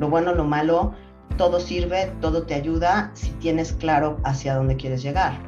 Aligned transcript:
lo 0.00 0.08
bueno, 0.08 0.34
lo 0.34 0.44
malo, 0.44 0.94
todo 1.36 1.60
sirve, 1.60 2.10
todo 2.22 2.44
te 2.44 2.54
ayuda 2.54 3.10
si 3.12 3.28
tienes 3.32 3.74
claro 3.74 4.18
hacia 4.24 4.54
dónde 4.54 4.76
quieres 4.76 5.02
llegar. 5.02 5.38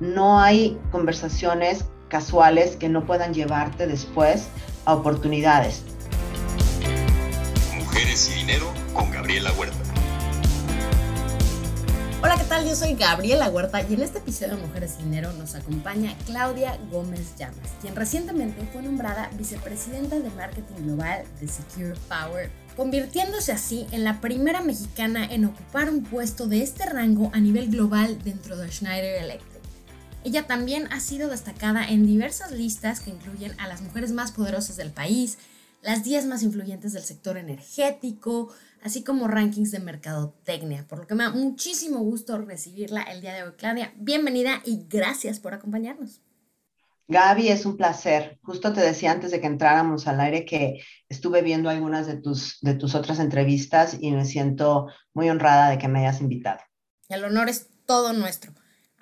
No 0.00 0.40
hay 0.40 0.76
conversaciones 0.90 1.84
casuales 2.08 2.74
que 2.74 2.88
no 2.88 3.06
puedan 3.06 3.32
llevarte 3.32 3.86
después 3.86 4.48
a 4.84 4.94
oportunidades. 4.94 5.84
Mujeres 7.78 8.32
y 8.34 8.40
dinero 8.40 8.66
con 8.92 9.12
Gabriela 9.12 9.52
Huerta. 9.52 9.78
Hola, 12.22 12.36
¿qué 12.36 12.44
tal? 12.44 12.68
Yo 12.68 12.74
soy 12.74 12.96
Gabriela 12.96 13.48
Huerta 13.48 13.80
y 13.80 13.94
en 13.94 14.02
este 14.02 14.18
episodio 14.18 14.56
de 14.56 14.62
Mujeres 14.66 14.96
y 14.98 15.04
Dinero 15.04 15.32
nos 15.34 15.54
acompaña 15.54 16.14
Claudia 16.26 16.78
Gómez 16.90 17.34
Llamas, 17.38 17.76
quien 17.80 17.96
recientemente 17.96 18.62
fue 18.72 18.82
nombrada 18.82 19.30
vicepresidenta 19.38 20.18
de 20.18 20.28
marketing 20.30 20.84
global 20.84 21.24
de 21.40 21.48
Secure 21.48 21.94
Power, 22.08 22.50
convirtiéndose 22.80 23.52
así 23.52 23.86
en 23.90 24.04
la 24.04 24.22
primera 24.22 24.62
mexicana 24.62 25.26
en 25.26 25.44
ocupar 25.44 25.90
un 25.90 26.02
puesto 26.02 26.46
de 26.46 26.62
este 26.62 26.86
rango 26.86 27.30
a 27.34 27.38
nivel 27.38 27.68
global 27.68 28.16
dentro 28.24 28.56
de 28.56 28.72
Schneider 28.72 29.22
Electric. 29.22 29.60
Ella 30.24 30.46
también 30.46 30.90
ha 30.90 30.98
sido 30.98 31.28
destacada 31.28 31.86
en 31.86 32.06
diversas 32.06 32.52
listas 32.52 33.00
que 33.00 33.10
incluyen 33.10 33.52
a 33.60 33.68
las 33.68 33.82
mujeres 33.82 34.12
más 34.12 34.32
poderosas 34.32 34.78
del 34.78 34.92
país, 34.92 35.36
las 35.82 36.04
10 36.04 36.24
más 36.24 36.42
influyentes 36.42 36.94
del 36.94 37.02
sector 37.02 37.36
energético, 37.36 38.50
así 38.82 39.04
como 39.04 39.28
rankings 39.28 39.72
de 39.72 39.80
mercadotecnia, 39.80 40.88
por 40.88 41.00
lo 41.00 41.06
que 41.06 41.14
me 41.14 41.24
da 41.24 41.32
muchísimo 41.32 41.98
gusto 41.98 42.38
recibirla 42.38 43.02
el 43.02 43.20
día 43.20 43.34
de 43.34 43.42
hoy. 43.42 43.52
Claudia, 43.58 43.92
bienvenida 43.98 44.62
y 44.64 44.86
gracias 44.88 45.38
por 45.38 45.52
acompañarnos. 45.52 46.22
Gaby, 47.10 47.48
es 47.48 47.66
un 47.66 47.76
placer. 47.76 48.38
Justo 48.42 48.72
te 48.72 48.80
decía 48.80 49.10
antes 49.10 49.32
de 49.32 49.40
que 49.40 49.48
entráramos 49.48 50.06
al 50.06 50.20
aire 50.20 50.44
que 50.44 50.80
estuve 51.08 51.42
viendo 51.42 51.68
algunas 51.68 52.06
de 52.06 52.16
tus, 52.16 52.58
de 52.60 52.74
tus 52.74 52.94
otras 52.94 53.18
entrevistas 53.18 53.96
y 54.00 54.12
me 54.12 54.24
siento 54.24 54.86
muy 55.12 55.28
honrada 55.28 55.70
de 55.70 55.78
que 55.78 55.88
me 55.88 55.98
hayas 55.98 56.20
invitado. 56.20 56.60
El 57.08 57.24
honor 57.24 57.48
es 57.48 57.66
todo 57.84 58.12
nuestro. 58.12 58.52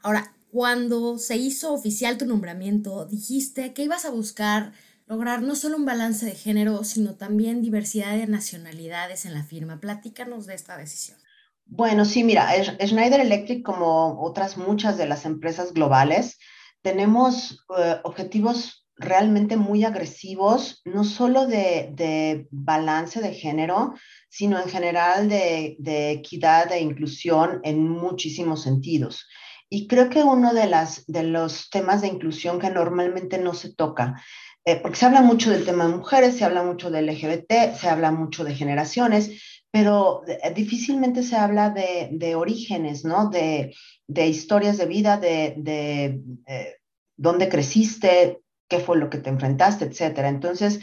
Ahora, 0.02 0.32
cuando 0.50 1.18
se 1.18 1.36
hizo 1.36 1.74
oficial 1.74 2.16
tu 2.16 2.24
nombramiento, 2.24 3.04
dijiste 3.04 3.74
que 3.74 3.82
ibas 3.82 4.06
a 4.06 4.10
buscar 4.10 4.72
lograr 5.06 5.42
no 5.42 5.54
solo 5.54 5.76
un 5.76 5.84
balance 5.84 6.24
de 6.24 6.34
género, 6.34 6.84
sino 6.84 7.16
también 7.16 7.60
diversidad 7.60 8.16
de 8.16 8.26
nacionalidades 8.26 9.26
en 9.26 9.34
la 9.34 9.44
firma. 9.44 9.80
Platícanos 9.80 10.46
de 10.46 10.54
esta 10.54 10.78
decisión. 10.78 11.18
Bueno, 11.66 12.06
sí, 12.06 12.24
mira, 12.24 12.48
Schneider 12.64 13.20
Electric, 13.20 13.62
como 13.62 14.22
otras 14.22 14.56
muchas 14.56 14.96
de 14.96 15.06
las 15.06 15.26
empresas 15.26 15.74
globales, 15.74 16.38
tenemos 16.82 17.64
eh, 17.76 17.96
objetivos 18.04 18.86
realmente 18.96 19.56
muy 19.56 19.84
agresivos, 19.84 20.82
no 20.84 21.04
solo 21.04 21.46
de, 21.46 22.46
balance 22.50 23.20
de 23.20 23.32
género, 23.32 23.94
sino 24.28 24.60
en 24.60 24.68
general 24.68 25.28
de, 25.28 25.76
de 25.78 26.10
equidad 26.10 26.72
e 26.72 26.80
inclusión 26.80 27.60
en 27.62 27.88
muchísimos 27.88 28.62
sentidos. 28.62 29.26
Y 29.70 29.86
creo 29.86 30.08
que 30.08 30.22
uno 30.22 30.54
de, 30.54 30.66
las, 30.66 31.04
de 31.06 31.22
los 31.22 31.68
temas 31.70 32.00
de 32.00 32.08
inclusión 32.08 32.58
que 32.58 32.70
normalmente 32.70 33.38
no 33.38 33.52
se 33.54 33.74
toca, 33.74 34.20
eh, 34.64 34.76
porque 34.80 34.98
se 34.98 35.06
habla 35.06 35.22
mucho 35.22 35.50
del 35.50 35.64
tema 35.64 35.86
de 35.86 35.96
mujeres, 35.96 36.36
se 36.36 36.44
habla 36.44 36.62
mucho 36.62 36.90
del 36.90 37.06
LGBT, 37.06 37.74
se 37.74 37.88
habla 37.88 38.10
mucho 38.10 38.44
de 38.44 38.54
generaciones, 38.54 39.57
pero 39.70 40.22
eh, 40.26 40.52
difícilmente 40.54 41.22
se 41.22 41.36
habla 41.36 41.70
de, 41.70 42.08
de 42.12 42.34
orígenes, 42.34 43.04
¿no? 43.04 43.28
De, 43.28 43.74
de, 44.06 44.26
historias 44.26 44.78
de 44.78 44.86
vida, 44.86 45.18
de, 45.18 45.54
de 45.58 46.22
eh, 46.46 46.76
dónde 47.16 47.48
creciste, 47.48 48.40
qué 48.68 48.80
fue 48.80 48.98
lo 48.98 49.10
que 49.10 49.18
te 49.18 49.30
enfrentaste, 49.30 49.86
etcétera. 49.86 50.28
Entonces, 50.28 50.80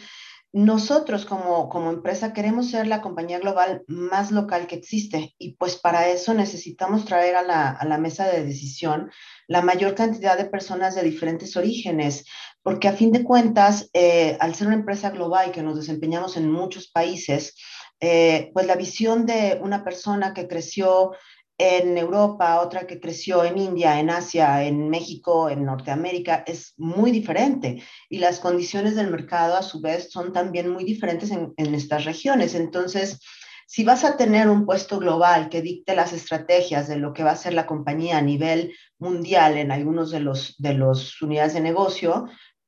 nosotros 0.55 1.25
como, 1.25 1.67
como 1.67 1.89
empresa 1.89 2.31
queremos 2.31 2.69
ser 2.71 2.87
la 2.87 3.01
compañía 3.01 3.39
global 3.39 3.83
más 3.87 4.31
local 4.31 4.67
que 4.67 4.75
existe 4.75 5.35
y 5.37 5.57
pues 5.57 5.75
para 5.75 6.07
eso 6.07 6.33
necesitamos 6.33 7.03
traer 7.03 7.35
a 7.35 7.43
la, 7.43 7.71
a 7.71 7.85
la 7.85 7.97
mesa 7.97 8.25
de 8.27 8.45
decisión 8.45 9.11
la 9.47 9.61
mayor 9.61 9.95
cantidad 9.95 10.37
de 10.37 10.45
personas 10.45 10.95
de 10.95 11.03
diferentes 11.03 11.57
orígenes, 11.57 12.23
porque 12.63 12.87
a 12.87 12.93
fin 12.93 13.11
de 13.11 13.25
cuentas, 13.25 13.89
eh, 13.91 14.37
al 14.39 14.55
ser 14.55 14.67
una 14.67 14.77
empresa 14.77 15.09
global 15.09 15.51
que 15.51 15.61
nos 15.61 15.75
desempeñamos 15.75 16.37
en 16.37 16.49
muchos 16.49 16.89
países, 16.89 17.55
eh, 17.99 18.51
pues 18.53 18.65
la 18.65 18.75
visión 18.75 19.25
de 19.25 19.59
una 19.61 19.83
persona 19.83 20.33
que 20.33 20.47
creció 20.47 21.13
en 21.57 21.97
Europa, 21.97 22.59
otra 22.61 22.85
que 22.85 22.99
creció 22.99 23.43
en 23.45 23.57
India, 23.57 23.99
en 23.99 24.09
Asia, 24.09 24.63
en 24.63 24.89
México, 24.89 25.49
en 25.49 25.63
Norteamérica, 25.63 26.43
es 26.45 26.73
muy 26.77 27.11
diferente. 27.11 27.81
Y 28.09 28.19
las 28.19 28.39
condiciones 28.39 28.95
del 28.95 29.09
mercado, 29.09 29.55
a 29.55 29.63
su 29.63 29.79
vez, 29.79 30.11
son 30.11 30.33
también 30.33 30.69
muy 30.69 30.83
diferentes 30.83 31.31
en, 31.31 31.53
estas 31.57 32.03
regiones. 32.03 32.55
Entonces, 32.55 33.21
si 33.67 33.85
vas 33.85 34.03
a 34.03 34.17
tener 34.17 34.49
un 34.49 34.65
puesto 34.65 34.99
global 34.99 35.49
que 35.49 35.61
dicte 35.61 35.95
las 35.95 36.11
estrategias 36.11 36.87
de 36.87 36.97
lo 36.97 37.13
que 37.13 37.23
va 37.23 37.31
a 37.31 37.37
ser 37.37 37.53
la 37.53 37.65
compañía 37.65 38.17
a 38.17 38.21
nivel 38.21 38.73
mundial 38.99 39.57
en 39.57 39.71
algunos 39.71 40.11
de 40.11 40.19
los 40.19 40.55
de 40.57 40.73
los 40.73 41.21
unidades 41.21 41.53
de 41.53 41.61
negocio, 41.61 42.25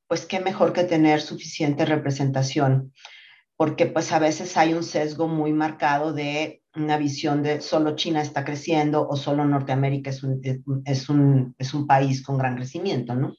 pues 0.07 0.25
qué 0.25 0.39
mejor 0.39 0.73
que 0.73 0.85
tener 0.85 1.21
suficiente 1.21 1.85
representación, 1.85 2.93
porque 3.57 3.87
pues 3.87 4.11
a 4.11 4.19
veces 4.19 4.55
hay 4.55 4.73
un 4.73 4.83
sesgo 4.83 5.27
muy 5.27 5.51
marcado 5.51 6.13
de 6.13 6.61
una 6.75 6.97
visión 6.97 7.41
de 7.41 7.59
solo 7.59 7.95
China 7.95 8.21
está 8.21 8.45
creciendo 8.45 9.07
o 9.09 9.15
solo 9.17 9.43
Norteamérica 9.45 10.11
es 10.11 10.23
un, 10.23 10.39
es 10.85 11.09
un, 11.09 11.55
es 11.57 11.73
un 11.73 11.87
país 11.87 12.23
con 12.23 12.37
gran 12.37 12.55
crecimiento, 12.55 13.15
¿no? 13.15 13.35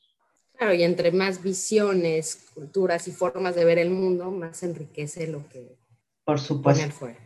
Claro, 0.56 0.74
y 0.74 0.82
entre 0.82 1.12
más 1.12 1.40
visiones, 1.40 2.46
culturas 2.52 3.06
y 3.06 3.12
formas 3.12 3.54
de 3.54 3.64
ver 3.64 3.78
el 3.78 3.90
mundo, 3.90 4.32
más 4.32 4.64
enriquece 4.64 5.28
lo 5.28 5.48
que 5.48 5.76
Por 6.24 6.40
supuesto. 6.40 6.90
fuera. 6.90 7.16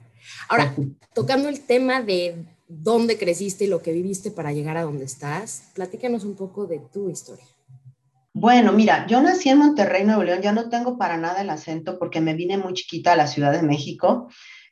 Ahora, 0.51 0.77
tocando 1.15 1.49
el 1.49 1.61
tema 1.61 2.03
de 2.03 2.45
dónde 2.69 3.17
creciste 3.17 3.65
y 3.65 3.69
lo 3.69 3.81
que 3.81 3.93
viviste 3.93 4.31
para 4.31 4.53
llegar 4.53 4.77
a 4.77 4.83
donde 4.83 5.07
estás, 5.07 5.71
platícanos 5.75 6.25
un 6.25 6.37
poco 6.37 6.67
de 6.67 6.79
tu 6.93 7.09
historia. 7.09 7.47
Bueno, 8.43 8.73
mira, 8.73 9.07
yo 9.07 9.23
nací 9.23 9.51
en 9.51 9.59
Monterrey, 9.59 10.03
Nuevo 10.03 10.25
León, 10.25 10.43
ya 10.43 10.51
no 10.51 10.69
tengo 10.69 10.99
para 10.99 11.17
nada 11.17 11.43
el 11.43 11.51
acento 11.51 11.97
porque 11.97 12.21
me 12.21 12.35
vine 12.35 12.59
muy 12.59 12.73
chiquita 12.73 13.13
a 13.13 13.17
la 13.17 13.29
Ciudad 13.29 13.53
de 13.53 13.63
México 13.63 14.29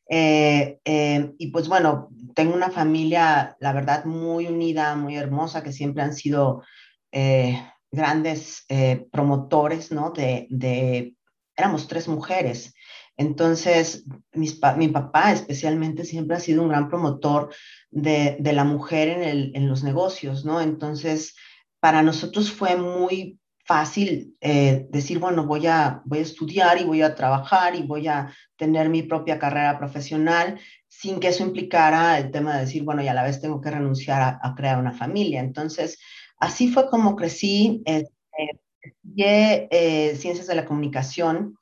eh, 0.08 0.80
eh, 0.84 1.30
y 1.38 1.52
pues 1.52 1.68
bueno, 1.68 2.08
tengo 2.34 2.52
una 2.52 2.72
familia, 2.72 3.56
la 3.60 3.72
verdad, 3.72 4.06
muy 4.06 4.48
unida, 4.48 4.96
muy 4.96 5.16
hermosa, 5.16 5.62
que 5.62 5.70
siempre 5.70 6.02
han 6.02 6.14
sido 6.14 6.64
eh, 7.12 7.62
grandes 7.92 8.66
promotores, 9.12 9.92
¿no? 9.92 10.10
De, 10.10 10.48
de, 10.50 11.14
éramos 11.56 11.86
tres 11.86 12.08
mujeres. 12.08 12.74
Entonces, 13.16 14.04
mi 14.32 14.88
papá 14.88 15.30
especialmente 15.30 16.04
siempre 16.04 16.36
ha 16.36 16.40
sido 16.40 16.64
un 16.64 16.70
gran 16.70 16.88
promotor 16.88 17.54
de, 17.88 18.36
de 18.40 18.52
la 18.52 18.64
mujer 18.64 19.10
en, 19.10 19.22
el, 19.22 19.52
en 19.54 19.68
los 19.68 19.84
negocios, 19.84 20.44
¿no? 20.44 20.60
Entonces, 20.60 21.36
para 21.78 22.02
nosotros 22.02 22.50
fue 22.50 22.76
muy 22.76 23.39
fácil 23.70 24.36
eh, 24.40 24.88
decir, 24.90 25.20
bueno, 25.20 25.46
voy 25.46 25.68
a, 25.68 26.02
voy 26.04 26.18
a 26.18 26.22
estudiar 26.22 26.80
y 26.80 26.84
voy 26.84 27.02
a 27.02 27.14
trabajar 27.14 27.76
y 27.76 27.84
voy 27.84 28.08
a 28.08 28.34
tener 28.56 28.88
mi 28.88 29.04
propia 29.04 29.38
carrera 29.38 29.78
profesional 29.78 30.58
sin 30.88 31.20
que 31.20 31.28
eso 31.28 31.44
implicara 31.44 32.18
el 32.18 32.32
tema 32.32 32.54
de 32.54 32.62
decir, 32.62 32.82
bueno, 32.82 33.00
y 33.00 33.06
a 33.06 33.14
la 33.14 33.22
vez 33.22 33.40
tengo 33.40 33.60
que 33.60 33.70
renunciar 33.70 34.40
a, 34.42 34.54
crear 34.56 34.76
una 34.76 34.90
familia. 34.90 35.38
Entonces, 35.38 36.00
así 36.40 36.72
fue 36.72 36.90
como 36.90 37.14
crecí, 37.14 37.80
eh, 37.86 38.06
estudié 38.82 39.68
eh, 39.70 40.16
ciencias 40.16 40.48
de 40.48 40.56
la 40.56 40.64
comunicación 40.64 41.54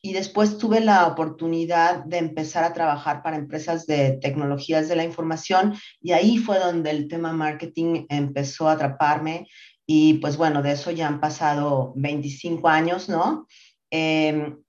y 0.00 0.14
después 0.14 0.56
tuve 0.56 0.80
la 0.80 1.06
oportunidad 1.08 2.04
de 2.04 2.16
empezar 2.16 2.64
a 2.64 2.72
trabajar 2.72 3.22
para 3.22 3.36
empresas 3.36 3.86
de 3.86 4.12
tecnologías 4.22 4.88
de 4.88 4.96
la 4.96 5.04
información 5.04 5.74
y 6.00 6.12
ahí 6.12 6.38
fue 6.38 6.58
donde 6.58 6.90
el 6.90 7.06
tema 7.06 7.34
marketing 7.34 8.06
empezó 8.08 8.66
a 8.66 8.72
atraparme 8.72 9.46
y 9.92 10.14
pues 10.14 10.36
bueno, 10.36 10.62
de 10.62 10.70
eso 10.70 10.92
ya 10.92 11.08
han 11.08 11.18
pasado 11.18 11.92
25 11.96 12.68
años, 12.68 13.08
¿no? 13.08 13.48
Em, 13.90 14.62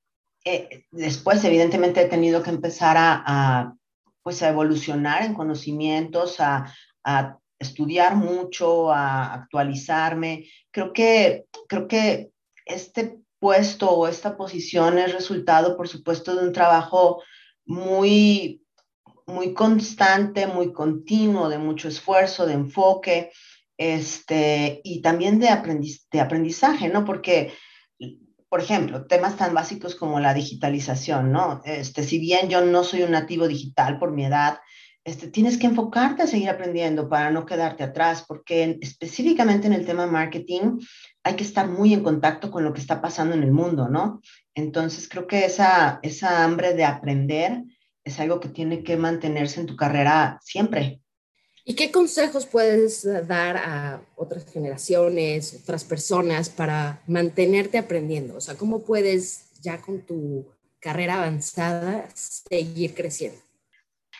eh, 0.43 0.85
después, 0.89 1.43
evidentemente, 1.43 2.01
he 2.01 2.05
tenido 2.05 2.41
que 2.41 2.49
empezar 2.49 2.95
a, 2.97 3.71
pues 4.23 4.41
a 4.41 4.49
evolucionar 4.49 5.21
en 5.21 5.35
conocimientos, 5.35 6.39
a, 6.39 6.73
a, 7.03 7.37
estudiar 7.59 8.15
mucho, 8.15 8.91
a 8.91 9.31
actualizarme. 9.35 10.49
Creo 10.71 10.91
que, 10.91 11.45
creo 11.67 11.87
que 11.87 12.31
este 12.65 13.19
puesto 13.37 13.91
o 13.91 14.07
esta 14.07 14.35
posición 14.35 14.97
es 14.97 15.13
resultado, 15.13 15.77
por 15.77 15.87
supuesto, 15.87 16.35
de 16.35 16.47
un 16.47 16.51
trabajo 16.51 17.21
muy, 17.63 18.63
muy 19.27 19.53
constante, 19.53 20.47
muy 20.47 20.73
continuo, 20.73 21.47
de 21.47 21.59
mucho 21.59 21.89
esfuerzo, 21.89 22.47
de 22.47 22.53
enfoque 22.53 23.31
este, 23.81 24.79
y 24.83 25.01
también 25.01 25.39
de, 25.39 25.49
aprendizaje, 25.49 26.87
¿no? 26.89 27.03
Porque, 27.03 27.51
por 28.47 28.61
ejemplo, 28.61 29.07
temas 29.07 29.37
tan 29.37 29.55
básicos 29.55 29.95
como 29.95 30.19
la 30.19 30.35
digitalización, 30.35 31.31
¿no? 31.31 31.61
Este, 31.65 32.03
si 32.03 32.19
bien 32.19 32.47
yo 32.47 32.63
no 32.63 32.83
soy 32.83 33.01
un 33.01 33.09
nativo 33.09 33.47
digital 33.47 33.97
por 33.97 34.11
mi 34.11 34.25
edad, 34.25 34.59
este, 35.03 35.29
tienes 35.29 35.57
que 35.57 35.65
enfocarte 35.65 36.21
a 36.21 36.27
seguir 36.27 36.51
aprendiendo 36.51 37.09
para 37.09 37.31
no 37.31 37.43
quedarte 37.43 37.81
atrás, 37.81 38.23
porque 38.27 38.77
específicamente 38.81 39.65
en 39.65 39.73
el 39.73 39.83
tema 39.83 40.05
marketing 40.05 40.77
hay 41.23 41.35
que 41.35 41.43
estar 41.43 41.67
muy 41.67 41.91
en 41.95 42.03
contacto 42.03 42.51
con 42.51 42.63
lo 42.63 42.73
que 42.73 42.81
está 42.81 43.01
pasando 43.01 43.33
en 43.33 43.41
el 43.41 43.51
mundo, 43.51 43.87
¿no? 43.89 44.21
Entonces 44.53 45.09
creo 45.09 45.25
que 45.25 45.45
esa, 45.45 45.99
esa 46.03 46.43
hambre 46.43 46.75
de 46.75 46.85
aprender 46.85 47.63
es 48.03 48.19
algo 48.19 48.39
que 48.39 48.49
tiene 48.49 48.83
que 48.83 48.95
mantenerse 48.95 49.59
en 49.59 49.65
tu 49.65 49.75
carrera 49.75 50.39
siempre. 50.43 51.01
¿Y 51.63 51.75
qué 51.75 51.91
consejos 51.91 52.45
puedes 52.45 53.07
dar 53.27 53.57
a 53.57 54.01
otras 54.15 54.45
generaciones, 54.51 55.59
otras 55.61 55.83
personas 55.83 56.49
para 56.49 57.03
mantenerte 57.07 57.77
aprendiendo? 57.77 58.37
O 58.37 58.41
sea, 58.41 58.55
¿cómo 58.55 58.83
puedes 58.83 59.51
ya 59.61 59.79
con 59.79 60.01
tu 60.01 60.47
carrera 60.79 61.15
avanzada 61.15 62.09
seguir 62.15 62.95
creciendo? 62.95 63.39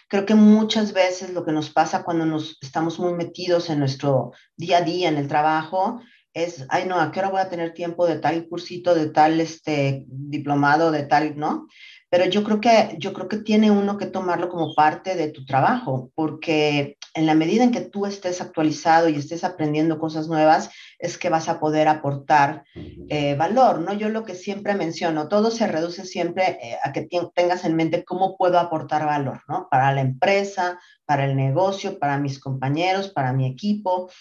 Creo 0.08 0.26
que 0.26 0.36
muchas 0.36 0.94
veces 0.94 1.32
lo 1.32 1.44
que 1.44 1.52
nos 1.52 1.70
pasa 1.70 2.04
cuando 2.04 2.26
nos 2.26 2.58
estamos 2.62 3.00
muy 3.00 3.14
metidos 3.14 3.70
en 3.70 3.80
nuestro 3.80 4.34
día 4.58 4.80
a 4.80 4.82
día, 4.82 5.10
en 5.10 5.18
el 5.18 5.28
trabajo, 5.28 6.02
es, 6.34 6.66
ay 6.70 6.86
no, 6.86 7.00
¿a 7.00 7.12
qué 7.12 7.20
hora 7.20 7.30
voy 7.30 7.42
a 7.42 7.50
tener 7.50 7.74
tiempo 7.74 8.06
de 8.06 8.20
tal 8.20 8.48
cursito, 8.48 8.94
de 8.94 9.10
tal 9.10 9.40
este, 9.40 10.06
diplomado, 10.08 10.92
de 10.92 11.04
tal, 11.04 11.38
¿no? 11.38 11.68
Pero 12.12 12.26
yo 12.26 12.44
creo 12.44 12.60
que, 12.60 12.98
yo 13.00 13.14
creo 13.14 13.30
que 13.30 13.38
tiene 13.38 13.72
uno 13.72 13.98
que 13.98 14.06
tomarlo 14.06 14.50
como 14.50 14.76
parte 14.76 15.16
de 15.16 15.30
tu 15.30 15.46
trabajo, 15.46 16.12
porque 16.14 16.98
en 17.14 17.26
la 17.26 17.36
medida 17.36 17.64
en 17.64 17.72
que 17.72 17.80
tú 17.80 18.06
estés 18.06 18.42
actualizado 18.42 19.08
y 19.08 19.16
estés 19.16 19.46
aprendiendo 19.46 19.98
cosas 19.98 20.28
nuevas, 20.28 20.70
es 21.00 21.18
que 21.18 21.30
vas 21.30 21.48
a 21.48 21.62
poder 21.62 21.88
aportar 21.88 22.66
eh, 22.76 23.36
valor, 23.36 23.80
¿no? 23.80 23.94
Yo 23.94 24.10
lo 24.10 24.26
que 24.26 24.36
siempre 24.36 24.76
menciono, 24.76 25.30
todo 25.30 25.52
se 25.52 25.68
reduce 25.68 26.04
siempre 26.04 26.60
eh, 26.62 26.78
a 26.84 26.92
que 26.92 27.08
tengas 27.34 27.64
en 27.64 27.78
mente 27.78 28.04
cómo 28.04 28.36
puedo 28.36 28.60
aportar 28.60 29.06
valor, 29.06 29.44
¿no? 29.48 29.70
Para 29.72 29.94
la 29.94 30.02
empresa, 30.02 30.82
para 31.06 31.24
el 31.24 31.38
negocio, 31.38 31.98
para 31.98 32.18
mis 32.18 32.40
compañeros, 32.40 33.08
para 33.08 33.32
mi 33.32 33.48
equipo. 33.48 34.12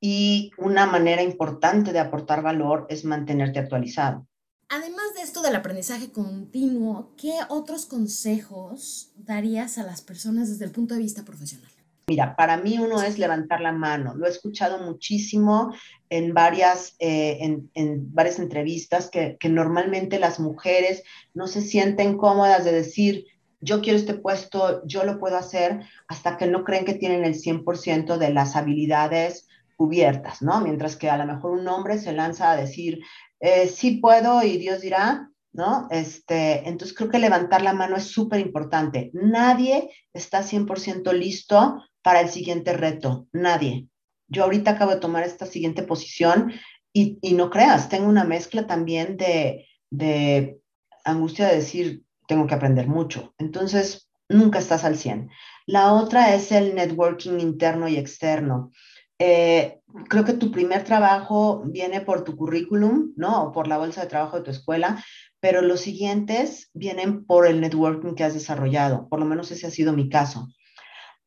Y 0.00 0.50
una 0.58 0.84
manera 0.84 1.22
importante 1.22 1.94
de 1.94 1.98
aportar 1.98 2.42
valor 2.42 2.86
es 2.90 3.06
mantenerte 3.06 3.58
actualizado. 3.58 4.27
Además 4.70 5.14
de 5.16 5.22
esto 5.22 5.40
del 5.40 5.56
aprendizaje 5.56 6.12
continuo, 6.12 7.14
¿qué 7.16 7.32
otros 7.48 7.86
consejos 7.86 9.12
darías 9.16 9.78
a 9.78 9.82
las 9.82 10.02
personas 10.02 10.50
desde 10.50 10.66
el 10.66 10.72
punto 10.72 10.94
de 10.94 11.00
vista 11.00 11.24
profesional? 11.24 11.70
Mira, 12.06 12.36
para 12.36 12.58
mí 12.58 12.78
uno 12.78 13.02
es 13.02 13.18
levantar 13.18 13.62
la 13.62 13.72
mano. 13.72 14.14
Lo 14.14 14.26
he 14.26 14.30
escuchado 14.30 14.78
muchísimo 14.78 15.72
en 16.10 16.34
varias, 16.34 16.96
eh, 16.98 17.38
en, 17.74 18.14
varias 18.14 18.38
entrevistas 18.38 19.08
que, 19.10 19.38
que 19.40 19.48
normalmente 19.48 20.18
las 20.18 20.38
mujeres 20.38 21.02
no 21.32 21.46
se 21.46 21.62
sienten 21.62 22.18
cómodas 22.18 22.64
de 22.64 22.72
decir, 22.72 23.24
yo 23.60 23.80
quiero 23.80 23.98
este 23.98 24.14
puesto, 24.14 24.86
yo 24.86 25.04
lo 25.04 25.18
puedo 25.18 25.38
hacer, 25.38 25.80
hasta 26.08 26.36
que 26.36 26.46
no 26.46 26.64
creen 26.64 26.84
que 26.84 26.94
tienen 26.94 27.24
el 27.24 27.34
100% 27.34 28.18
de 28.18 28.32
las 28.34 28.54
habilidades 28.54 29.48
cubiertas, 29.76 30.42
¿no? 30.42 30.60
Mientras 30.60 30.96
que 30.96 31.08
a 31.08 31.16
lo 31.16 31.24
mejor 31.24 31.52
un 31.52 31.68
hombre 31.68 31.98
se 31.98 32.12
lanza 32.12 32.50
a 32.50 32.56
decir, 32.56 33.00
eh, 33.40 33.68
sí 33.68 33.98
puedo 33.98 34.42
y 34.42 34.58
Dios 34.58 34.80
dirá, 34.80 35.30
¿no? 35.52 35.88
Este, 35.90 36.68
entonces 36.68 36.96
creo 36.96 37.10
que 37.10 37.18
levantar 37.18 37.62
la 37.62 37.72
mano 37.72 37.96
es 37.96 38.04
súper 38.04 38.40
importante. 38.40 39.10
Nadie 39.12 39.90
está 40.12 40.42
100% 40.42 41.12
listo 41.12 41.82
para 42.02 42.20
el 42.20 42.28
siguiente 42.28 42.72
reto, 42.72 43.26
nadie. 43.32 43.88
Yo 44.28 44.44
ahorita 44.44 44.72
acabo 44.72 44.92
de 44.92 45.00
tomar 45.00 45.24
esta 45.24 45.46
siguiente 45.46 45.82
posición 45.82 46.52
y, 46.92 47.18
y 47.22 47.34
no 47.34 47.50
creas, 47.50 47.88
tengo 47.88 48.08
una 48.08 48.24
mezcla 48.24 48.66
también 48.66 49.16
de, 49.16 49.66
de 49.90 50.60
angustia 51.04 51.48
de 51.48 51.56
decir, 51.56 52.02
tengo 52.26 52.46
que 52.46 52.54
aprender 52.54 52.86
mucho. 52.86 53.34
Entonces, 53.38 54.08
nunca 54.28 54.58
estás 54.58 54.84
al 54.84 54.96
100. 54.96 55.30
La 55.66 55.92
otra 55.92 56.34
es 56.34 56.52
el 56.52 56.74
networking 56.74 57.40
interno 57.40 57.88
y 57.88 57.96
externo. 57.96 58.70
Eh, 59.18 59.77
creo 60.08 60.24
que 60.24 60.34
tu 60.34 60.50
primer 60.50 60.84
trabajo 60.84 61.62
viene 61.66 62.00
por 62.00 62.24
tu 62.24 62.36
currículum, 62.36 63.12
¿no? 63.16 63.44
O 63.44 63.52
por 63.52 63.68
la 63.68 63.78
bolsa 63.78 64.02
de 64.02 64.08
trabajo 64.08 64.36
de 64.36 64.44
tu 64.44 64.50
escuela, 64.50 65.02
pero 65.40 65.62
los 65.62 65.80
siguientes 65.80 66.70
vienen 66.74 67.24
por 67.24 67.46
el 67.46 67.60
networking 67.60 68.14
que 68.14 68.24
has 68.24 68.34
desarrollado. 68.34 69.08
Por 69.08 69.20
lo 69.20 69.26
menos 69.26 69.50
ese 69.50 69.66
ha 69.66 69.70
sido 69.70 69.92
mi 69.92 70.08
caso. 70.08 70.48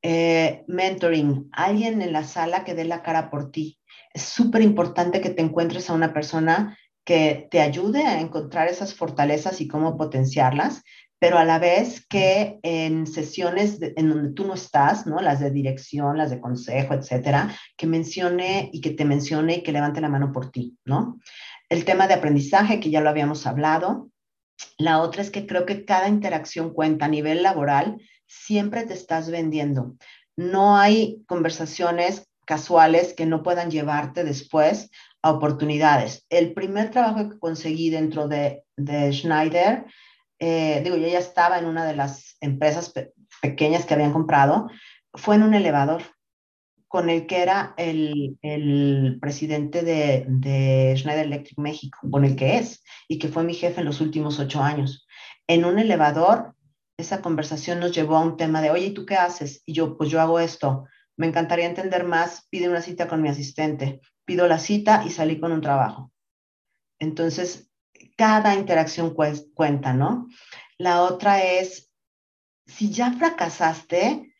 Eh, 0.03 0.63
mentoring, 0.67 1.49
alguien 1.51 2.01
en 2.01 2.13
la 2.13 2.23
sala 2.23 2.63
que 2.63 2.73
dé 2.73 2.85
la 2.85 3.03
cara 3.03 3.29
por 3.29 3.51
ti. 3.51 3.79
Es 4.13 4.23
súper 4.23 4.61
importante 4.61 5.21
que 5.21 5.29
te 5.29 5.41
encuentres 5.41 5.89
a 5.89 5.93
una 5.93 6.13
persona 6.13 6.77
que 7.03 7.47
te 7.49 7.61
ayude 7.61 8.03
a 8.03 8.19
encontrar 8.19 8.67
esas 8.67 8.93
fortalezas 8.93 9.61
y 9.61 9.67
cómo 9.67 9.97
potenciarlas, 9.97 10.83
pero 11.21 11.37
a 11.37 11.45
la 11.45 11.59
vez 11.59 12.03
que 12.07 12.59
en 12.63 13.05
sesiones 13.05 13.77
en 13.79 14.09
donde 14.09 14.33
tú 14.33 14.47
no 14.47 14.55
estás, 14.55 15.05
¿no? 15.05 15.21
Las 15.21 15.39
de 15.39 15.51
dirección, 15.51 16.17
las 16.17 16.31
de 16.31 16.41
consejo, 16.41 16.95
etcétera, 16.95 17.55
que 17.77 17.85
mencione 17.85 18.71
y 18.73 18.81
que 18.81 18.89
te 18.89 19.05
mencione 19.05 19.57
y 19.57 19.61
que 19.61 19.71
levante 19.71 20.01
la 20.01 20.09
mano 20.09 20.31
por 20.31 20.49
ti, 20.49 20.79
¿no? 20.83 21.19
El 21.69 21.85
tema 21.85 22.07
de 22.07 22.15
aprendizaje, 22.15 22.79
que 22.79 22.89
ya 22.89 23.01
lo 23.01 23.09
habíamos 23.11 23.45
hablado. 23.45 24.09
La 24.79 24.99
otra 24.99 25.21
es 25.21 25.29
que 25.29 25.45
creo 25.45 25.67
que 25.67 25.85
cada 25.85 26.07
interacción 26.07 26.73
cuenta 26.73 27.05
a 27.05 27.09
nivel 27.09 27.43
laboral, 27.43 28.01
siempre 28.25 28.83
te 28.87 28.95
estás 28.95 29.29
vendiendo. 29.29 29.97
No 30.35 30.75
hay 30.75 31.21
conversaciones 31.27 32.31
casuales 32.47 33.13
que 33.13 33.27
no 33.27 33.43
puedan 33.43 33.69
llevarte 33.69 34.23
después 34.23 34.89
a 35.21 35.29
oportunidades. 35.29 36.25
El 36.31 36.53
primer 36.53 36.89
trabajo 36.89 37.29
que 37.29 37.37
conseguí 37.37 37.91
dentro 37.91 38.27
de, 38.27 38.63
de 38.75 39.13
Schneider, 39.13 39.85
eh, 40.43 40.81
digo, 40.83 40.97
yo 40.97 41.07
ya 41.07 41.19
estaba 41.19 41.59
en 41.59 41.65
una 41.65 41.85
de 41.85 41.95
las 41.95 42.35
empresas 42.41 42.91
pequeñas 43.43 43.85
que 43.85 43.93
habían 43.93 44.11
comprado, 44.11 44.69
fue 45.13 45.35
en 45.35 45.43
un 45.43 45.53
elevador 45.53 46.01
con 46.87 47.11
el 47.11 47.27
que 47.27 47.43
era 47.43 47.75
el, 47.77 48.39
el 48.41 49.19
presidente 49.21 49.83
de, 49.83 50.25
de, 50.27 50.95
Schneider 50.97 51.27
Electric 51.27 51.59
México, 51.59 51.99
con 52.09 52.25
el 52.25 52.35
que 52.35 52.57
es, 52.57 52.83
y 53.07 53.19
que 53.19 53.27
fue 53.27 53.43
mi 53.43 53.53
jefe 53.53 53.81
en 53.81 53.85
los 53.85 54.01
últimos 54.01 54.39
ocho 54.39 54.61
años. 54.63 55.07
En 55.47 55.63
un 55.63 55.77
elevador, 55.77 56.55
esa 56.97 57.21
conversación 57.21 57.79
nos 57.79 57.91
llevó 57.93 58.17
a 58.17 58.21
un 58.21 58.35
tema 58.35 58.61
de, 58.61 58.71
oye, 58.71 58.87
¿y 58.87 58.93
tú 58.93 59.05
qué 59.05 59.15
haces? 59.15 59.61
Y 59.67 59.73
yo, 59.73 59.95
pues 59.95 60.09
yo 60.09 60.19
hago 60.19 60.39
esto. 60.39 60.85
Me 61.17 61.27
encantaría 61.27 61.67
entender 61.67 62.03
más, 62.03 62.47
pide 62.49 62.67
una 62.67 62.81
cita 62.81 63.07
con 63.07 63.21
mi 63.21 63.29
asistente. 63.29 64.01
Pido 64.25 64.47
la 64.47 64.57
cita 64.57 65.03
y 65.05 65.11
salí 65.11 65.39
con 65.39 65.51
un 65.51 65.61
trabajo. 65.61 66.11
Entonces, 66.99 67.70
cada 68.17 68.55
interacción 68.55 69.13
cuenta, 69.13 69.93
¿no? 69.93 70.27
La 70.77 71.01
otra 71.01 71.43
es, 71.43 71.91
si 72.65 72.91
ya 72.91 73.11
fracasaste, 73.13 74.33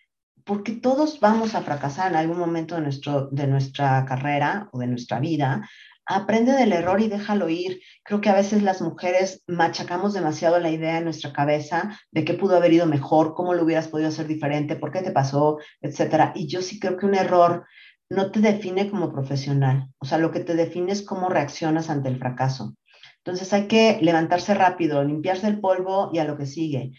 porque 0.44 0.74
todos 0.74 1.20
vamos 1.20 1.56
a 1.56 1.62
fracasar 1.62 2.12
en 2.12 2.18
algún 2.18 2.40
momento 2.40 2.76
de, 2.76 2.82
nuestro, 2.82 3.28
de 3.28 3.48
nuestra 3.48 4.06
carrera 4.06 4.70
o 4.72 4.80
de 4.80 4.88
nuestra 4.88 5.20
vida, 5.20 5.68
aprende 6.06 6.52
del 6.52 6.74
error 6.74 7.02
y 7.02 7.08
déjalo 7.08 7.50
ir. 7.50 7.82
Creo 8.04 8.22
que 8.22 8.30
a 8.30 8.36
veces 8.36 8.64
las 8.64 8.82
mujeres 8.82 9.44
machacamos 9.48 10.14
demasiado 10.14 10.60
la 10.60 10.70
idea 10.70 10.98
en 10.98 11.06
nuestra 11.06 11.32
cabeza 11.32 11.98
de 12.12 12.26
qué 12.26 12.34
pudo 12.34 12.58
haber 12.58 12.74
ido 12.74 12.86
mejor, 12.86 13.34
cómo 13.34 13.54
lo 13.54 13.64
hubieras 13.64 13.88
podido 13.88 14.10
hacer 14.10 14.28
diferente, 14.28 14.76
por 14.76 14.92
qué 14.92 15.02
te 15.02 15.12
pasó, 15.12 15.60
etcétera. 15.82 16.34
Y 16.36 16.48
yo 16.48 16.62
sí 16.62 16.80
creo 16.80 16.98
que 16.98 17.06
un 17.06 17.16
error 17.16 17.66
no 18.10 18.32
te 18.32 18.42
define 18.42 18.90
como 18.90 19.14
profesional. 19.14 19.90
O 20.00 20.06
sea, 20.06 20.18
lo 20.18 20.32
que 20.32 20.42
te 20.42 20.56
define 20.56 20.92
es 20.92 21.02
cómo 21.02 21.30
reaccionas 21.30 21.90
ante 21.90 22.10
el 22.10 22.18
fracaso. 22.18 22.76
Entonces 23.24 23.54
hay 23.54 23.68
que 23.68 24.00
levantarse 24.02 24.54
rápido, 24.54 25.04
limpiarse 25.04 25.48
el 25.48 25.60
polvo 25.60 26.10
y 26.14 26.20
a 26.20 26.26
lo 26.26 26.38
que 26.38 26.46
sigue. 26.46 26.92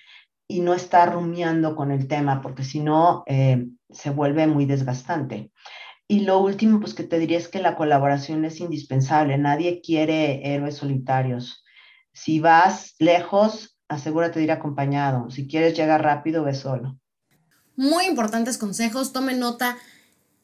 Y 0.48 0.60
no 0.60 0.74
estar 0.74 1.12
rumiando 1.12 1.74
con 1.74 1.90
el 1.90 2.06
tema, 2.06 2.42
porque 2.42 2.62
si 2.62 2.80
no, 2.80 3.24
eh, 3.26 3.66
se 3.90 4.10
vuelve 4.10 4.46
muy 4.46 4.66
desgastante. 4.66 5.50
Y 6.06 6.20
lo 6.20 6.38
último, 6.38 6.78
pues 6.78 6.94
que 6.94 7.04
te 7.04 7.18
diría 7.18 7.38
es 7.38 7.48
que 7.48 7.60
la 7.60 7.74
colaboración 7.74 8.44
es 8.44 8.60
indispensable. 8.60 9.38
Nadie 9.38 9.80
quiere 9.80 10.54
héroes 10.54 10.76
solitarios. 10.76 11.64
Si 12.12 12.38
vas 12.38 12.94
lejos, 12.98 13.78
asegúrate 13.88 14.38
de 14.38 14.44
ir 14.44 14.52
acompañado. 14.52 15.30
Si 15.30 15.48
quieres 15.48 15.76
llegar 15.76 16.02
rápido, 16.02 16.44
ve 16.44 16.54
solo. 16.54 16.98
Muy 17.76 18.04
importantes 18.04 18.58
consejos, 18.58 19.12
tome 19.12 19.34
nota. 19.34 19.78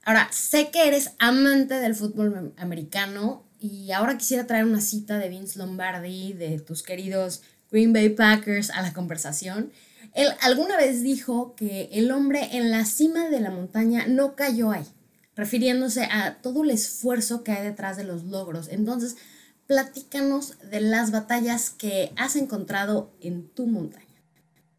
Ahora, 0.04 0.28
sé 0.32 0.70
que 0.70 0.88
eres 0.88 1.12
amante 1.18 1.74
del 1.74 1.94
fútbol 1.94 2.54
americano 2.56 3.44
y 3.60 3.90
ahora 3.92 4.16
quisiera 4.16 4.46
traer 4.46 4.64
una 4.64 4.80
cita 4.80 5.18
de 5.18 5.28
Vince 5.28 5.58
Lombardi, 5.58 6.32
de 6.32 6.58
tus 6.60 6.82
queridos 6.82 7.42
Green 7.70 7.92
Bay 7.92 8.08
Packers, 8.10 8.70
a 8.70 8.82
la 8.82 8.92
conversación. 8.92 9.72
Él 10.14 10.28
alguna 10.40 10.76
vez 10.76 11.02
dijo 11.02 11.54
que 11.54 11.90
el 11.92 12.10
hombre 12.10 12.56
en 12.56 12.70
la 12.70 12.84
cima 12.84 13.28
de 13.28 13.40
la 13.40 13.50
montaña 13.50 14.06
no 14.06 14.34
cayó 14.34 14.70
ahí, 14.70 14.86
refiriéndose 15.36 16.04
a 16.04 16.38
todo 16.40 16.64
el 16.64 16.70
esfuerzo 16.70 17.44
que 17.44 17.52
hay 17.52 17.64
detrás 17.64 17.96
de 17.96 18.04
los 18.04 18.24
logros. 18.24 18.68
Entonces, 18.68 19.16
platícanos 19.66 20.56
de 20.70 20.80
las 20.80 21.10
batallas 21.10 21.70
que 21.70 22.12
has 22.16 22.36
encontrado 22.36 23.12
en 23.20 23.48
tu 23.48 23.66
montaña. 23.66 24.06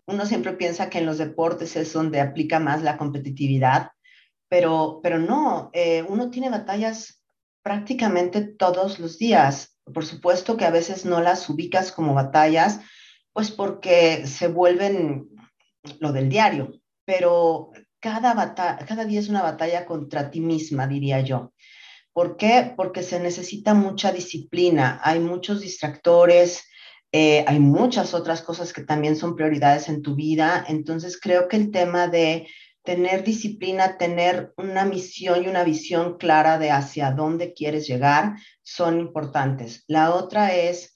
Uno 0.08 0.26
siempre 0.26 0.54
piensa 0.54 0.90
que 0.90 0.98
en 0.98 1.06
los 1.06 1.20
deportes 1.20 1.76
es 1.76 1.94
donde 1.94 2.20
aplica 2.20 2.60
más 2.60 2.82
la 2.82 2.98
competitividad, 2.98 3.92
pero, 4.50 5.00
pero 5.02 5.20
no, 5.20 5.70
eh, 5.74 6.04
uno 6.08 6.30
tiene 6.30 6.50
batallas 6.50 7.24
prácticamente 7.64 8.42
todos 8.42 9.00
los 9.00 9.18
días. 9.18 9.78
Por 9.94 10.06
supuesto 10.06 10.58
que 10.58 10.66
a 10.66 10.72
veces 10.72 11.06
no 11.06 11.22
las 11.22 11.48
ubicas 11.50 11.92
como 11.92 12.14
batallas, 12.14 12.82
pues 13.32 13.52
porque 13.52 14.28
se 14.28 14.48
vuelven 14.48 15.30
lo 16.00 16.12
del 16.12 16.28
diario, 16.28 16.74
pero 17.06 17.72
cada, 18.02 18.34
cada 18.56 19.06
día 19.06 19.20
es 19.20 19.30
una 19.30 19.42
batalla 19.42 19.86
contra 19.86 20.30
ti 20.30 20.42
misma, 20.42 20.88
diría 20.88 21.22
yo. 21.22 21.54
¿Por 22.12 22.36
qué? 22.36 22.74
Porque 22.76 23.04
se 23.04 23.20
necesita 23.20 23.74
mucha 23.74 24.12
disciplina, 24.12 25.00
hay 25.04 25.20
muchos 25.20 25.62
distractores, 25.62 26.66
Eh, 27.12 27.44
hay 27.48 27.60
muchas 27.60 28.14
otras 28.14 28.44
cosas 28.44 28.72
que 28.72 28.86
también 28.86 29.16
son 29.16 29.36
prioridades 29.36 29.90
en 29.90 30.04
tu 30.04 30.14
vida. 30.14 30.64
Entonces 30.68 31.18
creo 31.20 31.48
que 31.48 31.58
el 31.58 31.72
tema 31.72 32.08
de 32.08 32.46
tener 32.84 33.24
disciplina, 33.24 33.98
tener 33.98 34.54
una 34.58 34.86
misión 34.86 35.44
y 35.44 35.48
una 35.48 35.64
visión 35.64 36.18
clara 36.18 36.58
de 36.58 36.72
hacia 36.72 37.12
dónde 37.12 37.54
quieres 37.54 37.88
llegar 37.88 38.38
son 38.62 39.00
importantes. 39.00 39.84
La 39.88 40.14
otra 40.14 40.56
es, 40.56 40.96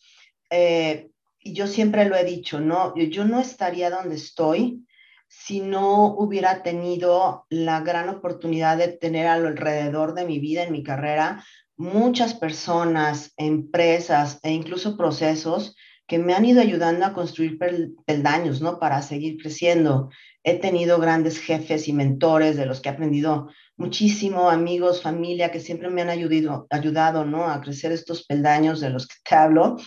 eh, 0.49 1.09
y 1.39 1.53
yo 1.53 1.67
siempre 1.67 2.05
lo 2.05 2.15
he 2.15 2.23
dicho, 2.23 2.59
¿no? 2.59 2.95
Yo 2.95 3.25
no 3.25 3.39
estaría 3.39 3.89
donde 3.89 4.15
estoy 4.15 4.85
si 5.27 5.61
no 5.61 6.13
hubiera 6.13 6.61
tenido 6.61 7.47
la 7.49 7.81
gran 7.81 8.07
oportunidad 8.07 8.77
de 8.77 8.89
tener 8.89 9.25
alrededor 9.25 10.13
de 10.13 10.25
mi 10.25 10.39
vida, 10.39 10.63
en 10.63 10.71
mi 10.71 10.83
carrera, 10.83 11.43
muchas 11.75 12.35
personas, 12.35 13.33
empresas 13.37 14.39
e 14.43 14.51
incluso 14.51 14.95
procesos 14.95 15.75
que 16.05 16.19
me 16.19 16.33
han 16.33 16.45
ido 16.45 16.61
ayudando 16.61 17.05
a 17.05 17.13
construir 17.13 17.57
peldaños, 18.05 18.61
¿no? 18.61 18.79
Para 18.79 19.01
seguir 19.01 19.41
creciendo. 19.41 20.09
He 20.43 20.59
tenido 20.59 20.99
grandes 20.99 21.39
jefes 21.39 21.87
y 21.87 21.93
mentores 21.93 22.57
de 22.57 22.65
los 22.65 22.81
que 22.81 22.89
he 22.89 22.91
aprendido 22.91 23.49
muchísimo, 23.77 24.49
amigos, 24.49 25.01
familia, 25.01 25.51
que 25.51 25.59
siempre 25.59 25.89
me 25.89 26.01
han 26.01 26.09
ayudado, 26.09 26.67
ayudado 26.69 27.25
¿no? 27.25 27.49
A 27.49 27.61
crecer 27.61 27.91
estos 27.91 28.25
peldaños 28.25 28.79
de 28.79 28.89
los 28.89 29.07
que 29.07 29.15
te 29.23 29.35
hablo. 29.35 29.77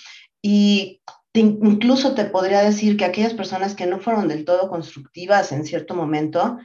Y 0.41 1.03
incluso 1.35 2.15
te 2.15 2.25
podría 2.25 2.63
decir 2.63 2.97
que 2.97 3.05
aquellas 3.05 3.35
personas 3.35 3.75
que 3.75 3.87
no 3.87 4.01
fueron 4.01 4.29
del 4.29 4.45
todo 4.45 4.69
constructivas 4.69 5.53
en 5.53 5.65
cierto 5.67 5.95
momento, 5.95 6.59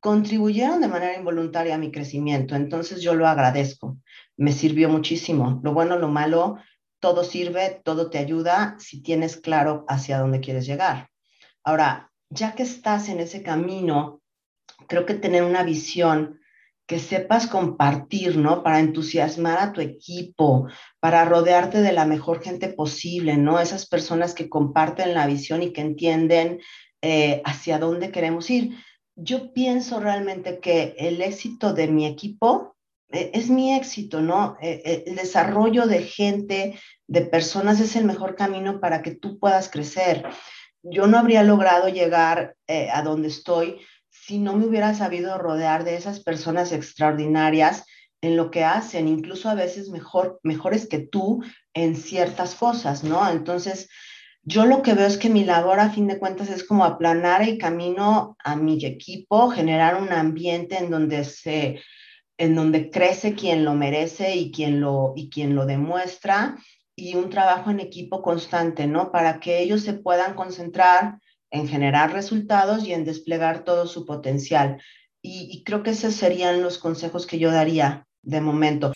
contribuyeron 0.00 0.80
de 0.80 0.88
manera 0.88 1.16
involuntaria 1.16 1.74
a 1.74 1.78
mi 1.78 1.90
crecimiento. 1.90 2.54
Entonces 2.54 3.00
yo 3.00 3.14
lo 3.14 3.26
agradezco. 3.26 3.96
Me 4.36 4.52
sirvió 4.52 4.88
muchísimo. 4.88 5.60
Lo 5.62 5.72
bueno, 5.72 5.98
lo 5.98 6.08
malo, 6.08 6.58
todo 7.00 7.24
sirve, 7.24 7.80
todo 7.84 8.10
te 8.10 8.18
ayuda 8.18 8.76
si 8.78 9.02
tienes 9.02 9.36
claro 9.36 9.84
hacia 9.88 10.18
dónde 10.18 10.40
quieres 10.40 10.66
llegar. 10.66 11.08
Ahora, 11.62 12.12
ya 12.34 12.54
que 12.54 12.64
estás 12.64 13.08
en 13.08 13.20
ese 13.20 13.42
camino, 13.42 14.20
creo 14.88 15.06
que 15.06 15.14
tener 15.14 15.44
una 15.44 15.62
visión 15.62 16.40
que 16.86 16.98
sepas 16.98 17.46
compartir, 17.46 18.36
¿no? 18.36 18.62
Para 18.62 18.80
entusiasmar 18.80 19.58
a 19.58 19.72
tu 19.72 19.80
equipo, 19.80 20.68
para 21.00 21.24
rodearte 21.24 21.80
de 21.80 21.92
la 21.92 22.04
mejor 22.04 22.42
gente 22.42 22.68
posible, 22.68 23.36
¿no? 23.38 23.58
Esas 23.58 23.86
personas 23.86 24.34
que 24.34 24.50
comparten 24.50 25.14
la 25.14 25.26
visión 25.26 25.62
y 25.62 25.72
que 25.72 25.80
entienden 25.80 26.60
eh, 27.00 27.40
hacia 27.44 27.78
dónde 27.78 28.10
queremos 28.10 28.50
ir. 28.50 28.76
Yo 29.16 29.52
pienso 29.52 30.00
realmente 30.00 30.58
que 30.58 30.94
el 30.98 31.22
éxito 31.22 31.72
de 31.72 31.86
mi 31.86 32.04
equipo 32.04 32.76
e, 33.10 33.30
es 33.32 33.48
mi 33.48 33.74
éxito, 33.74 34.20
¿no? 34.20 34.56
E, 34.60 34.82
e, 34.84 35.04
el 35.06 35.16
desarrollo 35.16 35.86
de 35.86 36.02
gente, 36.02 36.78
de 37.06 37.20
personas 37.22 37.80
es 37.80 37.96
el 37.96 38.04
mejor 38.04 38.34
camino 38.34 38.80
para 38.80 39.00
que 39.00 39.14
tú 39.14 39.38
puedas 39.38 39.70
crecer. 39.70 40.26
Yo 40.84 41.06
no 41.06 41.18
habría 41.18 41.42
logrado 41.42 41.88
llegar 41.88 42.56
eh, 42.66 42.88
a 42.90 43.02
donde 43.02 43.28
estoy 43.28 43.80
si 44.10 44.38
no 44.38 44.56
me 44.56 44.66
hubiera 44.66 44.94
sabido 44.94 45.36
rodear 45.38 45.84
de 45.84 45.96
esas 45.96 46.20
personas 46.20 46.72
extraordinarias 46.72 47.84
en 48.22 48.36
lo 48.36 48.50
que 48.50 48.64
hacen, 48.64 49.06
incluso 49.06 49.50
a 49.50 49.54
veces 49.54 49.90
mejor, 49.90 50.40
mejores 50.42 50.88
que 50.88 50.98
tú 50.98 51.42
en 51.74 51.94
ciertas 51.94 52.54
cosas, 52.54 53.04
¿no? 53.04 53.28
Entonces, 53.30 53.90
yo 54.42 54.64
lo 54.64 54.82
que 54.82 54.94
veo 54.94 55.06
es 55.06 55.18
que 55.18 55.28
mi 55.28 55.44
labor 55.44 55.80
a 55.80 55.90
fin 55.90 56.06
de 56.06 56.18
cuentas 56.18 56.48
es 56.48 56.64
como 56.64 56.84
aplanar 56.84 57.42
el 57.42 57.58
camino 57.58 58.36
a 58.42 58.56
mi 58.56 58.82
equipo, 58.84 59.50
generar 59.50 60.00
un 60.00 60.10
ambiente 60.12 60.78
en 60.78 60.90
donde 60.90 61.24
se 61.24 61.82
en 62.36 62.56
donde 62.56 62.90
crece 62.90 63.34
quien 63.34 63.64
lo 63.64 63.74
merece 63.74 64.34
y 64.34 64.50
quien 64.50 64.80
lo, 64.80 65.12
y 65.14 65.30
quien 65.30 65.54
lo 65.54 65.66
demuestra, 65.66 66.56
y 66.96 67.16
un 67.16 67.30
trabajo 67.30 67.70
en 67.70 67.80
equipo 67.80 68.22
constante, 68.22 68.86
¿no? 68.86 69.10
Para 69.10 69.40
que 69.40 69.60
ellos 69.60 69.82
se 69.82 69.94
puedan 69.94 70.34
concentrar 70.34 71.18
en 71.50 71.68
generar 71.68 72.12
resultados 72.12 72.84
y 72.84 72.92
en 72.92 73.04
desplegar 73.04 73.64
todo 73.64 73.86
su 73.86 74.04
potencial. 74.04 74.80
Y, 75.22 75.48
y 75.50 75.64
creo 75.64 75.82
que 75.82 75.90
esos 75.90 76.14
serían 76.14 76.62
los 76.62 76.78
consejos 76.78 77.26
que 77.26 77.38
yo 77.38 77.50
daría 77.50 78.06
de 78.22 78.40
momento. 78.40 78.92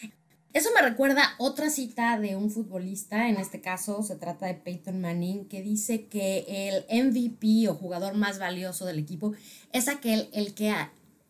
Eso 0.53 0.71
me 0.75 0.83
recuerda 0.83 1.35
otra 1.39 1.71
cita 1.71 2.19
de 2.19 2.35
un 2.35 2.51
futbolista, 2.51 3.29
en 3.29 3.37
este 3.37 3.61
caso 3.61 4.03
se 4.03 4.17
trata 4.17 4.47
de 4.47 4.55
Peyton 4.55 5.01
Manning, 5.01 5.47
que 5.47 5.63
dice 5.63 6.07
que 6.07 6.47
el 6.49 7.07
MVP 7.07 7.69
o 7.69 7.75
jugador 7.75 8.15
más 8.15 8.39
valioso 8.39 8.87
del 8.87 8.99
equipo 8.99 9.35
es 9.73 9.89
aquel 9.89 10.29
el 10.33 10.55
que 10.55 10.73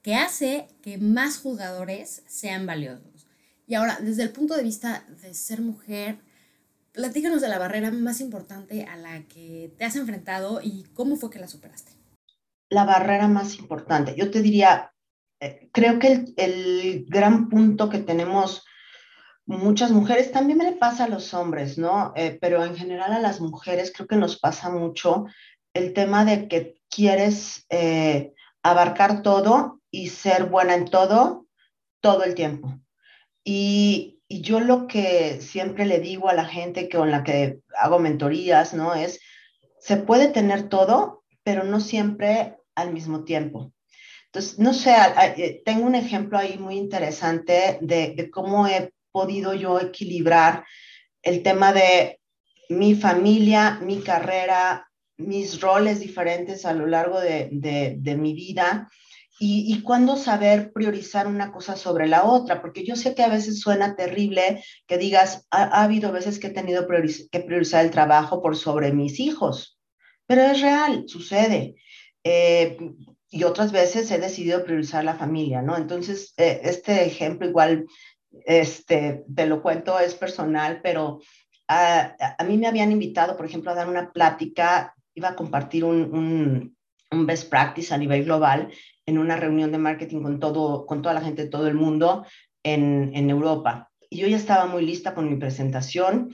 que 0.02 0.14
hace 0.14 0.68
que 0.80 0.98
más 0.98 1.38
jugadores 1.38 2.22
sean 2.26 2.66
valiosos. 2.66 3.26
Y 3.66 3.74
ahora, 3.74 3.98
desde 4.00 4.22
el 4.22 4.30
punto 4.30 4.56
de 4.56 4.62
vista 4.62 5.04
de 5.20 5.34
ser 5.34 5.60
mujer, 5.60 6.18
platícanos 6.98 7.40
de 7.40 7.48
la 7.48 7.60
barrera 7.60 7.92
más 7.92 8.20
importante 8.20 8.84
a 8.84 8.96
la 8.96 9.22
que 9.28 9.72
te 9.78 9.84
has 9.84 9.94
enfrentado 9.94 10.60
y 10.60 10.82
cómo 10.94 11.14
fue 11.14 11.30
que 11.30 11.38
la 11.38 11.46
superaste. 11.46 11.92
La 12.70 12.84
barrera 12.84 13.28
más 13.28 13.56
importante, 13.60 14.16
yo 14.16 14.32
te 14.32 14.42
diría, 14.42 14.92
eh, 15.38 15.70
creo 15.72 16.00
que 16.00 16.24
el, 16.36 17.06
gran 17.08 17.48
punto 17.50 17.88
que 17.88 18.00
tenemos 18.00 18.64
muchas 19.46 19.92
mujeres, 19.92 20.32
también 20.32 20.58
me 20.58 20.64
le 20.64 20.72
pasa 20.72 21.04
a 21.04 21.08
los 21.08 21.32
hombres, 21.34 21.78
¿no? 21.78 22.12
Eh, 22.16 22.36
pero 22.40 22.64
en 22.64 22.74
general 22.74 23.12
a 23.12 23.20
las 23.20 23.40
mujeres 23.40 23.92
creo 23.94 24.08
que 24.08 24.16
nos 24.16 24.36
pasa 24.36 24.68
mucho 24.68 25.26
el 25.74 25.92
tema 25.92 26.24
de 26.24 26.48
que 26.48 26.80
quieres 26.90 27.64
eh, 27.70 28.34
abarcar 28.64 29.22
todo 29.22 29.80
y 29.92 30.08
ser 30.08 30.46
buena 30.46 30.74
en 30.74 30.86
todo, 30.86 31.46
todo 32.00 32.24
el 32.24 32.34
tiempo. 32.34 32.76
Y, 33.44 34.17
yo 34.28 34.60
lo 34.60 34.86
que 34.86 35.40
siempre 35.40 35.86
le 35.86 36.00
digo 36.00 36.28
a 36.28 36.34
la 36.34 36.44
gente 36.44 36.88
con 36.88 37.10
la 37.10 37.24
que 37.24 37.60
hago 37.78 37.98
mentorías, 37.98 38.74
¿no? 38.74 38.94
Es, 38.94 39.20
se 39.80 39.96
puede 39.96 40.28
tener 40.28 40.68
todo, 40.68 41.24
pero 41.42 41.64
no 41.64 41.80
siempre 41.80 42.56
al 42.74 42.92
mismo 42.92 43.24
tiempo. 43.24 43.72
Entonces, 44.26 44.58
no 44.58 44.74
sé, 44.74 44.94
eh, 45.36 45.62
tengo 45.64 45.86
un 45.86 45.94
ejemplo 45.94 46.36
ahí 46.36 46.58
muy 46.58 46.76
interesante 46.76 47.78
de, 47.80 48.14
de 48.14 48.30
cómo 48.30 48.66
he 48.66 48.92
podido 49.10 49.54
yo 49.54 49.80
equilibrar 49.80 50.64
el 51.22 51.42
tema 51.42 51.72
de 51.72 52.20
mi 52.68 52.94
familia, 52.94 53.78
mi 53.82 54.02
carrera, 54.02 54.86
mis 55.16 55.60
roles 55.60 56.00
diferentes 56.00 56.66
a 56.66 56.74
lo 56.74 56.86
largo 56.86 57.18
de, 57.18 57.48
de, 57.50 57.96
de 57.98 58.16
mi 58.16 58.34
vida 58.34 58.90
y, 59.40 59.82
cuándo 59.82 60.16
saber 60.16 60.72
priorizar 60.72 61.26
una 61.26 61.52
cosa 61.52 61.76
sobre 61.76 62.08
la 62.08 62.24
otra, 62.24 62.60
porque 62.60 62.84
yo 62.84 62.96
sé 62.96 63.14
que 63.14 63.22
a 63.22 63.28
veces 63.28 63.60
suena 63.60 63.94
terrible 63.94 64.64
que 64.86 64.98
digas, 64.98 65.46
ha, 65.50 65.84
habido 65.84 66.10
veces 66.10 66.38
que 66.38 66.48
he 66.48 66.50
tenido 66.50 66.86
que 67.30 67.40
priorizar 67.40 67.84
el 67.84 67.92
trabajo 67.92 68.42
por 68.42 68.56
sobre 68.56 68.92
mis 68.92 69.20
hijos, 69.20 69.78
pero 70.26 70.42
es 70.42 70.60
real, 70.60 71.04
sucede. 71.06 71.76
Eh, 72.24 72.76
y 73.30 73.44
otras 73.44 73.72
veces 73.72 74.10
he 74.10 74.18
decidido 74.18 74.64
priorizar 74.64 75.04
la 75.04 75.14
familia, 75.14 75.62
¿no? 75.62 75.76
Entonces, 75.76 76.34
eh, 76.36 76.60
este 76.64 77.06
ejemplo 77.06 77.46
igual, 77.48 77.86
este, 78.44 79.24
te 79.34 79.46
lo 79.46 79.62
cuento, 79.62 79.98
es 79.98 80.14
personal, 80.14 80.80
pero 80.82 81.20
a, 81.68 82.16
a, 82.38 82.44
mí 82.44 82.56
me 82.56 82.66
habían 82.66 82.90
invitado, 82.90 83.36
por 83.36 83.46
ejemplo, 83.46 83.70
a 83.70 83.74
dar 83.74 83.88
una 83.88 84.12
plática, 84.12 84.94
iba 85.14 85.28
a 85.28 85.36
compartir 85.36 85.84
un, 85.84 86.14
un, 86.14 86.77
un 87.10 87.26
best 87.26 87.48
practice 87.48 87.92
a 87.92 87.98
nivel 87.98 88.24
global 88.24 88.70
en 89.06 89.18
una 89.18 89.36
reunión 89.36 89.72
de 89.72 89.78
marketing 89.78 90.22
con, 90.22 90.40
todo, 90.40 90.86
con 90.86 91.02
toda 91.02 91.14
la 91.14 91.22
gente 91.22 91.44
de 91.44 91.48
todo 91.48 91.66
el 91.66 91.74
mundo 91.74 92.26
en, 92.62 93.10
en 93.14 93.30
Europa. 93.30 93.90
Y 94.10 94.18
yo 94.18 94.26
ya 94.26 94.36
estaba 94.36 94.66
muy 94.66 94.84
lista 94.84 95.14
con 95.14 95.28
mi 95.28 95.36
presentación 95.36 96.30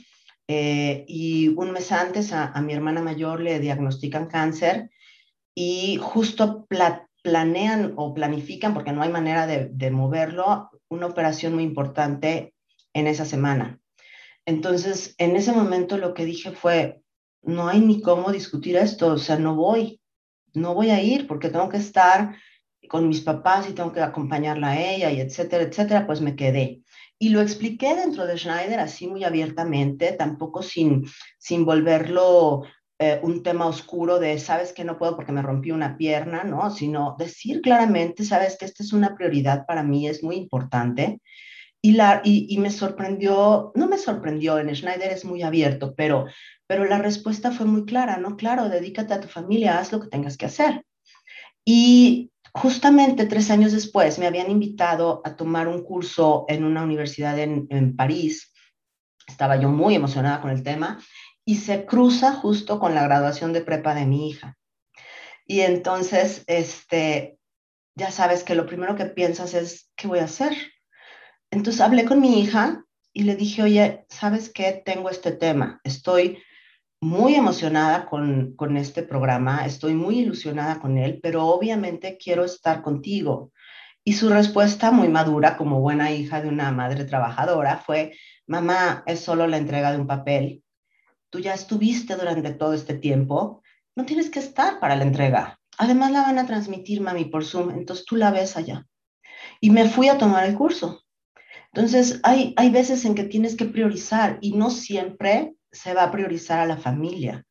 eh, 0.48 1.04
y 1.08 1.48
un 1.48 1.70
mes 1.72 1.92
antes 1.92 2.32
a, 2.32 2.46
a, 2.46 2.60
mi 2.60 2.72
hermana 2.72 3.00
mayor 3.00 3.40
le 3.40 3.60
diagnostican 3.60 4.26
cáncer 4.26 4.90
y 5.54 5.98
justo 6.00 6.66
planean 7.22 7.94
o 7.96 8.12
planifican, 8.12 8.74
porque 8.74 8.92
no 8.92 9.02
hay 9.02 9.10
manera 9.10 9.46
de, 9.46 9.68
de 9.72 9.90
moverlo, 9.90 10.70
una 10.88 11.06
operación 11.06 11.54
muy 11.54 11.64
importante 11.64 12.54
en 12.92 13.06
esa 13.06 13.24
semana. 13.24 13.80
Entonces, 14.46 15.14
en 15.18 15.36
ese 15.36 15.52
momento 15.52 15.96
lo 15.96 16.12
que 16.12 16.26
dije 16.26 16.50
fue, 16.50 17.00
no 17.42 17.68
hay 17.68 17.80
ni 17.80 18.02
cómo 18.02 18.30
discutir 18.30 18.76
esto, 18.76 19.12
o 19.12 19.18
sea, 19.18 19.38
no 19.38 19.54
voy, 19.54 20.00
no 20.54 20.74
voy 20.74 20.90
a 20.90 21.02
ir 21.02 21.26
porque 21.26 21.50
tengo 21.50 21.68
que 21.68 21.76
estar 21.76 22.36
con 22.88 23.08
mis 23.08 23.20
papás 23.20 23.68
y 23.68 23.72
tengo 23.72 23.92
que 23.92 24.00
acompañarla 24.00 24.70
a 24.70 24.80
ella 24.80 25.10
y 25.10 25.20
etcétera, 25.20 25.64
etcétera, 25.64 26.06
pues 26.06 26.20
me 26.20 26.36
quedé. 26.36 26.82
Y 27.18 27.30
lo 27.30 27.40
expliqué 27.40 27.94
dentro 27.94 28.26
de 28.26 28.36
Schneider 28.36 28.80
así 28.80 29.06
muy 29.06 29.24
abiertamente, 29.24 30.12
tampoco 30.12 30.62
sin, 30.62 31.06
sin 31.38 31.64
volverlo 31.64 32.64
eh, 32.98 33.18
un 33.22 33.42
tema 33.42 33.66
oscuro 33.66 34.18
de, 34.18 34.38
sabes 34.38 34.72
que 34.72 34.84
no 34.84 34.98
puedo 34.98 35.16
porque 35.16 35.32
me 35.32 35.42
rompí 35.42 35.70
una 35.70 35.96
pierna, 35.96 36.44
¿no? 36.44 36.70
Sino 36.70 37.16
decir 37.18 37.60
claramente, 37.60 38.24
sabes 38.24 38.56
que 38.56 38.64
esta 38.64 38.82
es 38.82 38.92
una 38.92 39.16
prioridad 39.16 39.64
para 39.66 39.82
mí, 39.82 40.06
es 40.06 40.22
muy 40.22 40.36
importante. 40.36 41.20
Y, 41.82 41.92
la, 41.92 42.22
y, 42.24 42.46
y 42.48 42.58
me 42.58 42.70
sorprendió, 42.70 43.72
no 43.74 43.88
me 43.88 43.98
sorprendió, 43.98 44.58
en 44.58 44.74
Schneider 44.74 45.12
es 45.12 45.24
muy 45.24 45.42
abierto, 45.42 45.94
pero, 45.96 46.26
pero 46.66 46.84
la 46.84 46.98
respuesta 46.98 47.50
fue 47.52 47.66
muy 47.66 47.84
clara, 47.84 48.16
¿no? 48.16 48.36
Claro, 48.36 48.68
dedícate 48.68 49.14
a 49.14 49.20
tu 49.20 49.28
familia, 49.28 49.78
haz 49.78 49.92
lo 49.92 50.00
que 50.00 50.08
tengas 50.08 50.36
que 50.36 50.46
hacer. 50.46 50.84
Y 51.64 52.32
Justamente 52.56 53.26
tres 53.26 53.50
años 53.50 53.72
después 53.72 54.20
me 54.20 54.28
habían 54.28 54.48
invitado 54.48 55.22
a 55.24 55.34
tomar 55.34 55.66
un 55.66 55.82
curso 55.82 56.44
en 56.46 56.62
una 56.62 56.84
universidad 56.84 57.36
en, 57.36 57.96
París. 57.96 58.52
Estaba 59.26 59.56
yo 59.56 59.68
muy 59.70 59.96
emocionada 59.96 60.40
con 60.40 60.52
el 60.52 60.62
tema 60.62 61.02
y 61.44 61.56
se 61.56 61.84
cruza 61.84 62.32
justo 62.32 62.78
con 62.78 62.94
la 62.94 63.02
graduación 63.02 63.52
de 63.52 63.60
prepa 63.60 63.96
de 63.96 64.06
mi 64.06 64.30
hija. 64.30 64.56
Y 65.46 65.60
entonces, 65.62 66.44
este, 66.46 67.38
ya 67.96 68.12
sabes 68.12 68.44
que 68.44 68.54
lo 68.54 68.66
primero 68.66 68.94
que 68.94 69.06
piensas 69.06 69.52
es, 69.52 69.90
¿qué 69.96 70.06
voy 70.06 70.20
a 70.20 70.24
hacer? 70.24 70.52
Entonces 71.50 71.80
hablé 71.80 72.04
con 72.04 72.20
mi 72.20 72.40
hija 72.40 72.84
y 73.12 73.24
le 73.24 73.34
dije, 73.34 73.64
oye, 73.64 74.06
¿sabes 74.08 74.48
qué? 74.48 74.80
Tengo 74.84 75.10
este 75.10 75.32
tema. 75.32 75.80
Estoy 75.82 76.38
muy 77.04 77.34
emocionada 77.34 78.06
con, 78.06 78.56
con 78.56 78.78
este 78.78 79.02
programa, 79.02 79.66
estoy 79.66 79.92
muy 79.92 80.20
ilusionada 80.20 80.80
con 80.80 80.96
él, 80.96 81.20
pero 81.22 81.46
obviamente 81.46 82.16
quiero 82.16 82.44
estar 82.46 82.80
contigo. 82.80 83.52
Y 84.04 84.14
su 84.14 84.30
respuesta 84.30 84.90
muy 84.90 85.08
madura, 85.08 85.58
como 85.58 85.80
buena 85.80 86.12
hija 86.12 86.40
de 86.40 86.48
una 86.48 86.72
madre 86.72 87.04
trabajadora, 87.04 87.76
fue, 87.76 88.16
mamá, 88.46 89.02
es 89.06 89.20
solo 89.20 89.46
la 89.46 89.58
entrega 89.58 89.92
de 89.92 89.98
un 89.98 90.06
papel. 90.06 90.64
Tú 91.28 91.40
ya 91.40 91.52
estuviste 91.52 92.16
durante 92.16 92.52
todo 92.52 92.72
este 92.72 92.94
tiempo, 92.94 93.62
no 93.94 94.06
tienes 94.06 94.30
que 94.30 94.38
estar 94.38 94.80
para 94.80 94.96
la 94.96 95.04
entrega. 95.04 95.60
Además 95.76 96.10
la 96.10 96.22
van 96.22 96.38
a 96.38 96.46
transmitir, 96.46 97.02
mami, 97.02 97.26
por 97.26 97.44
Zoom, 97.44 97.70
entonces 97.70 98.06
tú 98.06 98.16
la 98.16 98.30
ves 98.30 98.56
allá. 98.56 98.86
Y 99.60 99.68
me 99.68 99.90
fui 99.90 100.08
a 100.08 100.16
tomar 100.16 100.46
el 100.46 100.54
curso. 100.54 101.02
Entonces, 101.66 102.20
hay, 102.22 102.54
hay 102.56 102.70
veces 102.70 103.04
en 103.04 103.14
que 103.14 103.24
tienes 103.24 103.56
que 103.56 103.66
priorizar 103.66 104.38
y 104.40 104.52
no 104.52 104.70
siempre 104.70 105.54
se 105.74 105.94
va 105.94 106.04
a 106.04 106.10
priorizar 106.10 106.60
a 106.60 106.66
la 106.66 106.76
familia. 106.76 107.44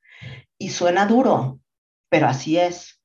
Y 0.57 0.69
suena 0.69 1.05
duro, 1.05 1.59
pero 2.09 2.27
así 2.27 2.57
es. 2.57 3.01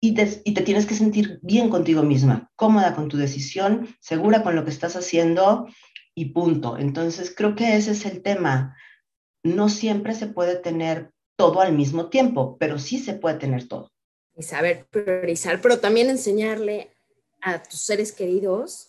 Y 0.00 0.14
te, 0.14 0.42
y 0.44 0.52
te, 0.54 0.62
tienes 0.62 0.86
que 0.86 0.94
sentir 0.94 1.38
bien 1.42 1.70
contigo 1.70 2.02
misma, 2.02 2.50
cómoda 2.56 2.94
con 2.94 3.08
tu 3.08 3.16
decisión, 3.16 3.96
segura 4.00 4.42
con 4.42 4.54
lo 4.54 4.64
que 4.64 4.70
estás 4.70 4.96
haciendo 4.96 5.66
y 6.14 6.26
punto. 6.26 6.76
Entonces, 6.78 7.34
creo 7.34 7.54
que 7.54 7.76
ese 7.76 7.92
es 7.92 8.04
el 8.04 8.22
tema. 8.22 8.76
No 9.42 9.68
siempre 9.68 10.14
se 10.14 10.26
puede 10.26 10.56
tener 10.56 11.10
todo 11.36 11.60
al 11.60 11.72
mismo 11.72 12.10
tiempo, 12.10 12.56
pero 12.58 12.78
sí 12.78 12.98
se 12.98 13.14
puede 13.14 13.38
tener 13.38 13.66
todo. 13.66 13.90
Y 14.36 14.42
saber 14.42 14.86
priorizar, 14.90 15.60
pero 15.60 15.80
también 15.80 16.10
enseñarle 16.10 16.94
a 17.40 17.62
tus 17.62 17.80
seres 17.80 18.12
queridos 18.12 18.88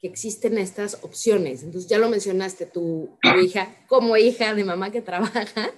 que 0.00 0.06
existen 0.06 0.58
estas 0.58 0.98
opciones. 1.02 1.62
Entonces, 1.62 1.90
ya 1.90 1.98
lo 1.98 2.08
mencionaste, 2.08 2.66
tu, 2.66 3.16
hija, 3.42 3.74
como 3.88 4.16
hija 4.16 4.54
de 4.54 4.64
mamá 4.64 4.90
que 4.90 5.02
trabaja, 5.02 5.70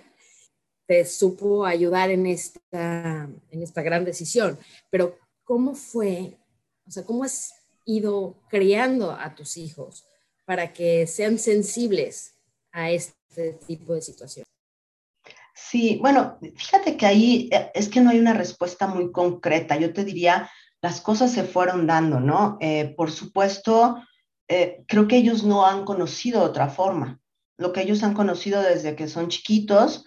te 0.86 1.04
supo 1.04 1.64
ayudar 1.64 2.10
en 2.10 2.26
esta, 2.26 3.28
en 3.50 3.62
esta 3.62 3.82
gran 3.82 4.04
decisión. 4.04 4.58
Pero, 4.90 5.18
¿cómo 5.44 5.74
fue? 5.74 6.36
O 6.86 6.90
sea, 6.90 7.04
¿cómo 7.04 7.24
has 7.24 7.54
ido 7.84 8.36
criando 8.48 9.12
a 9.12 9.34
tus 9.34 9.56
hijos 9.56 10.04
para 10.44 10.72
que 10.72 11.06
sean 11.06 11.38
sensibles 11.38 12.34
a 12.72 12.90
este 12.90 13.52
tipo 13.66 13.94
de 13.94 14.02
situación? 14.02 14.44
Sí, 15.54 15.98
bueno, 16.00 16.38
fíjate 16.56 16.96
que 16.96 17.06
ahí 17.06 17.48
eh, 17.52 17.70
es 17.74 17.88
que 17.88 18.00
no 18.00 18.10
hay 18.10 18.18
una 18.18 18.32
respuesta 18.32 18.86
muy 18.86 19.12
concreta. 19.12 19.76
Yo 19.76 19.92
te 19.92 20.04
diría, 20.04 20.50
las 20.82 21.00
cosas 21.00 21.32
se 21.32 21.44
fueron 21.44 21.86
dando, 21.86 22.18
¿no? 22.18 22.56
Eh, 22.60 22.94
por 22.96 23.10
supuesto, 23.10 24.02
eh, 24.50 24.82
creo 24.88 25.06
que 25.06 25.16
ellos 25.16 25.44
no 25.44 25.64
han 25.64 25.84
conocido 25.84 26.42
otra 26.42 26.68
forma. 26.68 27.20
Lo 27.56 27.72
que 27.72 27.82
ellos 27.82 28.02
han 28.02 28.14
conocido 28.14 28.60
desde 28.60 28.96
que 28.96 29.06
son 29.06 29.28
chiquitos 29.28 30.04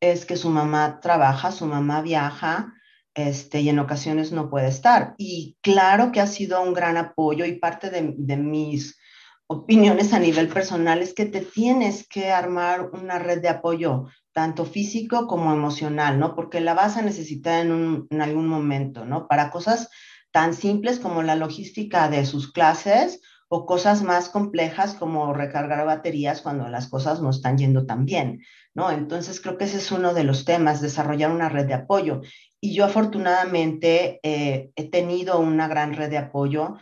es 0.00 0.26
que 0.26 0.36
su 0.36 0.50
mamá 0.50 1.00
trabaja, 1.00 1.50
su 1.50 1.64
mamá 1.64 2.02
viaja, 2.02 2.74
este, 3.14 3.62
y 3.62 3.70
en 3.70 3.78
ocasiones 3.78 4.32
no 4.32 4.50
puede 4.50 4.68
estar. 4.68 5.14
Y 5.16 5.56
claro 5.62 6.12
que 6.12 6.20
ha 6.20 6.26
sido 6.26 6.60
un 6.60 6.74
gran 6.74 6.98
apoyo 6.98 7.46
y 7.46 7.58
parte 7.58 7.88
de, 7.88 8.14
de 8.18 8.36
mis 8.36 8.98
opiniones 9.46 10.12
a 10.12 10.18
nivel 10.18 10.48
personal 10.48 11.00
es 11.00 11.14
que 11.14 11.24
te 11.24 11.40
tienes 11.40 12.06
que 12.06 12.30
armar 12.30 12.90
una 12.92 13.18
red 13.18 13.40
de 13.40 13.48
apoyo, 13.48 14.08
tanto 14.32 14.66
físico 14.66 15.26
como 15.26 15.54
emocional, 15.54 16.18
¿no? 16.18 16.34
Porque 16.34 16.60
la 16.60 16.74
vas 16.74 16.98
a 16.98 17.02
necesitar 17.02 17.64
en, 17.64 17.72
un, 17.72 18.06
en 18.10 18.20
algún 18.20 18.46
momento, 18.46 19.06
¿no? 19.06 19.26
Para 19.26 19.50
cosas 19.50 19.88
tan 20.32 20.52
simples 20.52 20.98
como 20.98 21.22
la 21.22 21.34
logística 21.34 22.10
de 22.10 22.26
sus 22.26 22.52
clases 22.52 23.22
o 23.48 23.64
cosas 23.64 24.02
más 24.02 24.28
complejas 24.28 24.94
como 24.94 25.32
recargar 25.32 25.86
baterías 25.86 26.42
cuando 26.42 26.68
las 26.68 26.88
cosas 26.88 27.22
no 27.22 27.30
están 27.30 27.58
yendo 27.58 27.86
tan 27.86 28.04
bien, 28.04 28.42
¿no? 28.74 28.90
Entonces 28.90 29.40
creo 29.40 29.56
que 29.56 29.64
ese 29.64 29.78
es 29.78 29.92
uno 29.92 30.14
de 30.14 30.24
los 30.24 30.44
temas, 30.44 30.80
desarrollar 30.80 31.30
una 31.30 31.48
red 31.48 31.66
de 31.66 31.74
apoyo. 31.74 32.22
Y 32.60 32.74
yo 32.74 32.84
afortunadamente 32.84 34.18
eh, 34.22 34.70
he 34.74 34.90
tenido 34.90 35.38
una 35.38 35.68
gran 35.68 35.94
red 35.94 36.10
de 36.10 36.18
apoyo. 36.18 36.76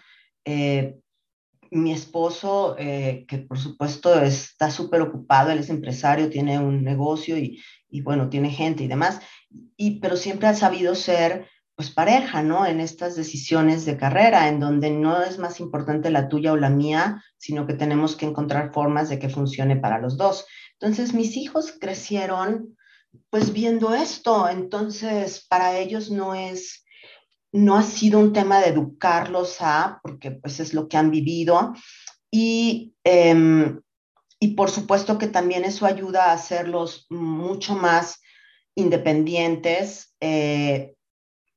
Eh, 0.44 0.96
mi 1.70 1.92
esposo, 1.92 2.77
eh, 2.79 3.24
que 3.29 3.38
por 3.38 3.59
supuesto 3.59 4.20
está 4.20 4.70
súper 4.70 5.03
ocupado, 5.03 5.50
él 5.50 5.59
es 5.59 5.70
empresario, 5.70 6.31
tiene 6.31 6.59
un 6.59 6.85
negocio 6.85 7.37
y, 7.37 7.61
y, 7.90 8.00
bueno, 8.00 8.29
tiene 8.31 8.50
gente 8.50 8.85
y 8.85 8.88
demás, 8.88 9.20
y, 9.77 9.98
pero 9.98 10.16
siempre 10.16 10.46
ha 10.46 10.55
sabido 10.55 10.94
ser 10.94 11.48
pues 11.76 11.90
pareja, 11.90 12.42
¿no? 12.42 12.66
En 12.66 12.80
estas 12.80 13.16
decisiones 13.16 13.84
de 13.84 13.96
carrera, 13.96 14.48
en 14.48 14.60
donde 14.60 14.90
no 14.90 15.22
es 15.22 15.38
más 15.38 15.58
importante 15.58 16.10
la 16.10 16.28
tuya 16.28 16.52
o 16.52 16.56
la 16.56 16.70
mía, 16.70 17.22
sino 17.37 17.66
que 17.66 17.74
tenemos 17.74 18.16
que 18.16 18.26
encontrar 18.26 18.72
formas 18.72 19.08
de 19.08 19.18
que 19.18 19.28
funcione 19.28 19.76
para 19.76 19.98
los 19.98 20.16
dos. 20.16 20.46
Entonces, 20.78 21.14
mis 21.14 21.37
hijos 21.37 21.74
crecieron 21.80 22.76
pues 23.30 23.52
viendo 23.52 23.94
esto, 23.94 24.48
entonces 24.48 25.46
para 25.48 25.78
ellos 25.78 26.10
no 26.10 26.34
es, 26.34 26.84
no 27.52 27.76
ha 27.76 27.82
sido 27.82 28.18
un 28.18 28.32
tema 28.32 28.60
de 28.60 28.70
educarlos 28.70 29.58
a, 29.60 30.00
porque 30.02 30.32
pues 30.32 30.58
es 30.60 30.74
lo 30.74 30.88
que 30.88 30.96
han 30.96 31.10
vivido, 31.10 31.74
y, 32.30 32.94
eh, 33.04 33.72
y 34.40 34.48
por 34.54 34.70
supuesto 34.70 35.16
que 35.16 35.28
también 35.28 35.64
eso 35.64 35.87
ayuda 35.87 36.26
a 36.26 36.32
hacerlos 36.32 37.06
mucho 37.08 37.76
más 37.76 38.20
independientes, 38.74 40.14
eh, 40.20 40.94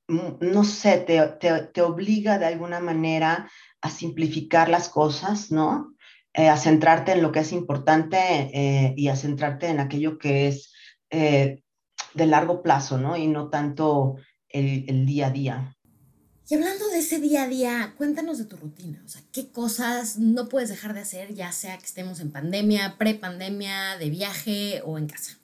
no 0.07 0.63
sé, 0.63 0.99
te, 0.99 1.21
te, 1.39 1.63
te, 1.73 1.81
obliga 1.81 2.39
de 2.39 2.45
alguna 2.45 2.79
manera 2.79 3.49
a 3.81 3.89
simplificar 3.89 4.69
las 4.69 4.89
cosas, 4.89 5.51
¿no? 5.51 5.95
Eh, 6.33 6.49
a 6.49 6.57
centrarte 6.57 7.13
en 7.13 7.23
lo 7.23 7.31
que 7.31 7.39
es 7.39 7.51
importante 7.51 8.17
eh, 8.53 8.93
y 8.95 9.07
a 9.07 9.15
centrarte 9.15 9.67
en 9.67 9.79
aquello 9.79 10.17
que 10.17 10.47
es 10.47 10.71
eh, 11.09 11.63
de 12.13 12.25
largo 12.25 12.61
plazo, 12.61 12.97
¿no? 12.97 13.17
Y 13.17 13.27
no 13.27 13.49
tanto 13.49 14.17
el, 14.49 14.85
el, 14.87 15.05
día 15.05 15.27
a 15.27 15.31
día. 15.31 15.75
Y 16.47 16.55
hablando 16.55 16.87
de 16.89 16.99
ese 16.99 17.19
día 17.19 17.43
a 17.43 17.47
día, 17.47 17.93
cuéntanos 17.97 18.37
de 18.37 18.45
tu 18.45 18.55
rutina, 18.55 19.01
o 19.03 19.09
sea, 19.09 19.21
¿qué 19.33 19.51
cosas 19.51 20.17
no 20.17 20.47
puedes 20.47 20.69
dejar 20.69 20.93
de 20.93 21.01
hacer, 21.01 21.33
ya 21.33 21.51
sea 21.51 21.77
que 21.77 21.85
estemos 21.85 22.19
en 22.19 22.31
pandemia, 22.31 22.97
prepandemia, 22.97 23.97
de 23.97 24.09
viaje 24.09 24.81
o 24.85 24.97
en 24.97 25.07
casa? 25.07 25.39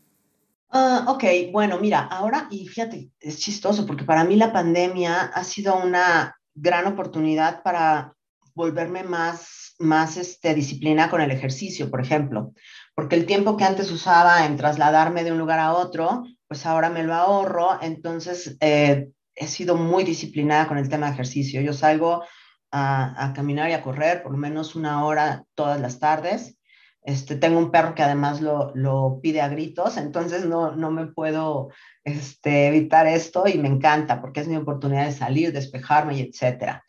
Uh, 0.74 1.08
ok, 1.08 1.24
bueno, 1.52 1.78
mira, 1.80 2.00
ahora, 2.00 2.48
y 2.50 2.68
fíjate, 2.68 3.12
es 3.20 3.38
chistoso 3.38 3.86
porque 3.86 4.06
para 4.06 4.24
mí 4.24 4.36
la 4.36 4.52
pandemia 4.52 5.22
ha 5.26 5.44
sido 5.44 5.76
una 5.78 6.36
gran 6.56 6.88
oportunidad 6.88 7.62
para 7.62 8.16
volverme 8.56 9.04
más, 9.04 9.76
más 9.78 10.18
este, 10.18 10.56
disciplina 10.56 11.12
con 11.12 11.22
el 11.22 11.30
ejercicio, 11.30 11.92
por 11.92 12.02
ejemplo, 12.02 12.54
porque 12.96 13.16
el 13.16 13.28
tiempo 13.28 13.56
que 13.56 13.66
antes 13.66 13.92
usaba 13.92 14.48
en 14.48 14.58
trasladarme 14.58 15.24
de 15.24 15.32
un 15.32 15.38
lugar 15.38 15.60
a 15.60 15.74
otro, 15.74 16.24
pues 16.48 16.66
ahora 16.66 16.90
me 16.90 17.04
lo 17.04 17.14
ahorro, 17.14 17.78
entonces 17.80 18.58
eh, 18.60 19.10
he 19.36 19.48
sido 19.48 19.76
muy 19.76 20.04
disciplinada 20.04 20.68
con 20.68 20.80
el 20.80 20.90
tema 20.90 21.06
de 21.06 21.14
ejercicio. 21.14 21.62
Yo 21.62 21.74
salgo 21.74 22.24
a, 22.72 23.26
a 23.26 23.34
caminar 23.34 23.70
y 23.70 23.74
a 23.74 23.84
correr 23.84 24.24
por 24.24 24.32
lo 24.32 24.40
menos 24.40 24.74
una 24.74 25.06
hora 25.06 25.46
todas 25.54 25.80
las 25.80 26.00
tardes 26.00 26.58
este, 27.04 27.36
tengo 27.36 27.60
un 27.60 27.72
perro 27.72 27.96
que 27.96 28.04
además 28.04 28.42
lo, 28.42 28.72
lo 28.76 29.20
pide 29.22 29.42
a 29.42 29.50
gritos, 29.50 29.98
entonces 29.98 30.46
no, 30.46 30.76
no 30.76 30.90
me 30.90 31.08
puedo 31.08 31.70
este, 32.04 32.68
evitar 32.68 33.08
esto 33.08 33.46
y 33.48 33.58
me 33.58 33.68
encanta 33.68 34.22
porque 34.22 34.40
es 34.40 34.48
mi 34.48 34.56
oportunidad 34.56 35.06
de 35.06 35.12
salir, 35.12 35.52
despejarme 35.52 36.18
y 36.18 36.22
etcétera. 36.22 36.84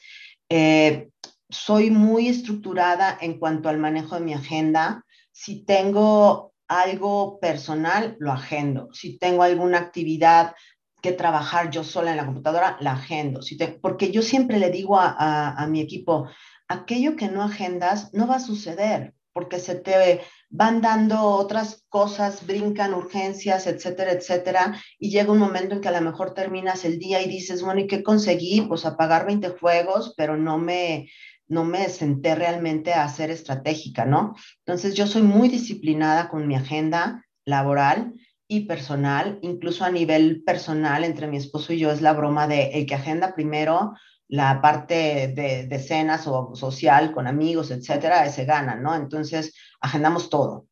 Eh, 0.49 1.11
soy 1.49 1.91
muy 1.91 2.29
estructurada 2.29 3.19
en 3.21 3.39
cuanto 3.39 3.69
al 3.69 3.79
manejo 3.79 4.15
de 4.15 4.25
mi 4.25 4.35
agenda. 4.35 5.05
Si 5.33 5.65
tengo 5.65 6.53
algo 6.69 7.39
personal, 7.41 8.17
lo 8.21 8.33
agendo. 8.33 8.89
Si 8.93 9.19
tengo 9.19 9.43
alguna 9.43 9.79
actividad 9.79 10.55
que 11.03 11.13
trabajar 11.13 11.71
yo 11.71 11.85
sola 11.85 12.13
en 12.13 12.17
la 12.17 12.25
computadora, 12.25 12.77
la 12.81 12.93
agendo. 12.93 13.43
Si 13.43 13.57
te, 13.57 13.69
porque 13.69 14.11
yo 14.11 14.23
siempre 14.23 14.59
le 14.59 14.71
digo 14.71 14.99
a, 14.99 15.09
a, 15.09 15.63
a 15.63 15.67
mi 15.67 15.81
equipo, 15.81 16.29
aquello 16.69 17.17
que 17.17 17.29
no 17.29 17.43
agendas 17.43 18.13
no 18.15 18.27
va 18.27 18.37
a 18.37 18.41
suceder 18.41 19.13
porque 19.35 19.59
se 19.59 19.75
te 19.75 20.21
van 20.49 20.81
dando 20.81 21.21
otras 21.21 21.85
cosas, 21.89 22.47
brincan 22.47 22.95
urgencias, 22.95 23.67
etcétera, 23.67 24.13
etcétera, 24.13 24.81
y 24.99 25.11
llega 25.11 25.33
un 25.33 25.39
momento 25.39 25.75
en 25.75 25.81
que 25.81 25.89
a 25.89 26.01
lo 26.01 26.01
mejor 26.01 26.33
terminas 26.33 26.85
el 26.85 26.99
día 26.99 27.21
y 27.21 27.29
dices, 27.29 27.61
bueno, 27.61 27.81
¿y 27.81 27.87
qué 27.89 28.03
conseguí? 28.03 28.63
Pues 28.63 28.87
apagar 28.87 29.27
20 29.27 29.51
fuegos, 29.51 30.15
pero 30.17 30.37
no 30.37 30.57
me, 30.57 31.11
no 31.49 31.65
me 31.65 31.89
senté 31.89 32.37
realmente 32.37 32.95
a 32.95 33.09
ser 33.09 33.31
estratégica, 33.31 34.05
¿no? 34.07 34.35
Entonces 34.61 34.95
yo 34.95 35.07
soy 35.07 35.23
muy 35.23 35.49
disciplinada 35.49 36.29
con 36.29 36.47
mi 36.47 36.55
agenda 36.55 37.27
laboral 37.45 38.15
y 38.47 38.67
personal, 38.67 39.39
incluso 39.43 39.85
a 39.85 39.91
nivel 39.91 40.45
personal 40.45 41.03
entre 41.03 41.27
mi 41.27 41.39
esposo 41.39 41.73
y 41.73 41.79
yo 41.79 41.91
es 41.91 42.01
la 42.01 42.13
broma 42.13 42.47
de 42.47 42.71
el 42.75 42.87
que 42.87 42.95
agenda 42.95 43.35
primero 43.35 43.95
la 44.35 44.61
parte 44.61 45.29
de, 45.29 45.67
de, 45.69 45.79
cenas 45.79 46.27
o 46.27 46.57
social 46.57 47.13
con 47.13 47.29
amigos, 47.29 47.71
etcétera, 47.71 48.27
ese 48.27 48.45
gana, 48.45 48.75
¿no? 48.75 48.97
Entonces, 48.97 49.55
agendamos 49.81 50.29
todo. 50.29 50.67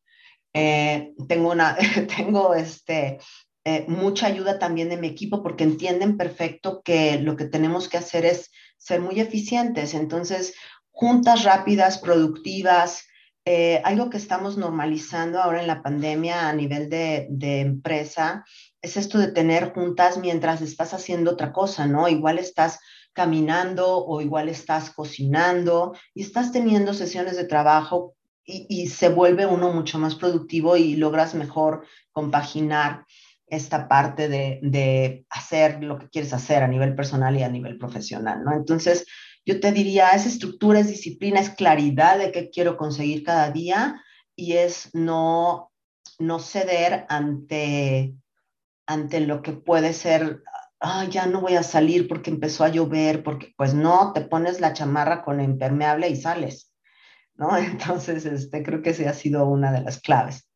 Eh, 0.53 1.13
tengo 1.29 1.51
una, 1.51 1.77
tengo 2.17 2.53
este, 2.55 3.19
eh, 3.63 3.85
mucha 3.87 4.27
ayuda 4.27 4.59
también 4.59 4.89
de 4.89 4.97
mi 4.97 5.07
equipo 5.07 5.41
porque 5.41 5.63
entienden 5.63 6.17
perfecto 6.17 6.81
que 6.83 7.19
lo 7.19 7.37
que 7.37 7.45
tenemos 7.45 7.87
que 7.87 7.95
hacer 7.95 8.25
es 8.25 8.51
ser 8.77 8.99
muy 8.99 9.21
eficientes. 9.21 9.93
Entonces, 9.93 10.53
juntas 10.91 11.43
rápidas, 11.45 11.99
productivas, 11.99 13.05
eh, 13.45 13.81
algo 13.85 14.09
que 14.09 14.17
estamos 14.17 14.57
normalizando 14.57 15.41
ahora 15.41 15.61
en 15.61 15.67
la 15.67 15.81
pandemia 15.81 16.49
a 16.49 16.53
nivel 16.53 16.89
de, 16.89 17.27
de, 17.29 17.61
empresa 17.61 18.43
es 18.81 18.97
esto 18.97 19.19
de 19.19 19.31
tener 19.31 19.73
juntas 19.73 20.17
mientras 20.17 20.61
estás 20.61 20.93
haciendo 20.93 21.31
otra 21.31 21.53
cosa, 21.53 21.87
¿no? 21.87 22.09
Igual 22.09 22.39
estás 22.39 22.79
caminando 23.13 24.05
o 24.05 24.21
igual 24.21 24.49
estás 24.49 24.89
cocinando 24.89 25.95
y 26.13 26.23
estás 26.23 26.51
teniendo 26.51 26.93
sesiones 26.93 27.37
de 27.37 27.45
trabajo 27.45 28.15
y, 28.45 28.87
se 28.87 29.07
vuelve 29.07 29.45
uno 29.45 29.71
mucho 29.71 29.97
más 29.99 30.15
productivo 30.15 30.75
y 30.75 30.97
logras 30.97 31.33
mejor 31.33 31.85
compaginar 32.11 33.05
esta 33.47 33.87
parte 33.87 34.27
de, 34.27 34.59
de, 34.61 35.25
hacer 35.29 35.81
lo 35.81 35.97
que 35.97 36.09
quieres 36.09 36.33
hacer 36.33 36.61
a 36.61 36.67
nivel 36.67 36.93
personal 36.93 37.37
y 37.37 37.43
a 37.43 37.49
nivel 37.49 37.77
profesional, 37.77 38.43
¿no? 38.43 38.53
Entonces, 38.53 39.05
yo 39.45 39.59
te 39.59 39.71
diría, 39.71 40.09
es 40.11 40.25
estructura, 40.25 40.79
es 40.79 40.87
disciplina, 40.87 41.39
es 41.39 41.51
claridad 41.51 42.17
de 42.17 42.31
qué 42.31 42.49
quiero 42.49 42.75
conseguir 42.75 43.23
cada 43.23 43.51
día 43.51 44.01
y 44.35 44.53
es 44.53 44.89
no, 44.93 45.71
no 46.19 46.39
ceder 46.39 47.05
ante, 47.09 48.13
ante 48.85 49.19
lo 49.19 49.41
que 49.41 49.53
puede 49.53 49.93
ser, 49.93 50.41
ah, 50.83 51.05
ya 51.09 51.25
no 51.25 51.41
voy 51.41 51.55
a 51.55 51.63
salir 51.63 52.07
porque 52.07 52.29
empezó 52.29 52.63
a 52.63 52.69
llover, 52.69 53.23
porque 53.23 53.53
pues 53.57 53.73
no, 53.73 54.11
te 54.13 54.21
pones 54.21 54.59
la 54.59 54.73
chamarra 54.73 55.23
con 55.23 55.41
impermeable 55.41 56.09
y 56.09 56.17
sales, 56.17 56.71
¿no? 57.35 57.57
Entonces, 57.57 58.25
este, 58.25 58.61
creo 58.61 58.81
que 58.81 58.91
esa 58.91 59.09
ha 59.09 59.13
sido 59.13 59.47
una 59.47 59.71
de 59.71 59.81
las 59.81 59.99
claves. 59.99 60.47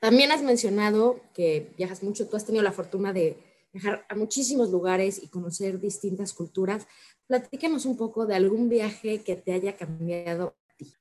También 0.00 0.30
has 0.32 0.42
mencionado 0.42 1.20
que 1.32 1.72
viajas 1.78 2.02
mucho, 2.02 2.28
tú 2.28 2.36
has 2.36 2.44
tenido 2.44 2.62
la 2.62 2.72
fortuna 2.72 3.12
de 3.12 3.38
viajar 3.72 4.04
a 4.08 4.14
muchísimos 4.14 4.70
lugares 4.70 5.22
y 5.22 5.28
conocer 5.28 5.80
distintas 5.80 6.32
culturas. 6.32 6.86
Platícanos 7.26 7.86
un 7.86 7.96
poco 7.96 8.26
de 8.26 8.34
algún 8.34 8.68
viaje 8.68 9.22
que 9.22 9.36
te 9.36 9.52
haya 9.52 9.76
cambiado 9.76 10.56
a 10.68 10.76
ti. 10.76 10.92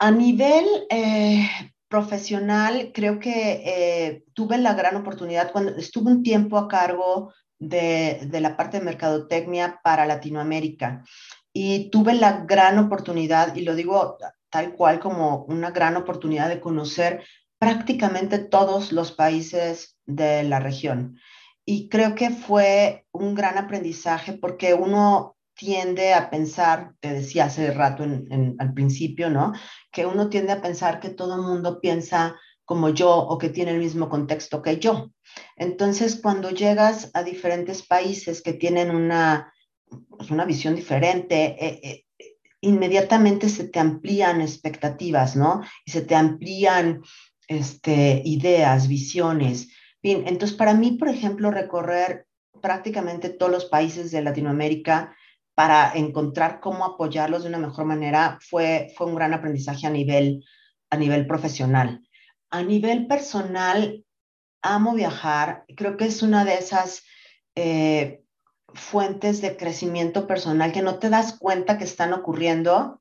A 0.00 0.10
nivel 0.10 0.64
eh, 0.90 1.48
profesional, 1.88 2.90
creo 2.92 3.20
que 3.20 3.62
eh, 3.64 4.24
tuve 4.34 4.58
la 4.58 4.74
gran 4.74 4.96
oportunidad 4.96 5.52
cuando 5.52 5.76
estuve 5.76 6.10
un 6.10 6.22
tiempo 6.22 6.58
a 6.58 6.68
cargo 6.68 7.32
de, 7.60 8.20
de 8.26 8.40
la 8.40 8.56
parte 8.56 8.78
de 8.78 8.84
mercadotecnia 8.84 9.80
para 9.84 10.06
Latinoamérica 10.06 11.04
y 11.52 11.90
tuve 11.90 12.14
la 12.14 12.44
gran 12.44 12.78
oportunidad, 12.78 13.54
y 13.54 13.62
lo 13.62 13.74
digo 13.74 14.16
tal 14.50 14.72
cual 14.74 14.98
como 14.98 15.44
una 15.44 15.70
gran 15.70 15.96
oportunidad 15.96 16.48
de 16.48 16.60
conocer 16.60 17.24
prácticamente 17.58 18.38
todos 18.38 18.92
los 18.92 19.12
países 19.12 19.96
de 20.06 20.42
la 20.44 20.60
región. 20.60 21.18
Y 21.64 21.88
creo 21.88 22.14
que 22.14 22.30
fue 22.30 23.06
un 23.12 23.34
gran 23.34 23.58
aprendizaje 23.58 24.32
porque 24.32 24.74
uno 24.74 25.36
tiende 25.54 26.14
a 26.14 26.30
pensar, 26.30 26.94
te 27.00 27.12
decía 27.12 27.44
hace 27.44 27.70
rato 27.72 28.02
en, 28.02 28.26
en, 28.30 28.56
al 28.58 28.72
principio, 28.72 29.28
¿no? 29.28 29.52
Que 29.92 30.06
uno 30.06 30.30
tiende 30.30 30.52
a 30.52 30.62
pensar 30.62 31.00
que 31.00 31.10
todo 31.10 31.34
el 31.36 31.42
mundo 31.42 31.80
piensa 31.80 32.34
como 32.70 32.90
yo 32.90 33.10
o 33.16 33.36
que 33.36 33.48
tiene 33.48 33.72
el 33.72 33.80
mismo 33.80 34.08
contexto 34.08 34.62
que 34.62 34.78
yo. 34.78 35.10
Entonces, 35.56 36.20
cuando 36.22 36.50
llegas 36.50 37.10
a 37.14 37.24
diferentes 37.24 37.84
países 37.84 38.42
que 38.42 38.52
tienen 38.52 38.94
una, 38.94 39.52
pues 40.08 40.30
una 40.30 40.44
visión 40.44 40.76
diferente, 40.76 41.56
eh, 41.58 41.80
eh, 41.82 42.36
inmediatamente 42.60 43.48
se 43.48 43.64
te 43.64 43.80
amplían 43.80 44.40
expectativas, 44.40 45.34
¿no? 45.34 45.62
Y 45.84 45.90
se 45.90 46.02
te 46.02 46.14
amplían 46.14 47.02
este, 47.48 48.22
ideas, 48.24 48.86
visiones. 48.86 49.70
Bien, 50.00 50.22
entonces 50.28 50.56
para 50.56 50.72
mí, 50.72 50.92
por 50.92 51.08
ejemplo, 51.08 51.50
recorrer 51.50 52.26
prácticamente 52.62 53.30
todos 53.30 53.50
los 53.50 53.64
países 53.64 54.12
de 54.12 54.22
Latinoamérica 54.22 55.16
para 55.56 55.90
encontrar 55.96 56.60
cómo 56.60 56.84
apoyarlos 56.84 57.42
de 57.42 57.48
una 57.48 57.58
mejor 57.58 57.84
manera 57.86 58.38
fue, 58.48 58.92
fue 58.96 59.08
un 59.08 59.16
gran 59.16 59.34
aprendizaje 59.34 59.88
a 59.88 59.90
nivel, 59.90 60.44
a 60.88 60.96
nivel 60.96 61.26
profesional. 61.26 62.00
A 62.50 62.62
nivel 62.62 63.06
personal, 63.06 64.04
amo 64.62 64.94
viajar. 64.94 65.64
Creo 65.76 65.96
que 65.96 66.06
es 66.06 66.22
una 66.22 66.44
de 66.44 66.54
esas 66.54 67.04
eh, 67.54 68.22
fuentes 68.74 69.40
de 69.40 69.56
crecimiento 69.56 70.26
personal 70.26 70.72
que 70.72 70.82
no 70.82 70.98
te 70.98 71.10
das 71.10 71.38
cuenta 71.38 71.78
que 71.78 71.84
están 71.84 72.12
ocurriendo 72.12 73.00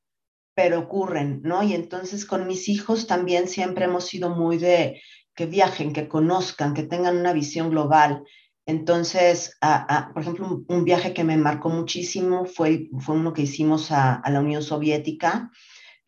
pero 0.60 0.80
ocurren, 0.80 1.40
¿no? 1.42 1.64
Y 1.64 1.74
entonces 1.74 2.26
con 2.26 2.46
mis 2.46 2.68
hijos 2.68 3.08
también 3.08 3.48
siempre 3.48 3.86
hemos 3.86 4.08
sido 4.08 4.30
muy 4.30 4.58
de 4.58 5.02
que 5.34 5.46
viajen, 5.46 5.94
que 5.94 6.10
conozcan, 6.10 6.74
que 6.74 6.84
tengan 6.84 7.16
una 7.16 7.32
visión 7.32 7.70
global. 7.70 8.26
Entonces, 8.66 9.58
por 10.14 10.22
ejemplo, 10.22 10.66
un, 10.68 10.84
viaje 10.84 11.14
que 11.14 11.24
me 11.24 11.38
marcó 11.38 11.70
muchísimo 11.70 12.44
fue, 12.44 12.90
fue 13.00 13.16
uno 13.16 13.32
que 13.32 13.44
hicimos 13.44 13.90
a 13.92 14.22
la 14.30 14.42
Unión 14.42 14.62
Soviética, 14.62 15.50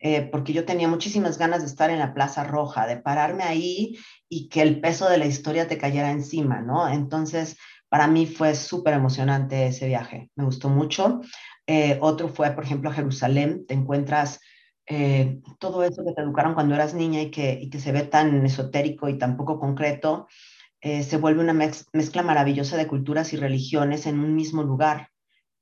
eh, 0.04 0.28
porque 0.32 0.52
yo 0.52 0.64
tenía 0.64 0.88
muchísimas 0.88 1.38
ganas 1.38 1.60
de 1.60 1.68
estar 1.68 1.88
en 1.88 2.00
la 2.00 2.12
Plaza 2.12 2.42
Roja, 2.42 2.88
de 2.88 2.96
pararme 2.96 3.44
ahí 3.44 3.96
y 4.28 4.48
que 4.48 4.60
el 4.60 4.80
peso 4.80 5.08
de 5.08 5.16
la 5.16 5.26
historia 5.26 5.68
te 5.68 5.78
cayera 5.78 6.10
encima, 6.10 6.60
¿no? 6.60 6.88
Entonces, 6.88 7.56
para 7.88 8.08
mí 8.08 8.26
fue 8.26 8.56
súper 8.56 8.94
emocionante 8.94 9.68
ese 9.68 9.86
viaje, 9.86 10.28
me 10.34 10.44
gustó 10.44 10.68
mucho. 10.68 11.20
Eh, 11.68 11.98
otro 12.00 12.28
fue, 12.28 12.50
por 12.50 12.64
ejemplo, 12.64 12.90
a 12.90 12.94
Jerusalén. 12.94 13.64
Te 13.68 13.74
encuentras 13.74 14.40
eh, 14.86 15.40
todo 15.60 15.84
eso 15.84 16.04
que 16.04 16.12
te 16.12 16.22
educaron 16.22 16.54
cuando 16.54 16.74
eras 16.74 16.94
niña 16.94 17.22
y 17.22 17.30
que, 17.30 17.70
se 17.78 17.92
ve 17.92 18.02
tan 18.02 18.44
esotérico 18.44 19.08
y 19.08 19.18
tan 19.18 19.36
poco 19.36 19.60
concreto, 19.60 20.26
se 20.80 21.16
vuelve 21.16 21.40
una 21.40 21.52
mez 21.52 21.86
mezcla 21.92 22.24
maravillosa 22.24 22.76
de 22.76 22.88
culturas 22.88 23.32
y 23.32 23.36
religiones 23.36 24.06
en 24.06 24.18
un 24.18 24.34
mismo 24.34 24.64
lugar. 24.64 25.10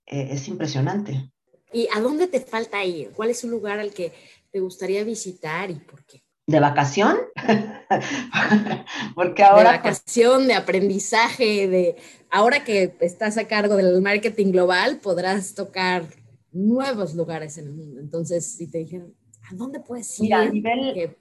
Es 0.07 0.49
impresionante. 0.49 1.31
¿Y 1.73 1.89
a 1.95 2.01
dónde 2.01 2.27
te 2.27 2.41
falta 2.41 2.85
ir? 2.85 3.11
¿Cuál 3.11 3.31
es 3.31 3.45
un 3.45 3.51
lugar 3.51 3.79
al 3.79 3.93
que 3.93 4.13
te 4.51 4.61
gustaría 4.61 5.05
visitar 5.05 5.71
y 5.71 5.75
por 5.75 6.05
qué? 6.05 6.23
¿De 6.47 6.59
vacación? 6.59 7.17
Porque 9.15 9.45
ahora... 9.45 9.73
De 9.73 9.77
vacación, 9.79 10.49
de 10.49 10.55
aprendizaje, 10.55 11.69
de... 11.69 11.97
Ahora 12.31 12.65
que 12.65 12.97
estás 13.01 13.39
a 13.39 13.47
cargo 13.47 13.77
del 13.77 14.01
marketing 14.03 14.53
global, 14.53 14.99
podrás 14.99 15.55
tocar 15.55 16.05
nuevos 16.51 17.15
lugares 17.15 17.57
en 17.59 17.67
el 17.67 17.73
mundo. 17.73 18.01
Entonces, 18.01 18.57
si 18.57 18.67
te 18.69 18.79
dijeran, 18.79 19.15
¿a 19.49 19.55
dónde 19.55 19.81
puedes 19.81 20.19
ir? 20.19 20.25
Mira, 20.25 20.41
a 20.41 20.47
nivel... 20.47 20.95
Que 20.95 21.19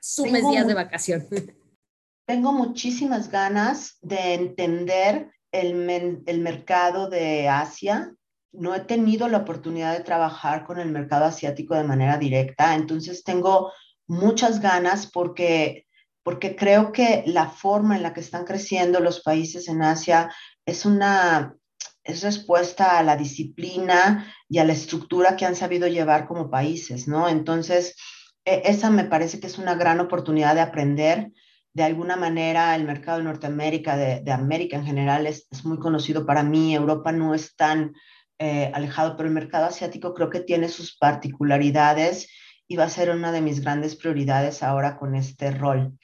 sumes 0.00 0.34
tengo, 0.34 0.50
días 0.50 0.66
de 0.66 0.74
vacación. 0.74 1.26
Tengo 2.26 2.52
muchísimas 2.52 3.30
ganas 3.30 3.98
de 4.00 4.34
entender 4.34 5.30
el, 5.50 6.22
el 6.26 6.40
mercado 6.40 7.08
de 7.08 7.48
Asia, 7.48 8.14
no 8.52 8.74
he 8.74 8.80
tenido 8.80 9.28
la 9.28 9.38
oportunidad 9.38 9.96
de 9.96 10.04
trabajar 10.04 10.64
con 10.64 10.78
el 10.78 10.90
mercado 10.90 11.24
asiático 11.24 11.74
de 11.74 11.84
manera 11.84 12.18
directa, 12.18 12.74
entonces 12.74 13.24
tengo 13.24 13.72
muchas 14.06 14.60
ganas 14.60 15.06
porque, 15.06 15.86
porque 16.22 16.54
creo 16.54 16.92
que 16.92 17.24
la 17.26 17.48
forma 17.48 17.96
en 17.96 18.02
la 18.02 18.12
que 18.12 18.20
están 18.20 18.44
creciendo 18.44 19.00
los 19.00 19.20
países 19.20 19.68
en 19.68 19.82
Asia 19.82 20.30
es 20.66 20.84
una 20.84 21.56
es 22.04 22.22
respuesta 22.22 22.98
a 22.98 23.02
la 23.02 23.16
disciplina 23.16 24.32
y 24.48 24.58
a 24.58 24.64
la 24.64 24.72
estructura 24.72 25.36
que 25.36 25.46
han 25.46 25.54
sabido 25.54 25.86
llevar 25.86 26.26
como 26.26 26.50
países, 26.50 27.06
¿no? 27.06 27.28
Entonces, 27.28 27.94
e, 28.44 28.62
esa 28.64 28.90
me 28.90 29.04
parece 29.04 29.40
que 29.40 29.46
es 29.46 29.58
una 29.58 29.74
gran 29.74 30.00
oportunidad 30.00 30.54
de 30.54 30.62
aprender. 30.62 31.32
De 31.74 31.84
alguna 31.84 32.16
manera, 32.16 32.74
el 32.74 32.84
mercado 32.84 33.18
de 33.18 33.24
Norteamérica, 33.24 33.96
de, 33.96 34.20
de 34.20 34.32
América 34.32 34.76
en 34.76 34.84
general, 34.84 35.26
es, 35.26 35.46
es, 35.50 35.64
muy 35.64 35.78
conocido 35.78 36.26
para 36.26 36.42
mí. 36.42 36.74
Europa 36.74 37.12
no 37.12 37.34
es 37.34 37.54
tan 37.56 37.94
eh, 38.44 38.72
alejado, 38.74 39.16
pero 39.16 39.28
el 39.28 39.34
mercado 39.34 39.66
asiático 39.66 40.14
creo 40.14 40.28
que 40.28 40.40
tiene 40.40 40.68
sus 40.68 40.96
particularidades 40.96 42.28
y 42.66 42.74
va 42.74 42.84
a 42.84 42.88
ser 42.88 43.10
una 43.10 43.30
de 43.30 43.40
mis 43.40 43.60
grandes 43.60 43.94
prioridades 43.94 44.64
ahora 44.64 44.96
con 44.96 45.14
este 45.14 45.52
rol. 45.52 45.96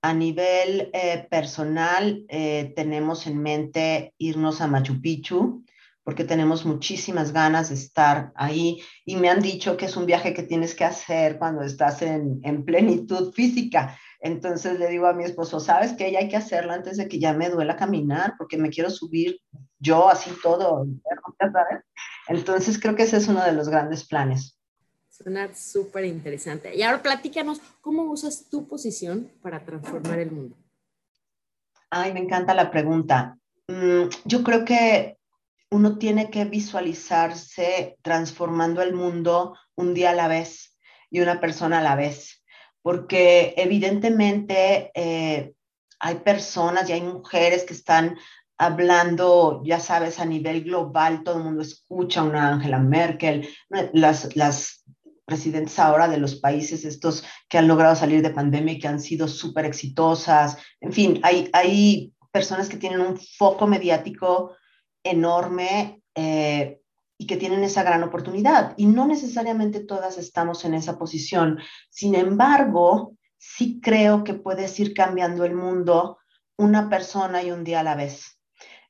A 0.00 0.14
nivel 0.14 0.90
eh, 0.92 1.26
personal, 1.28 2.24
eh, 2.28 2.72
tenemos 2.76 3.26
en 3.26 3.42
mente 3.42 4.14
irnos 4.16 4.60
a 4.60 4.68
Machu 4.68 5.00
Picchu, 5.00 5.64
porque 6.04 6.22
tenemos 6.22 6.64
muchísimas 6.64 7.32
ganas 7.32 7.70
de 7.70 7.74
estar 7.74 8.30
ahí 8.36 8.80
y 9.04 9.16
me 9.16 9.28
han 9.28 9.42
dicho 9.42 9.76
que 9.76 9.86
es 9.86 9.96
un 9.96 10.06
viaje 10.06 10.34
que 10.34 10.44
tienes 10.44 10.76
que 10.76 10.84
hacer 10.84 11.36
cuando 11.36 11.64
estás 11.64 12.00
en, 12.02 12.38
en 12.44 12.64
plenitud 12.64 13.32
física. 13.32 13.98
Entonces 14.24 14.78
le 14.78 14.88
digo 14.88 15.06
a 15.06 15.14
mi 15.14 15.24
esposo, 15.24 15.58
¿sabes 15.58 15.94
que 15.94 16.12
Ya 16.12 16.20
hay 16.20 16.28
que 16.28 16.36
hacerlo 16.36 16.72
antes 16.72 16.96
de 16.96 17.08
que 17.08 17.18
ya 17.18 17.32
me 17.32 17.50
duela 17.50 17.76
caminar, 17.76 18.34
porque 18.38 18.56
me 18.56 18.70
quiero 18.70 18.88
subir 18.88 19.40
yo 19.80 20.08
así 20.08 20.30
todo, 20.42 20.86
¿sabes? 21.38 21.84
Entonces 22.28 22.78
creo 22.78 22.94
que 22.94 23.02
ese 23.02 23.16
es 23.16 23.26
uno 23.26 23.44
de 23.44 23.52
los 23.52 23.68
grandes 23.68 24.04
planes. 24.04 24.56
Suena 25.10 25.52
súper 25.54 26.04
interesante. 26.04 26.74
Y 26.74 26.82
ahora 26.82 27.02
platícanos, 27.02 27.60
¿cómo 27.80 28.04
usas 28.04 28.48
tu 28.48 28.68
posición 28.68 29.28
para 29.42 29.64
transformar 29.64 30.20
el 30.20 30.30
mundo? 30.30 30.56
Ay, 31.90 32.12
me 32.14 32.20
encanta 32.20 32.54
la 32.54 32.70
pregunta. 32.70 33.36
Mm, 33.66 34.04
yo 34.24 34.44
creo 34.44 34.64
que 34.64 35.18
uno 35.70 35.98
tiene 35.98 36.30
que 36.30 36.44
visualizarse 36.44 37.98
transformando 38.02 38.82
el 38.82 38.94
mundo 38.94 39.56
un 39.74 39.94
día 39.94 40.10
a 40.10 40.14
la 40.14 40.28
vez 40.28 40.78
y 41.10 41.20
una 41.20 41.40
persona 41.40 41.80
a 41.80 41.82
la 41.82 41.96
vez, 41.96 42.41
porque 42.82 43.54
evidentemente 43.56 44.90
eh, 44.94 45.54
hay 46.00 46.14
personas 46.16 46.88
y 46.88 46.92
hay 46.92 47.02
mujeres 47.02 47.64
que 47.64 47.74
están 47.74 48.16
hablando, 48.58 49.62
ya 49.64 49.80
sabes, 49.80 50.20
a 50.20 50.24
nivel 50.24 50.62
global, 50.64 51.22
todo 51.24 51.38
el 51.38 51.44
mundo 51.44 51.62
escucha 51.62 52.20
a 52.20 52.24
una 52.24 52.48
Angela 52.48 52.78
Merkel, 52.78 53.48
las, 53.92 54.34
las 54.36 54.84
presidentes 55.24 55.78
ahora 55.78 56.08
de 56.08 56.18
los 56.18 56.36
países 56.36 56.84
estos 56.84 57.24
que 57.48 57.58
han 57.58 57.68
logrado 57.68 57.96
salir 57.96 58.22
de 58.22 58.30
pandemia 58.30 58.74
y 58.74 58.78
que 58.78 58.88
han 58.88 59.00
sido 59.00 59.28
súper 59.28 59.64
exitosas. 59.64 60.58
En 60.80 60.92
fin, 60.92 61.20
hay, 61.22 61.48
hay 61.52 62.12
personas 62.30 62.68
que 62.68 62.76
tienen 62.76 63.00
un 63.00 63.18
foco 63.18 63.66
mediático 63.66 64.54
enorme 65.02 66.02
eh, 66.14 66.81
y 67.22 67.26
que 67.26 67.36
tienen 67.36 67.62
esa 67.62 67.84
gran 67.84 68.02
oportunidad. 68.02 68.74
Y 68.76 68.86
no 68.86 69.06
necesariamente 69.06 69.78
todas 69.78 70.18
estamos 70.18 70.64
en 70.64 70.74
esa 70.74 70.98
posición. 70.98 71.60
Sin 71.88 72.16
embargo, 72.16 73.16
sí 73.38 73.78
creo 73.80 74.24
que 74.24 74.34
puedes 74.34 74.78
ir 74.80 74.92
cambiando 74.92 75.44
el 75.44 75.54
mundo 75.54 76.18
una 76.56 76.88
persona 76.88 77.40
y 77.40 77.52
un 77.52 77.62
día 77.62 77.78
a 77.78 77.84
la 77.84 77.94
vez. 77.94 78.40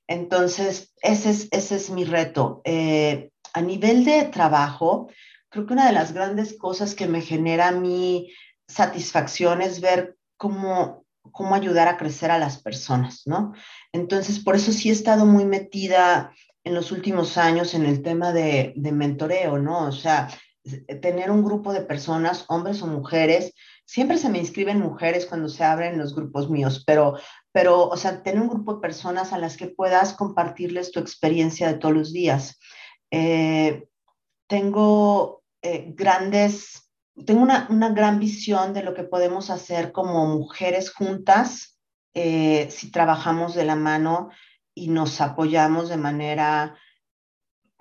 Entonces, 0.07 0.95
ese 1.03 1.29
es, 1.29 1.49
ese 1.51 1.77
es 1.77 1.91
mi 1.91 2.05
reto. 2.05 2.63
Eh, 2.65 3.31
a 3.53 3.61
nivel 3.61 4.03
de 4.07 4.25
trabajo, 4.25 5.11
creo 5.51 5.67
que 5.67 5.75
una 5.75 5.87
de 5.87 5.93
las 5.93 6.15
grandes 6.15 6.57
cosas 6.57 6.95
que 6.95 7.07
me 7.07 7.21
genera 7.21 7.71
mi 7.71 8.33
satisfacción 8.67 9.61
es 9.61 9.83
ver 9.83 10.17
cómo, 10.39 11.05
cómo 11.33 11.55
ayudar 11.55 11.87
a 11.89 11.99
crecer 11.99 12.31
a 12.31 12.39
las 12.39 12.63
personas, 12.63 13.25
¿no? 13.27 13.53
Entonces, 13.93 14.41
por 14.41 14.57
eso 14.57 14.73
sí 14.73 14.89
he 14.89 14.93
estado 14.93 15.27
muy 15.27 15.45
metida 15.45 16.33
en 16.65 16.75
los 16.75 16.93
últimos 16.93 17.37
años 17.39 17.75
en 17.75 17.87
el 17.87 18.03
tema 18.03 18.33
de, 18.33 18.73
de 18.77 18.93
mentoreo, 18.93 19.59
¿no? 19.59 19.87
O 19.87 19.93
sea, 19.93 20.29
tener 21.01 21.31
un 21.31 21.45
grupo 21.45 21.73
de 21.73 21.83
personas, 21.83 22.45
hombres 22.49 22.83
o 22.83 22.87
mujeres, 22.87 23.53
siempre 23.85 24.17
se 24.17 24.29
me 24.29 24.39
inscriben 24.39 24.81
mujeres 24.81 25.27
cuando 25.27 25.49
se 25.49 25.65
abren 25.65 25.99
los 25.99 26.15
grupos 26.15 26.49
míos, 26.49 26.83
pero, 26.87 27.19
pero, 27.53 27.89
o 27.89 27.97
sea, 27.97 28.23
tener 28.23 28.41
un 28.41 28.49
grupo 28.49 28.75
de 28.75 28.81
personas 28.81 29.33
a 29.33 29.39
las 29.39 29.57
que 29.57 29.67
puedas 29.67 30.15
compartirles 30.15 30.93
tu 30.93 31.01
experiencia 31.01 31.69
de 31.69 31.79
todos 31.79 31.95
los 31.95 32.13
días. 32.13 32.59
Eh, 33.11 33.89
tengo 34.47 35.43
eh, 35.63 35.93
grandes, 35.95 36.91
tengo 37.27 37.43
una, 37.43 37.67
una, 37.71 37.91
gran 37.91 38.19
visión 38.19 38.73
de 38.73 38.83
lo 38.83 38.95
que 38.95 39.05
podemos 39.05 39.51
hacer 39.51 39.93
como 39.93 40.27
mujeres 40.27 40.93
juntas 40.93 41.79
eh, 42.15 42.69
si 42.71 42.91
trabajamos 42.91 43.55
de 43.55 43.65
la 43.65 43.77
mano 43.77 44.31
y 44.75 44.89
nos 44.89 45.21
apoyamos 45.21 45.89
de 45.89 45.97
manera 45.97 46.77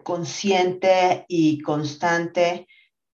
consciente 0.03 1.25
y 1.27 1.61
constante, 1.61 2.67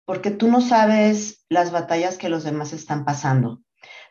porque 0.05 0.31
tú 0.31 0.47
no 0.49 0.61
sabes 0.61 1.45
las 1.49 1.71
batallas 1.71 2.17
que 2.17 2.29
los 2.29 2.43
demás 2.43 2.73
están 2.73 3.05
pasando. 3.05 3.61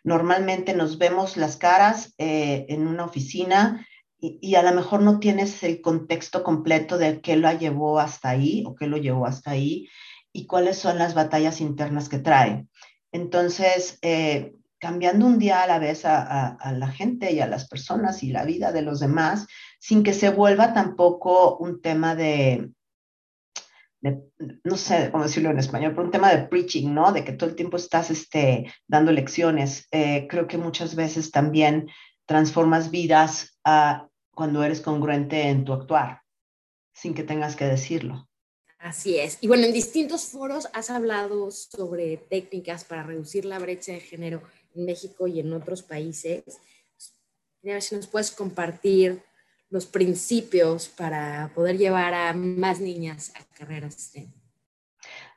Normalmente 0.04 0.74
nos 0.74 0.98
vemos 0.98 1.36
las 1.36 1.56
caras 1.56 2.14
eh, 2.18 2.66
en 2.68 2.86
una 2.86 3.04
oficina 3.04 3.86
y, 4.18 4.38
y, 4.40 4.54
a 4.54 4.62
lo 4.62 4.72
mejor 4.72 5.02
no 5.02 5.18
tienes 5.18 5.62
el 5.62 5.80
contexto 5.80 6.42
completo 6.42 6.96
de 6.96 7.20
qué 7.20 7.36
lo 7.36 7.52
llevó 7.52 7.98
hasta 7.98 8.30
ahí 8.30 8.64
o 8.66 8.74
qué 8.74 8.86
lo 8.86 8.96
llevó 8.96 9.26
hasta 9.26 9.50
ahí 9.50 9.88
y 10.32 10.46
cuáles 10.46 10.78
son 10.78 10.98
las 10.98 11.14
batallas 11.14 11.60
internas 11.60 12.08
que 12.08 12.18
trae. 12.18 12.66
Entonces, 13.12 13.98
eh, 14.02 14.54
cambiando 14.82 15.26
un 15.26 15.38
día 15.38 15.62
a 15.62 15.68
la 15.68 15.78
vez 15.78 16.04
a, 16.04 16.58
la 16.76 16.88
gente 16.88 17.32
y 17.32 17.38
a 17.38 17.46
las 17.46 17.68
personas 17.68 18.24
y 18.24 18.32
la 18.32 18.44
vida 18.44 18.72
de 18.72 18.82
los 18.82 18.98
demás, 18.98 19.46
sin 19.78 20.02
que 20.02 20.12
se 20.12 20.30
vuelva 20.30 20.74
tampoco 20.74 21.56
un 21.58 21.80
tema 21.80 22.16
de, 22.16 22.68
no 24.00 24.76
sé 24.76 25.10
cómo 25.12 25.22
decirlo 25.22 25.50
en 25.50 25.60
español, 25.60 25.92
pero 25.92 26.06
un 26.06 26.10
tema 26.10 26.34
de 26.34 26.48
preaching, 26.48 26.92
¿no? 26.92 27.12
De 27.12 27.22
que 27.22 27.32
todo 27.32 27.48
el 27.48 27.54
tiempo 27.54 27.76
estás 27.76 28.10
este, 28.10 28.72
dando 28.88 29.12
lecciones. 29.12 29.86
Eh, 29.92 30.26
creo 30.28 30.48
que 30.48 30.58
muchas 30.58 30.96
veces 30.96 31.30
también 31.30 31.88
transformas 32.26 32.90
vidas 32.90 33.56
a, 33.62 34.08
cuando 34.34 34.64
eres 34.64 34.80
congruente 34.80 35.42
en 35.42 35.64
tu 35.64 35.74
actuar, 35.74 36.22
sin 36.92 37.14
que 37.14 37.22
tengas 37.22 37.54
que 37.54 37.66
decirlo. 37.66 38.28
Así 38.80 39.16
es. 39.16 39.38
Y 39.40 39.46
bueno, 39.46 39.64
en 39.64 39.72
distintos 39.72 40.24
foros 40.24 40.68
has 40.72 40.90
hablado 40.90 41.52
sobre 41.52 42.16
técnicas 42.16 42.82
para 42.82 43.04
reducir 43.04 43.44
la 43.44 43.60
brecha 43.60 43.92
de 43.92 44.00
género 44.00 44.42
en 44.74 44.84
México 44.84 45.26
y 45.26 45.40
en 45.40 45.52
otros 45.52 45.82
países. 45.82 46.44
A 47.64 47.80
si 47.80 47.94
nos 47.94 48.06
puedes 48.06 48.30
compartir 48.30 49.22
los 49.70 49.86
principios 49.86 50.88
para 50.88 51.50
poder 51.54 51.78
llevar 51.78 52.12
a 52.12 52.32
más 52.34 52.80
niñas 52.80 53.32
a 53.36 53.44
carreras 53.56 53.94
STEM. 53.94 54.30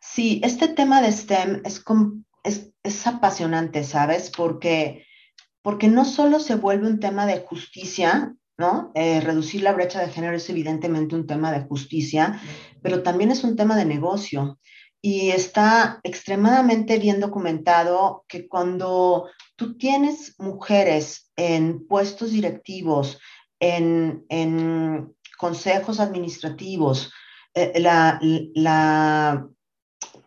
Sí, 0.02 0.42
este 0.44 0.68
tema 0.68 1.02
de 1.02 1.12
STEM 1.12 1.62
es, 1.64 1.84
es, 2.44 2.74
es 2.84 3.08
apasionante, 3.08 3.84
¿sabes? 3.84 4.32
Porque, 4.36 5.06
porque 5.62 5.88
no 5.88 6.04
solo 6.04 6.40
se 6.40 6.56
vuelve 6.56 6.88
un 6.88 7.00
tema 7.00 7.26
de 7.26 7.40
justicia, 7.40 8.36
¿no? 8.58 8.92
Eh, 8.96 9.22
reducir 9.22 9.62
la 9.62 9.74
brecha 9.74 10.02
de 10.02 10.12
género 10.12 10.36
es 10.36 10.50
evidentemente 10.50 11.16
un 11.16 11.28
tema 11.28 11.52
de 11.52 11.62
justicia, 11.62 12.42
pero 12.82 13.04
también 13.04 13.32
es 13.32 13.44
un 13.44 13.56
tema 13.56 13.76
de 13.76 13.86
negocio. 13.86 14.60
Y 15.08 15.30
está 15.30 16.00
extremadamente 16.02 16.98
bien 16.98 17.20
documentado 17.20 18.26
que 18.28 18.48
cuando 18.48 19.30
tú 19.56 19.78
tienes 19.78 20.34
mujeres 20.40 21.32
en 21.36 21.86
puestos 21.86 22.32
directivos, 22.32 23.20
en, 23.60 24.26
consejos 25.38 26.00
administrativos, 26.00 27.14
eh, 27.54 27.74
la, 27.82 28.20
la, 28.56 29.48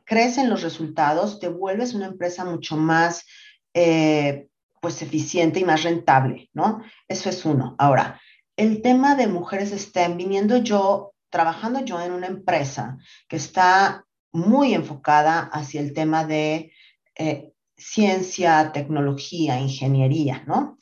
crecen 0.05 0.49
los 0.49 0.63
resultados, 0.63 1.41
te 1.41 1.49
vuelves 1.49 1.95
una 1.95 2.07
empresa 2.07 2.45
mucho 2.45 2.77
más 2.77 3.27
eh, 3.75 4.47
pues 4.81 5.03
eficiente 5.03 5.59
y 5.59 5.65
más 5.65 5.83
rentable, 5.83 6.51
¿no? 6.53 6.85
Eso 7.09 7.31
es 7.31 7.45
uno. 7.45 7.75
Ahora, 7.79 8.21
el 8.57 8.81
tema 8.81 9.17
de 9.17 9.27
mujeres 9.27 9.71
STEM, 9.71 10.17
viniendo 10.17 10.59
yo, 10.59 11.15
trabajando 11.31 11.81
yo 11.81 12.01
en 12.01 12.13
una 12.13 12.29
empresa 12.29 12.97
que 13.27 13.39
está 13.39 14.05
muy 14.33 14.75
enfocada 14.75 15.41
hacia 15.41 15.81
el 15.81 15.93
tema 15.93 16.25
de 16.25 16.73
eh, 17.15 17.53
ciencia, 17.77 18.73
tecnología, 18.73 19.61
ingeniería, 19.61 20.43
¿no? 20.47 20.79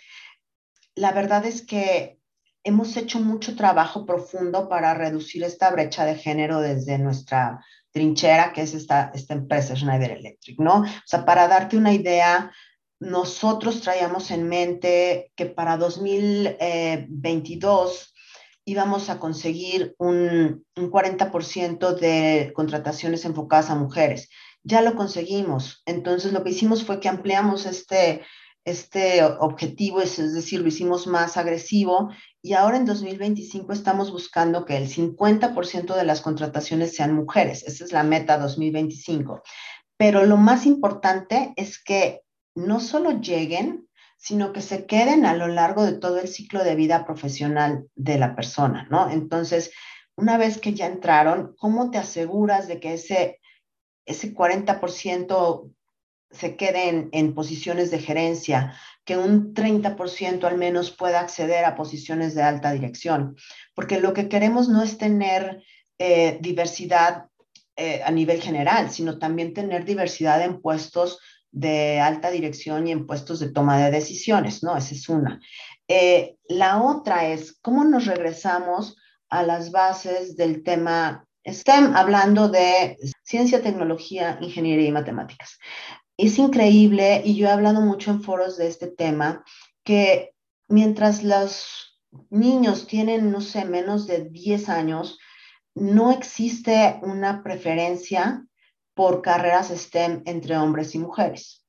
La 0.95 1.13
verdad 1.13 1.45
es 1.45 1.63
que 1.63 2.19
hemos 2.65 2.97
hecho 2.97 3.21
mucho 3.21 3.55
trabajo 3.55 4.07
profundo 4.07 4.69
para 4.69 4.95
reducir 4.95 5.45
esta 5.45 5.71
brecha 5.71 6.05
de 6.05 6.17
género 6.17 6.61
desde 6.61 6.99
nuestra 6.99 7.65
trinchera, 7.93 8.53
que 8.53 8.63
es 8.63 8.75
esta, 8.75 9.13
esta 9.15 9.35
empresa 9.35 9.77
Schneider 9.77 10.11
Electric, 10.11 10.59
¿no? 10.59 10.81
O 10.81 10.87
sea, 11.05 11.25
para 11.25 11.47
darte 11.49 11.77
una 11.77 11.93
idea, 11.93 12.51
nosotros 12.99 13.83
traíamos 13.83 14.31
en 14.31 14.49
mente 14.49 15.33
que 15.37 15.47
para 15.47 15.77
2022 15.77 18.15
íbamos 18.67 19.09
a 19.09 19.19
conseguir 19.19 19.95
un, 19.97 20.67
40% 20.77 21.95
de 21.95 22.53
contrataciones 22.55 23.25
enfocadas 23.25 23.71
a 23.71 23.77
mujeres. 23.77 24.29
Ya 24.65 24.83
lo 24.83 24.97
conseguimos. 24.97 25.83
Entonces, 25.87 26.33
lo 26.33 26.43
que 26.43 26.51
hicimos 26.51 26.85
fue 26.85 26.99
que 26.99 27.09
ampliamos 27.09 27.65
este, 27.65 28.23
este 28.65 29.23
objetivo, 29.23 30.03
es, 30.03 30.19
es 30.19 30.35
decir, 30.35 30.61
lo 30.61 30.69
hicimos 30.69 31.07
más 31.07 31.37
agresivo 31.37 32.11
y 32.43 32.55
ahora 32.55 32.77
en 32.77 32.87
2025 32.87 33.73
estamos 33.73 34.11
buscando 34.11 34.65
que 34.65 34.77
el 34.77 34.89
50% 34.89 35.95
de 35.95 36.05
las 36.05 36.21
contrataciones 36.21 36.95
sean 36.97 37.15
mujeres. 37.15 37.63
Esa 37.63 37.85
es 37.85 37.93
la 37.93 38.03
meta 38.03 38.37
2025. 38.37 39.43
Pero 39.97 40.27
lo 40.27 40.37
más 40.37 40.67
importante 40.67 41.55
es 41.57 41.83
que 41.83 42.23
no 42.57 42.81
solo 42.81 43.21
lleguen, 43.21 43.86
sino 44.17 44.53
que 44.53 44.63
se 44.63 44.87
queden 44.87 45.27
a 45.27 45.35
lo 45.35 45.47
largo 45.49 45.85
de 45.85 45.93
todo 45.93 46.19
el 46.19 46.29
ciclo 46.29 46.65
de 46.65 46.75
vida 46.75 47.05
profesional 47.05 47.87
de 47.95 48.19
la 48.19 48.35
persona, 48.35 48.87
¿no? 48.91 49.11
Entonces, 49.11 49.73
una 50.17 50.39
vez 50.39 50.59
que 50.59 50.73
ya 50.73 50.87
entraron, 50.87 51.55
¿cómo 51.59 51.91
te 51.91 51.99
aseguras 51.99 52.69
de 52.69 52.81
que 52.81 52.95
ese, 52.95 53.41
ese 54.07 54.35
40% 54.35 55.71
se 56.31 56.57
quede 56.57 57.09
en, 57.13 57.35
posiciones 57.35 57.91
de 57.91 57.99
gerencia, 57.99 58.75
que 59.05 59.17
un 59.17 59.55
30% 59.55 60.45
al 60.45 60.59
menos 60.59 60.91
pueda 60.91 61.21
acceder 61.21 61.65
a 61.65 61.77
posiciones 61.77 62.35
de 62.35 62.43
alta 62.43 62.73
dirección? 62.73 63.37
Porque 63.75 64.01
lo 64.01 64.15
que 64.15 64.29
queremos 64.29 64.69
no 64.69 64.83
es 64.83 64.97
tener 64.97 65.63
eh, 65.99 66.39
diversidad 66.41 67.27
eh, 67.77 68.03
a 68.03 68.11
nivel 68.11 68.41
general, 68.41 68.91
sino 68.91 69.19
también 69.19 69.53
tener 69.53 69.85
diversidad 69.85 70.43
en 70.43 70.63
puestos 70.63 71.21
de 71.57 72.01
alta 72.01 72.31
dirección 72.31 72.87
y 72.87 72.93
en 72.93 73.07
puestos 73.07 73.41
de 73.41 73.49
toma 73.49 73.79
de 73.79 73.91
decisiones, 73.91 74.63
¿no? 74.63 74.77
Esa 74.77 74.95
es 74.95 75.09
una. 75.09 75.41
Eh, 75.89 76.37
la 76.49 76.83
otra 76.83 77.29
es 77.29 77.59
cómo 77.63 77.83
nos 77.85 78.05
regresamos 78.05 78.97
a 79.31 79.43
las 79.43 79.71
bases 79.71 80.37
del 80.37 80.63
tema 80.63 81.27
STEM, 81.47 81.97
hablando 81.97 82.51
de 82.51 82.99
ciencia, 83.23 83.63
tecnología, 83.63 84.39
ingeniería 84.43 84.89
y 84.89 84.93
matemáticas. 84.93 85.59
Es 86.19 86.39
increíble, 86.39 87.23
y 87.25 87.37
yo 87.37 87.47
he 87.47 87.51
hablado 87.51 87.81
mucho 87.81 88.11
en 88.11 88.23
foros 88.23 88.59
de 88.59 88.67
este 88.67 88.89
tema, 88.89 89.43
que 89.83 90.35
mientras 90.69 91.23
los 91.23 91.99
niños 92.29 92.87
tienen, 92.87 93.33
no 93.33 93.41
sé, 93.41 93.65
menos 93.65 94.07
de 94.07 94.29
10 94.29 94.69
años, 94.69 95.19
no 95.75 96.13
existe 96.13 96.99
una 97.01 97.43
preferencia 97.43 98.47
por 98.97 99.21
carreras 99.21 99.69
STEM 99.69 100.23
entre 100.25 100.57
hombres 100.57 100.95
y 100.95 100.99
mujeres. 100.99 101.63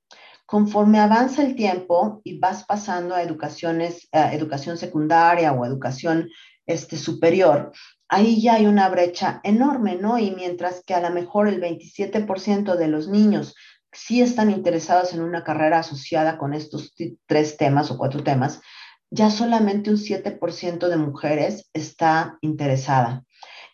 Conforme 0.45 0.99
avanza 0.99 1.43
el 1.43 1.55
tiempo 1.55 2.21
y 2.23 2.39
vas 2.39 2.63
pasando 2.63 3.13
a 3.13 3.21
educaciones, 3.21 4.07
educación 4.13 4.77
secundaria 4.77 5.51
o 5.51 5.65
educación 5.65 6.29
este, 6.65 6.95
superior, 6.95 7.73
ahí 8.07 8.41
ya 8.41 8.53
hay 8.53 8.65
una 8.65 8.87
brecha 8.87 9.41
enorme, 9.43 9.95
¿no? 9.95 10.17
Y 10.17 10.31
mientras 10.31 10.81
que 10.85 10.93
a 10.93 11.01
lo 11.01 11.09
mejor 11.09 11.49
el 11.49 11.61
27% 11.61 12.77
de 12.77 12.87
los 12.87 13.09
niños 13.09 13.55
sí 13.91 14.21
están 14.21 14.49
interesados 14.49 15.13
en 15.13 15.21
una 15.21 15.43
carrera 15.43 15.79
asociada 15.79 16.37
con 16.37 16.53
estos 16.53 16.95
tres 17.25 17.57
temas 17.57 17.91
o 17.91 17.97
cuatro 17.97 18.23
temas, 18.23 18.61
ya 19.09 19.29
solamente 19.29 19.89
un 19.89 19.97
7% 19.97 20.87
de 20.87 20.97
mujeres 20.97 21.69
está 21.73 22.37
interesada. 22.39 23.25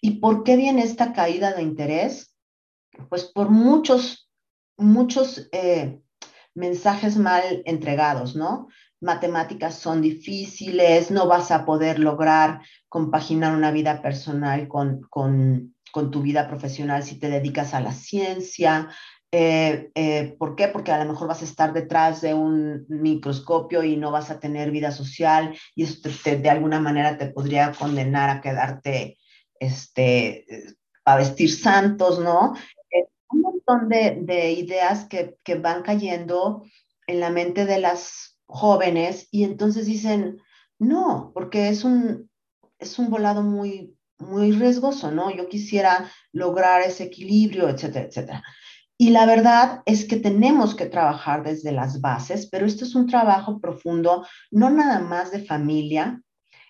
¿Y 0.02 0.20
por 0.20 0.44
qué 0.44 0.58
viene 0.58 0.82
esta 0.82 1.14
caída 1.14 1.54
de 1.54 1.62
interés? 1.62 2.33
Pues 3.10 3.26
por 3.26 3.50
muchos, 3.50 4.30
muchos 4.78 5.50
eh, 5.52 6.00
mensajes 6.56 7.18
mal 7.18 7.64
entregados, 7.66 8.36
¿no? 8.36 8.68
Matemáticas 9.02 9.76
son 9.76 10.02
difíciles, 10.02 11.12
no 11.12 11.28
vas 11.28 11.52
a 11.52 11.66
poder 11.66 12.00
lograr 12.00 12.62
compaginar 12.88 13.56
una 13.56 13.72
vida 13.72 14.02
personal 14.02 14.68
con, 14.68 15.02
con, 15.10 15.74
tu 16.12 16.22
vida 16.22 16.48
profesional 16.48 17.04
si 17.04 17.20
te 17.20 17.30
dedicas 17.30 17.74
a 17.74 17.80
la 17.80 17.94
ciencia, 17.94 18.90
eh, 19.36 19.90
eh, 19.96 20.36
¿Por 20.38 20.56
qué? 20.56 20.68
Porque 20.68 20.92
a 20.92 21.04
lo 21.04 21.12
mejor 21.12 21.28
vas 21.28 21.42
a 21.42 21.46
estar 21.46 21.74
detrás 21.74 22.22
de 22.22 22.36
un 22.36 22.86
microscopio 22.88 23.84
y 23.84 23.98
no 23.98 24.12
vas 24.12 24.30
a 24.30 24.40
tener 24.40 24.70
vida 24.70 24.92
social 24.92 25.58
y 25.74 25.86
de 25.86 26.50
alguna 26.52 26.80
manera 26.80 27.18
te 27.18 27.32
podría 27.32 27.72
condenar 27.72 28.30
a 28.30 28.42
quedarte, 28.42 29.18
este, 29.60 30.46
a 31.04 31.16
vestir 31.16 31.52
santos, 31.52 32.20
¿no? 32.20 32.54
Montón 33.66 33.90
de, 33.90 34.20
de 34.22 34.52
ideas 34.52 35.06
que, 35.06 35.38
que, 35.44 35.56
van 35.56 35.84
cayendo 35.84 36.64
en 37.08 37.20
la 37.20 37.30
mente 37.30 37.66
de 37.66 37.80
las 37.80 38.40
jóvenes 38.46 39.28
y 39.32 39.44
entonces 39.44 39.86
dicen, 39.86 40.38
no, 40.80 41.32
porque 41.34 41.70
es 41.70 41.84
un, 41.84 42.30
es 42.80 43.00
un 43.00 43.10
volado 43.10 43.42
muy, 43.42 43.96
muy 44.20 44.52
riesgoso, 44.52 45.12
¿no? 45.12 45.32
Yo 45.32 45.48
quisiera 45.48 46.12
lograr 46.32 46.82
ese 46.82 47.06
equilibrio, 47.06 47.70
etcétera, 47.70 48.06
etcétera. 48.06 48.44
Y 48.98 49.10
la 49.10 49.26
verdad 49.26 49.82
es 49.86 50.06
que 50.06 50.18
tenemos 50.18 50.76
que 50.76 50.86
trabajar 50.86 51.44
desde 51.44 51.72
las 51.72 52.00
bases, 52.00 52.48
pero 52.48 52.66
esto 52.66 52.86
es 52.86 52.96
un 52.96 53.08
trabajo 53.08 53.60
profundo, 53.60 54.26
no 54.52 54.70
nada 54.70 55.00
más 55.00 55.32
de 55.32 55.44
familia, 55.44 56.22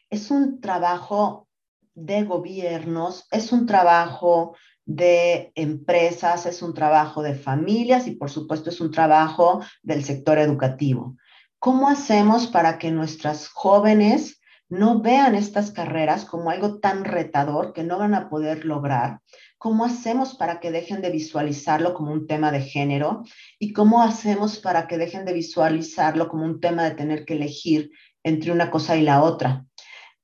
es 0.10 0.32
un 0.32 0.62
trabajo 0.62 1.47
de 1.95 2.23
gobiernos, 2.23 3.27
es 3.32 3.51
un 3.51 3.65
trabajo 3.65 4.56
de 4.86 5.52
empresas, 5.56 6.46
es 6.46 6.62
un 6.62 6.74
trabajo 6.74 7.22
de 7.22 7.36
familias 7.36 8.08
y 8.08 8.12
por 8.12 8.30
supuesto 8.30 8.69
es 8.69 8.82
un 8.82 8.91
trabajo 8.91 9.63
del 9.82 10.04
sector 10.04 10.38
educativo. 10.38 11.15
¿Cómo 11.60 11.88
hacemos 11.88 12.48
para 12.48 12.78
que 12.78 12.91
nuestras 12.91 13.48
jóvenes 13.48 14.41
no 14.69 15.02
vean 15.02 15.36
estas 15.36 15.72
carreras 15.72 16.26
como 16.26 16.50
algo 16.50 16.80
tan 16.80 17.06
retador 17.06 17.74
que 17.74 17.84
no 17.84 18.00
van 18.00 18.15
a 18.15 18.30
poder 18.30 18.65
lograr, 18.65 19.19
¿Cómo 19.63 19.86
hacemos 19.86 20.36
para 20.36 20.60
que 20.60 20.72
dejen 20.72 21.02
de 21.02 21.10
visualizarlo 21.10 21.93
como 21.93 22.12
un 22.12 22.28
tema 22.28 22.52
de 22.52 22.60
género? 22.60 23.24
¿Y 23.60 23.72
cómo 23.72 24.02
hacemos 24.02 24.60
para 24.60 24.89
que 24.89 24.98
dejen 24.98 25.24
de 25.24 25.32
visualizarlo 25.32 26.28
como 26.28 26.43
un 26.43 26.60
tema 26.60 26.84
de 26.84 26.96
tener 26.96 27.24
que 27.24 27.36
elegir 27.36 27.89
entre 28.24 28.52
una 28.52 28.69
cosa 28.69 28.98
y 28.98 29.04
la 29.04 29.24
otra? 29.24 29.65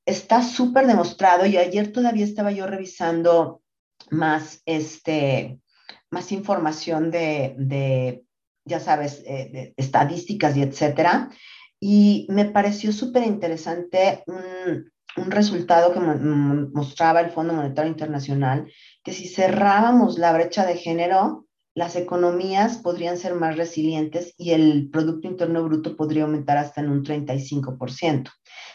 Está 0.04 0.42
súper 0.42 0.86
demostrado 0.86 1.46
y 1.46 1.56
ayer 1.56 1.90
todavía 1.90 2.26
estaba 2.26 2.52
yo 2.52 2.66
revisando 2.66 3.62
más, 4.10 4.62
este, 4.66 5.60
más 6.10 6.32
información 6.32 7.10
de, 7.10 7.54
de 7.58 8.24
ya 8.64 8.80
sabes, 8.80 9.22
eh, 9.26 9.50
de 9.52 9.74
estadísticas 9.76 10.56
y 10.56 10.62
etcétera. 10.62 11.30
Y 11.80 12.26
me 12.28 12.44
pareció 12.44 12.92
súper 12.92 13.24
interesante 13.24 14.22
un, 14.26 14.90
un 15.16 15.30
resultado 15.30 15.92
que 15.92 16.00
mostraba 16.00 17.20
el 17.20 17.30
Fondo 17.30 17.54
Monetario 17.54 17.90
Internacional, 17.90 18.70
que 19.02 19.12
si 19.12 19.28
cerrábamos 19.28 20.18
la 20.18 20.32
brecha 20.32 20.66
de 20.66 20.76
género, 20.76 21.46
las 21.74 21.96
economías 21.96 22.78
podrían 22.78 23.16
ser 23.16 23.34
más 23.34 23.56
resilientes 23.56 24.34
y 24.36 24.50
el 24.50 24.90
Producto 24.90 25.28
Interno 25.28 25.62
Bruto 25.64 25.96
podría 25.96 26.24
aumentar 26.24 26.56
hasta 26.56 26.80
en 26.80 26.90
un 26.90 27.04
35%. 27.04 28.30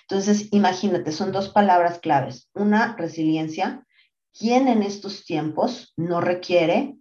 Entonces, 0.07 0.47
imagínate, 0.51 1.11
son 1.11 1.31
dos 1.31 1.49
palabras 1.49 1.99
claves. 1.99 2.49
Una, 2.53 2.95
resiliencia. 2.95 3.85
¿Quién 4.37 4.67
en 4.67 4.83
estos 4.83 5.23
tiempos 5.23 5.93
no 5.95 6.19
requiere 6.19 6.95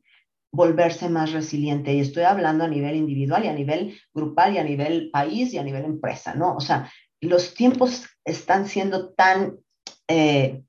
volverse 0.52 1.08
más 1.08 1.32
resiliente? 1.32 1.92
Y 1.92 2.00
estoy 2.00 2.22
hablando 2.22 2.64
a 2.64 2.68
nivel 2.68 2.96
individual 2.96 3.44
y 3.44 3.48
a 3.48 3.52
nivel 3.52 3.98
grupal 4.12 4.54
y 4.54 4.58
a 4.58 4.64
nivel 4.64 5.10
país 5.10 5.52
y 5.52 5.58
a 5.58 5.64
nivel 5.64 5.84
empresa, 5.84 6.34
¿no? 6.34 6.54
O 6.54 6.60
sea, 6.60 6.90
los 7.20 7.54
tiempos 7.54 8.06
están 8.24 8.68
siendo 8.68 9.12
tan 9.14 9.56
eh, 10.08 10.62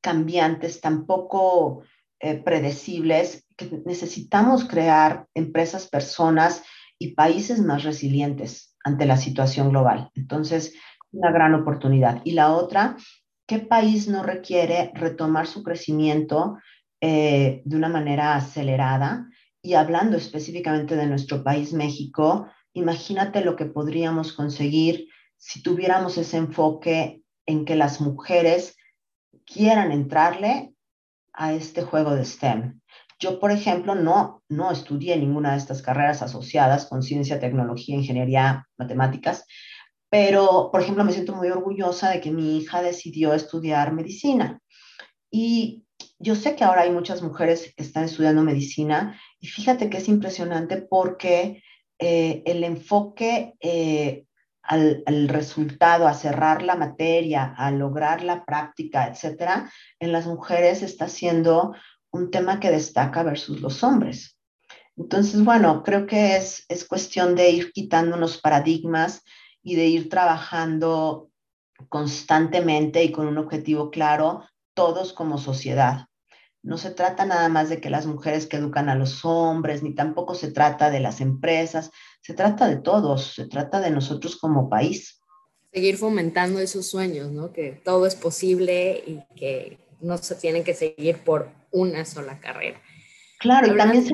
cambiantes, 0.00 0.80
tan 0.80 1.06
poco 1.06 1.82
eh, 2.20 2.36
predecibles, 2.36 3.46
que 3.56 3.82
necesitamos 3.84 4.64
crear 4.64 5.26
empresas, 5.34 5.88
personas 5.88 6.62
y 6.98 7.14
países 7.14 7.60
más 7.60 7.82
resilientes 7.82 8.76
ante 8.84 9.06
la 9.06 9.16
situación 9.16 9.70
global. 9.70 10.10
Entonces, 10.14 10.74
una 11.10 11.30
gran 11.30 11.54
oportunidad. 11.54 12.22
Y 12.24 12.32
la 12.32 12.52
otra, 12.52 12.96
¿qué 13.46 13.58
país 13.58 14.08
no 14.08 14.22
requiere 14.22 14.92
retomar 14.94 15.46
su 15.46 15.62
crecimiento 15.62 16.58
eh, 17.00 17.62
de 17.64 17.76
una 17.76 17.88
manera 17.88 18.36
acelerada? 18.36 19.28
Y 19.62 19.74
hablando 19.74 20.16
específicamente 20.16 20.96
de 20.96 21.06
nuestro 21.06 21.44
país, 21.44 21.72
México, 21.72 22.48
imagínate 22.72 23.44
lo 23.44 23.56
que 23.56 23.66
podríamos 23.66 24.32
conseguir 24.32 25.08
si 25.36 25.62
tuviéramos 25.62 26.18
ese 26.18 26.36
enfoque 26.36 27.22
en 27.46 27.64
que 27.64 27.76
las 27.76 28.00
mujeres 28.00 28.76
quieran 29.44 29.92
entrarle 29.92 30.74
a 31.32 31.52
este 31.52 31.82
juego 31.82 32.14
de 32.14 32.24
STEM. 32.24 32.80
Yo, 33.18 33.38
por 33.38 33.52
ejemplo, 33.52 33.94
no, 33.94 34.42
no 34.48 34.72
estudié 34.72 35.16
ninguna 35.16 35.52
de 35.52 35.58
estas 35.58 35.80
carreras 35.80 36.22
asociadas 36.22 36.86
con 36.86 37.02
ciencia, 37.02 37.38
tecnología, 37.38 37.96
ingeniería, 37.96 38.68
matemáticas, 38.76 39.46
pero, 40.12 40.68
por 40.70 40.82
ejemplo, 40.82 41.04
me 41.04 41.12
siento 41.12 41.34
muy 41.34 41.48
orgullosa 41.48 42.10
de 42.10 42.20
que 42.20 42.30
mi 42.30 42.58
hija 42.58 42.82
decidió 42.82 43.32
estudiar 43.32 43.94
medicina. 43.94 44.60
Y 45.30 45.86
yo 46.18 46.34
sé 46.34 46.54
que 46.54 46.64
ahora 46.64 46.82
hay 46.82 46.90
muchas 46.90 47.22
mujeres 47.22 47.72
que 47.74 47.82
están 47.82 48.04
estudiando 48.04 48.42
medicina 48.42 49.18
y 49.40 49.46
fíjate 49.46 49.88
que 49.88 49.96
es 49.96 50.08
impresionante 50.08 50.82
porque 50.82 51.62
eh, 51.98 52.42
el 52.44 52.62
enfoque 52.62 53.54
eh, 53.58 54.26
al, 54.62 55.28
resultado, 55.28 56.06
a 56.06 56.12
cerrar 56.12 56.60
la 56.60 56.74
materia, 56.76 57.54
a 57.56 57.70
lograr 57.70 58.22
la 58.22 58.44
práctica, 58.44 59.06
etcétera, 59.06 59.72
en 59.98 60.12
las 60.12 60.26
mujeres 60.26 60.82
está 60.82 61.08
siendo 61.08 61.74
un 62.10 62.30
tema 62.30 62.60
que 62.60 62.70
destaca 62.70 63.22
versus 63.22 63.62
los 63.62 63.82
hombres. 63.82 64.38
Entonces, 64.94 65.42
bueno, 65.42 65.82
creo 65.82 66.04
que 66.06 66.36
es, 66.36 66.66
es 66.68 66.84
cuestión 66.84 67.34
de 67.34 67.48
ir 67.48 67.72
quitando 67.72 68.14
unos 68.18 68.36
paradigmas 68.36 69.22
y 69.62 69.76
de 69.76 69.86
ir 69.86 70.08
trabajando 70.08 71.30
constantemente 71.88 73.02
y 73.04 73.12
con 73.12 73.26
un 73.26 73.38
objetivo 73.38 73.90
claro, 73.90 74.44
todos 74.74 75.12
como 75.12 75.38
sociedad. 75.38 76.06
No 76.62 76.78
se 76.78 76.90
trata 76.90 77.26
nada 77.26 77.48
más 77.48 77.68
de 77.68 77.80
que 77.80 77.90
las 77.90 78.06
mujeres 78.06 78.46
que 78.46 78.56
educan 78.56 78.88
a 78.88 78.94
los 78.94 79.24
hombres, 79.24 79.82
ni 79.82 79.94
tampoco 79.94 80.34
se 80.34 80.52
trata 80.52 80.90
de 80.90 81.00
las 81.00 81.20
empresas, 81.20 81.90
se 82.20 82.34
trata 82.34 82.68
de 82.68 82.76
todos, 82.76 83.34
se 83.34 83.46
trata 83.46 83.80
de 83.80 83.90
nosotros 83.90 84.36
como 84.36 84.68
país. 84.68 85.20
Seguir 85.72 85.96
fomentando 85.96 86.60
esos 86.60 86.86
sueños, 86.86 87.32
¿no? 87.32 87.52
Que 87.52 87.80
todo 87.84 88.06
es 88.06 88.14
posible 88.14 89.02
y 89.06 89.22
que 89.34 89.78
no 90.00 90.18
se 90.18 90.36
tienen 90.36 90.62
que 90.62 90.74
seguir 90.74 91.18
por 91.18 91.48
una 91.72 92.04
sola 92.04 92.38
carrera. 92.38 92.80
Claro, 93.40 93.74
y 93.74 93.76
también 93.76 94.04
se 94.04 94.12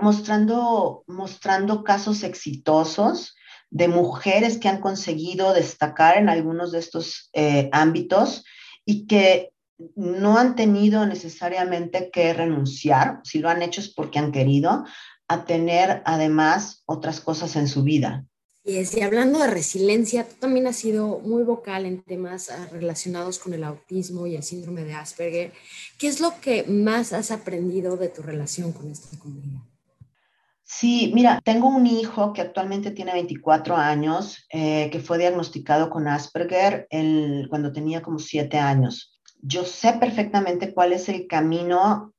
mostrando, 0.00 1.02
mostrando 1.06 1.82
casos 1.82 2.22
exitosos 2.22 3.34
de 3.72 3.88
mujeres 3.88 4.58
que 4.58 4.68
han 4.68 4.80
conseguido 4.80 5.54
destacar 5.54 6.18
en 6.18 6.28
algunos 6.28 6.72
de 6.72 6.78
estos 6.78 7.30
eh, 7.32 7.70
ámbitos 7.72 8.44
y 8.84 9.06
que 9.06 9.50
no 9.96 10.36
han 10.36 10.54
tenido 10.54 11.06
necesariamente 11.06 12.10
que 12.12 12.34
renunciar, 12.34 13.20
si 13.24 13.38
lo 13.38 13.48
han 13.48 13.62
hecho 13.62 13.80
es 13.80 13.88
porque 13.88 14.18
han 14.18 14.30
querido, 14.30 14.84
a 15.26 15.46
tener 15.46 16.02
además 16.04 16.82
otras 16.84 17.20
cosas 17.20 17.56
en 17.56 17.66
su 17.66 17.82
vida. 17.82 18.26
Y 18.64 19.00
hablando 19.00 19.40
de 19.40 19.48
resiliencia, 19.48 20.28
tú 20.28 20.34
también 20.38 20.66
has 20.66 20.76
sido 20.76 21.18
muy 21.20 21.42
vocal 21.42 21.86
en 21.86 22.02
temas 22.02 22.50
ah, 22.50 22.68
relacionados 22.70 23.38
con 23.38 23.54
el 23.54 23.64
autismo 23.64 24.26
y 24.26 24.36
el 24.36 24.42
síndrome 24.44 24.84
de 24.84 24.94
Asperger. 24.94 25.52
¿Qué 25.98 26.06
es 26.06 26.20
lo 26.20 26.38
que 26.40 26.64
más 26.64 27.12
has 27.12 27.30
aprendido 27.32 27.96
de 27.96 28.08
tu 28.08 28.22
relación 28.22 28.72
con 28.72 28.90
esta 28.90 29.18
comunidad? 29.18 29.71
Sí, 30.74 31.12
mira, 31.14 31.38
tengo 31.44 31.68
un 31.68 31.86
hijo 31.86 32.32
que 32.32 32.40
actualmente 32.40 32.92
tiene 32.92 33.12
24 33.12 33.76
años, 33.76 34.46
eh, 34.48 34.88
que 34.90 35.00
fue 35.00 35.18
diagnosticado 35.18 35.90
con 35.90 36.08
Asperger 36.08 36.88
cuando 37.50 37.72
tenía 37.72 38.00
como 38.00 38.18
7 38.18 38.58
años. 38.58 39.20
Yo 39.42 39.64
sé 39.66 39.92
perfectamente 39.92 40.72
cuál 40.72 40.94
es 40.94 41.10
el 41.10 41.26
camino 41.26 42.14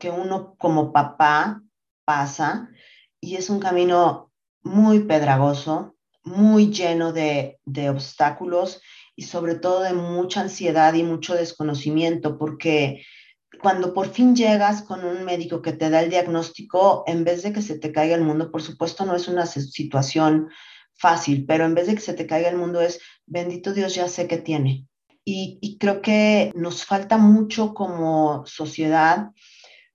que 0.00 0.10
uno 0.10 0.56
como 0.58 0.92
papá 0.92 1.62
pasa 2.04 2.68
y 3.20 3.36
es 3.36 3.48
un 3.48 3.60
camino 3.60 4.32
muy 4.62 5.04
pedragoso, 5.04 5.94
muy 6.24 6.72
lleno 6.72 7.12
de, 7.12 7.60
de 7.64 7.88
obstáculos 7.88 8.82
y 9.14 9.22
sobre 9.22 9.54
todo 9.54 9.80
de 9.82 9.94
mucha 9.94 10.40
ansiedad 10.40 10.92
y 10.94 11.04
mucho 11.04 11.34
desconocimiento, 11.34 12.36
porque 12.36 13.04
cuando 13.62 13.94
por 13.94 14.08
fin 14.08 14.34
llegas 14.34 14.82
con 14.82 15.04
un 15.04 15.24
médico 15.24 15.62
que 15.62 15.72
te 15.72 15.88
da 15.88 16.00
el 16.00 16.10
diagnóstico, 16.10 17.04
en 17.06 17.22
vez 17.22 17.42
de 17.42 17.52
que 17.52 17.62
se 17.62 17.78
te 17.78 17.92
caiga 17.92 18.16
el 18.16 18.24
mundo, 18.24 18.50
por 18.50 18.60
supuesto 18.60 19.06
no 19.06 19.14
es 19.14 19.28
una 19.28 19.46
situación 19.46 20.48
fácil, 20.94 21.46
pero 21.46 21.64
en 21.64 21.74
vez 21.74 21.86
de 21.86 21.94
que 21.94 22.00
se 22.00 22.14
te 22.14 22.26
caiga 22.26 22.48
el 22.48 22.56
mundo 22.56 22.80
es, 22.80 23.00
bendito 23.24 23.72
Dios, 23.72 23.94
ya 23.94 24.08
sé 24.08 24.26
que 24.26 24.38
tiene. 24.38 24.86
Y, 25.24 25.58
y 25.62 25.78
creo 25.78 26.02
que 26.02 26.50
nos 26.54 26.84
falta 26.84 27.16
mucho 27.16 27.72
como 27.72 28.44
sociedad 28.46 29.30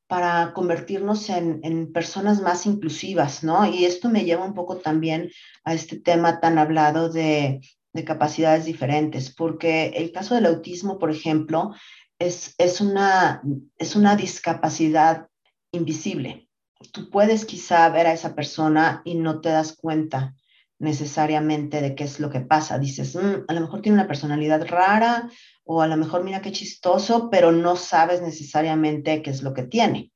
para 0.07 0.53
convertirnos 0.53 1.29
en, 1.29 1.59
en, 1.63 1.91
personas 1.91 2.41
más 2.41 2.65
inclusivas, 2.65 3.43
¿no? 3.43 3.65
Y 3.65 3.83
esto 3.83 4.07
me 4.07 4.23
lleva 4.23 4.45
un 4.45 4.53
poco 4.53 4.77
también 4.77 5.29
a 5.65 5.73
este 5.73 5.99
tema 5.99 6.39
tan 6.39 6.57
hablado 6.57 7.09
de, 7.09 7.59
de 7.91 8.05
capacidades 8.05 8.63
diferentes, 8.63 9.33
porque 9.35 9.87
el 9.95 10.13
caso 10.13 10.35
del 10.35 10.45
autismo, 10.45 10.97
por 10.97 11.11
ejemplo, 11.11 11.73
es, 12.19 12.55
es, 12.57 12.81
una, 12.81 13.41
es 13.77 13.95
una 13.95 14.15
discapacidad 14.15 15.27
invisible. 15.71 16.49
Tú 16.91 17.09
puedes 17.09 17.45
quizá 17.45 17.89
ver 17.89 18.07
a 18.07 18.13
esa 18.13 18.35
persona 18.35 19.01
y 19.05 19.15
no 19.15 19.41
te 19.41 19.49
das 19.49 19.73
cuenta 19.73 20.35
necesariamente 20.79 21.81
de 21.81 21.95
qué 21.95 22.03
es 22.03 22.19
lo 22.19 22.29
que 22.29 22.41
pasa. 22.41 22.77
Dices, 22.77 23.15
mm, 23.15 23.45
a 23.47 23.53
lo 23.53 23.61
mejor 23.61 23.81
tiene 23.81 23.97
una 23.97 24.07
personalidad 24.07 24.65
rara 24.67 25.29
o 25.63 25.81
a 25.81 25.87
lo 25.87 25.97
mejor 25.97 26.23
mira 26.23 26.41
qué 26.41 26.51
chistoso, 26.51 27.29
pero 27.29 27.51
no 27.51 27.75
sabes 27.75 28.21
necesariamente 28.21 29.21
qué 29.21 29.31
es 29.31 29.41
lo 29.41 29.53
que 29.53 29.63
tiene. 29.63 30.11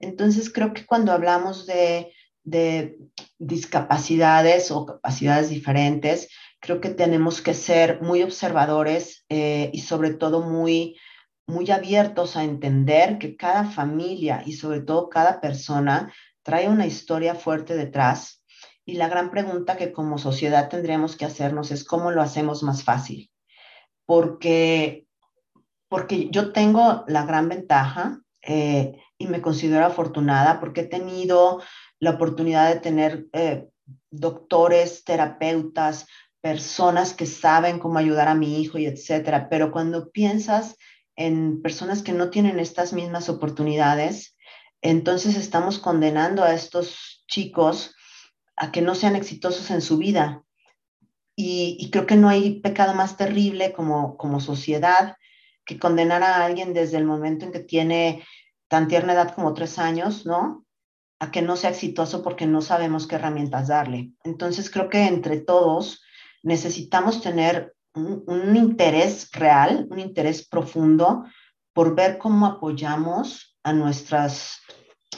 Entonces 0.00 0.50
creo 0.52 0.72
que 0.72 0.86
cuando 0.86 1.12
hablamos 1.12 1.66
de, 1.66 2.12
de 2.44 2.98
discapacidades 3.38 4.70
o 4.70 4.86
capacidades 4.86 5.50
diferentes, 5.50 6.28
creo 6.60 6.80
que 6.80 6.90
tenemos 6.90 7.42
que 7.42 7.54
ser 7.54 8.00
muy 8.02 8.22
observadores 8.22 9.24
eh, 9.28 9.70
y 9.72 9.80
sobre 9.80 10.14
todo 10.14 10.42
muy, 10.42 10.96
muy 11.46 11.70
abiertos 11.70 12.36
a 12.36 12.44
entender 12.44 13.18
que 13.18 13.36
cada 13.36 13.64
familia 13.64 14.42
y 14.44 14.52
sobre 14.52 14.80
todo 14.80 15.08
cada 15.08 15.40
persona 15.40 16.12
trae 16.42 16.68
una 16.68 16.86
historia 16.86 17.34
fuerte 17.34 17.76
detrás. 17.76 18.42
Y 18.84 18.94
la 18.94 19.08
gran 19.08 19.30
pregunta 19.30 19.76
que 19.76 19.92
como 19.92 20.18
sociedad 20.18 20.68
tendríamos 20.68 21.16
que 21.16 21.24
hacernos 21.24 21.70
es 21.70 21.84
cómo 21.84 22.10
lo 22.10 22.22
hacemos 22.22 22.62
más 22.62 22.84
fácil. 22.84 23.30
Porque, 24.04 25.06
porque 25.88 26.28
yo 26.30 26.52
tengo 26.52 27.04
la 27.08 27.24
gran 27.24 27.48
ventaja 27.48 28.20
eh, 28.42 29.00
y 29.18 29.26
me 29.26 29.42
considero 29.42 29.86
afortunada 29.86 30.60
porque 30.60 30.82
he 30.82 30.86
tenido 30.86 31.60
la 31.98 32.10
oportunidad 32.10 32.72
de 32.72 32.80
tener 32.80 33.26
eh, 33.32 33.66
doctores, 34.10 35.02
terapeutas, 35.04 36.06
personas 36.40 37.12
que 37.12 37.26
saben 37.26 37.80
cómo 37.80 37.98
ayudar 37.98 38.28
a 38.28 38.36
mi 38.36 38.60
hijo 38.60 38.78
y 38.78 38.86
etcétera. 38.86 39.48
Pero 39.48 39.72
cuando 39.72 40.10
piensas 40.10 40.76
en 41.16 41.62
personas 41.62 42.02
que 42.02 42.12
no 42.12 42.30
tienen 42.30 42.60
estas 42.60 42.92
mismas 42.92 43.28
oportunidades, 43.28 44.36
entonces 44.82 45.36
estamos 45.36 45.78
condenando 45.78 46.44
a 46.44 46.54
estos 46.54 47.24
chicos 47.26 47.94
a 48.56 48.70
que 48.72 48.82
no 48.82 48.94
sean 48.94 49.16
exitosos 49.16 49.70
en 49.70 49.80
su 49.80 49.98
vida. 49.98 50.42
Y, 51.38 51.90
creo 51.90 52.06
que 52.06 52.16
no 52.16 52.30
hay 52.30 52.60
pecado 52.60 52.94
más 52.94 53.18
terrible 53.18 53.72
como, 53.74 54.16
como 54.16 54.40
sociedad 54.40 55.16
que 55.66 55.78
condenar 55.78 56.22
a 56.22 56.44
alguien 56.44 56.72
desde 56.72 56.96
el 56.96 57.04
momento 57.04 57.44
en 57.44 57.52
que 57.52 57.60
tiene 57.60 58.24
tan 58.68 58.88
tierna 58.88 59.12
edad 59.12 59.34
como 59.34 59.52
tres 59.52 59.78
años, 59.78 60.24
¿no? 60.24 60.64
A 61.18 61.30
que 61.30 61.42
no 61.42 61.56
sea 61.56 61.70
exitoso 61.70 62.22
porque 62.22 62.46
no 62.46 62.62
sabemos 62.62 63.06
qué 63.06 63.16
herramientas 63.16 63.68
darle. 63.68 64.12
Entonces 64.24 64.70
creo 64.70 64.88
que 64.88 65.06
entre 65.06 65.40
todos 65.40 66.02
necesitamos 66.42 67.20
tener 67.20 67.75
un, 67.96 68.56
interés 68.56 69.30
real, 69.32 69.86
un 69.90 69.98
interés 69.98 70.46
profundo 70.46 71.24
por 71.72 71.94
ver 71.94 72.18
cómo 72.18 72.46
apoyamos 72.46 73.56
a, 73.62 73.72
nuestras, 73.72 74.60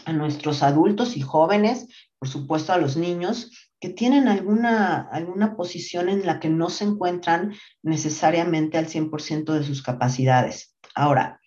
a 0.05 0.13
nuestros 0.13 0.63
adultos 0.63 1.17
y 1.17 1.21
jóvenes, 1.21 1.87
por 2.19 2.29
supuesto 2.29 2.73
a 2.73 2.79
los 2.79 2.97
niños, 2.97 3.51
que 3.81 3.91
tienen 3.91 4.27
alguna, 4.27 5.09
alguna 5.13 5.57
posición 5.57 6.09
en 6.09 6.27
la 6.27 6.41
que 6.41 6.49
no 6.49 6.69
se 6.69 6.85
encuentran 6.85 7.55
necesariamente 7.83 8.77
al 8.77 8.89
100% 8.89 9.53
de 9.53 9.65
sus 9.65 9.83
capacidades. 9.83 10.77
Ahora, 10.95 11.41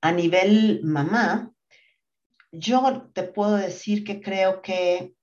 a 0.00 0.12
nivel 0.12 0.80
mamá, 0.84 1.50
yo 2.52 3.10
te 3.12 3.24
puedo 3.24 3.56
decir 3.56 4.04
que 4.04 4.20
creo 4.20 4.62
que 4.62 5.14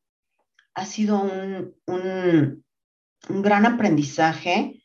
ha 0.73 0.85
sido 0.85 1.21
un, 1.21 1.73
un, 1.85 2.65
un 3.29 3.41
gran 3.41 3.65
aprendizaje 3.65 4.80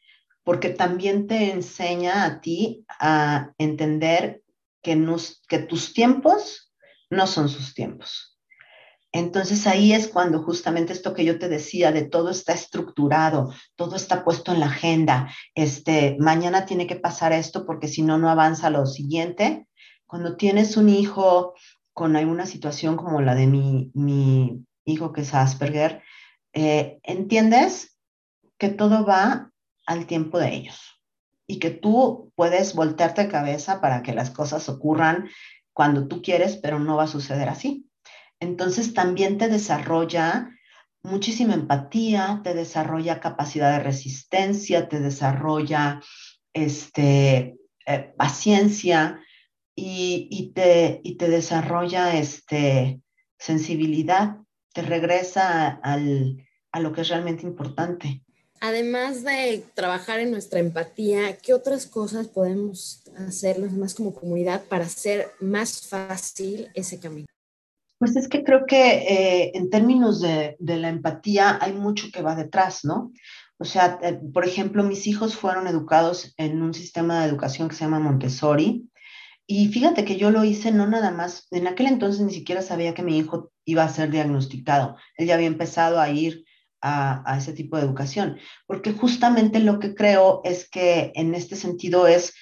porque 0.46 0.68
también 0.68 1.26
te 1.26 1.50
enseña 1.50 2.24
a 2.24 2.40
ti 2.40 2.86
a 3.00 3.50
entender 3.58 4.42
que, 4.80 4.94
tus 5.68 5.92
tiempos 5.92 6.72
no 7.10 7.26
son 7.26 7.48
sus 7.48 7.74
tiempos. 7.74 8.38
Entonces 9.10 9.66
ahí 9.66 9.92
es 9.92 10.06
cuando 10.06 10.44
justamente 10.44 10.92
esto 10.92 11.14
que 11.14 11.24
yo 11.24 11.40
te 11.40 11.48
decía 11.48 11.90
de 11.90 12.04
todo 12.04 12.30
está 12.30 12.52
estructurado, 12.52 13.52
todo 13.74 13.96
está 13.96 14.22
puesto 14.22 14.52
en 14.52 14.60
la 14.60 14.66
agenda. 14.66 15.34
Este, 15.56 16.16
mañana 16.20 16.64
tiene 16.64 16.86
que 16.86 16.94
pasar 16.94 17.32
esto 17.32 17.66
porque 17.66 17.88
si 17.88 18.02
no 18.02 18.16
no 18.16 18.30
avanza 18.30 18.70
lo 18.70 18.86
siguiente. 18.86 19.66
Cuando 20.06 20.36
tienes 20.36 20.76
un 20.76 20.88
hijo 20.88 21.54
con 21.92 22.14
alguna 22.14 22.46
situación 22.46 22.96
como 22.96 23.20
la 23.20 23.34
de 23.34 23.48
mi, 23.48 23.90
mi 23.94 24.64
hijo 24.84 25.12
que 25.12 25.22
es 25.22 25.34
Asperger, 25.34 26.04
eh, 26.52 27.00
entiendes 27.02 27.98
que 28.58 28.68
todo 28.68 29.04
va 29.04 29.50
al 29.86 30.06
tiempo 30.06 30.38
de 30.38 30.54
ellos 30.54 30.96
y 31.46 31.58
que 31.58 31.70
tú 31.70 32.32
puedes 32.34 32.74
voltearte 32.74 33.28
cabeza 33.28 33.80
para 33.80 34.02
que 34.02 34.12
las 34.12 34.30
cosas 34.30 34.68
ocurran 34.68 35.28
cuando 35.72 36.08
tú 36.08 36.22
quieres, 36.22 36.56
pero 36.56 36.78
no 36.78 36.96
va 36.96 37.04
a 37.04 37.08
suceder 37.08 37.48
así. 37.48 37.88
Entonces 38.40 38.94
también 38.94 39.38
te 39.38 39.48
desarrolla 39.48 40.50
muchísima 41.02 41.54
empatía, 41.54 42.40
te 42.42 42.54
desarrolla 42.54 43.20
capacidad 43.20 43.72
de 43.72 43.84
resistencia, 43.84 44.88
te 44.88 45.00
desarrolla 45.00 46.00
este, 46.52 47.56
eh, 47.86 48.14
paciencia 48.16 49.20
y, 49.74 50.28
y, 50.30 50.52
te, 50.52 51.00
y 51.04 51.16
te 51.16 51.28
desarrolla 51.28 52.16
este, 52.16 53.00
sensibilidad, 53.38 54.38
te 54.72 54.82
regresa 54.82 55.68
al, 55.68 56.44
a 56.72 56.80
lo 56.80 56.92
que 56.92 57.02
es 57.02 57.08
realmente 57.08 57.44
importante 57.44 58.25
además 58.66 59.22
de 59.22 59.64
trabajar 59.74 60.20
en 60.20 60.30
nuestra 60.30 60.60
empatía, 60.60 61.36
¿qué 61.38 61.54
otras 61.54 61.86
cosas 61.86 62.28
podemos 62.28 63.02
hacer 63.16 63.58
los 63.58 63.72
demás 63.72 63.94
como 63.94 64.14
comunidad 64.14 64.64
para 64.64 64.84
hacer 64.84 65.28
más 65.40 65.86
fácil 65.86 66.68
ese 66.74 66.98
camino? 66.98 67.26
Pues 67.98 68.14
es 68.16 68.28
que 68.28 68.44
creo 68.44 68.66
que 68.66 68.76
eh, 68.76 69.52
en 69.54 69.70
términos 69.70 70.20
de, 70.20 70.56
de, 70.58 70.76
la 70.76 70.90
empatía 70.90 71.58
hay 71.60 71.72
mucho 71.72 72.08
que 72.12 72.20
va 72.20 72.34
detrás, 72.34 72.84
¿no? 72.84 73.12
O 73.58 73.64
sea, 73.64 73.98
eh, 74.02 74.20
por 74.34 74.44
ejemplo, 74.44 74.82
mis 74.82 75.06
hijos 75.06 75.34
fueron 75.34 75.66
educados 75.66 76.34
en 76.36 76.60
un 76.60 76.74
sistema 76.74 77.20
de 77.20 77.28
educación 77.28 77.68
que 77.68 77.74
se 77.74 77.84
llama 77.84 78.00
Montessori. 78.00 78.90
Y 79.46 79.68
fíjate 79.68 80.04
que 80.04 80.16
yo 80.16 80.30
lo 80.30 80.44
hice 80.44 80.72
no 80.72 80.86
nada 80.86 81.10
más, 81.10 81.46
en 81.52 81.68
aquel 81.68 81.86
entonces 81.86 82.20
ni 82.20 82.32
siquiera 82.32 82.62
sabía 82.62 82.94
que 82.94 83.02
mi 83.02 83.16
hijo 83.16 83.52
iba 83.64 83.84
a 83.84 83.88
ser 83.88 84.10
diagnosticado. 84.10 84.96
Él 85.16 85.28
ya 85.28 85.34
había 85.34 85.46
empezado 85.46 86.00
a 86.00 86.10
ir 86.10 86.44
a, 86.80 87.36
ese 87.38 87.52
tipo 87.52 87.76
de 87.76 87.84
educación, 87.84 88.38
porque 88.66 88.92
justamente 88.92 89.60
lo 89.60 89.78
que 89.78 89.94
creo 89.94 90.40
es 90.44 90.68
que 90.68 91.12
en 91.14 91.34
este 91.34 91.56
sentido 91.56 92.06
es, 92.06 92.34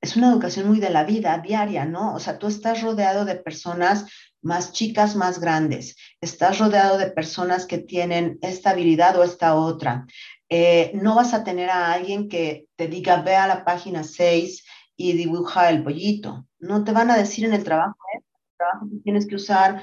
es 0.00 0.16
una 0.16 0.30
educación 0.30 0.68
muy 0.68 0.80
de 0.80 0.90
la 0.90 1.04
vida 1.04 1.38
diaria, 1.38 1.84
¿no? 1.84 2.14
O 2.14 2.20
sea, 2.20 2.38
tú 2.38 2.46
estás 2.46 2.82
rodeado 2.82 3.24
de 3.24 3.36
personas 3.36 4.06
más 4.42 4.72
chicas, 4.72 5.16
más 5.16 5.40
grandes, 5.40 5.96
estás 6.20 6.58
rodeado 6.58 6.98
de 6.98 7.10
personas 7.10 7.66
que 7.66 7.78
tienen 7.78 8.38
esta 8.42 8.70
habilidad 8.70 9.18
o 9.18 9.24
esta 9.24 9.54
otra. 9.54 10.06
Eh, 10.48 10.92
no 10.94 11.14
vas 11.14 11.34
a 11.34 11.44
tener 11.44 11.70
a 11.70 11.92
alguien 11.92 12.28
que 12.28 12.66
te 12.76 12.88
diga, 12.88 13.22
ve 13.22 13.36
a 13.36 13.46
la 13.46 13.64
página 13.64 14.02
6 14.02 14.64
y 14.96 15.12
dibuja 15.12 15.70
el 15.70 15.82
pollito. 15.84 16.46
No 16.58 16.84
te 16.84 16.92
van 16.92 17.10
a 17.10 17.16
decir 17.16 17.44
en 17.44 17.54
el 17.54 17.64
trabajo, 17.64 17.96
¿eh? 18.14 18.18
el 18.18 18.56
trabajo 18.56 18.88
que 18.90 19.02
tienes 19.02 19.26
que 19.26 19.36
usar 19.36 19.82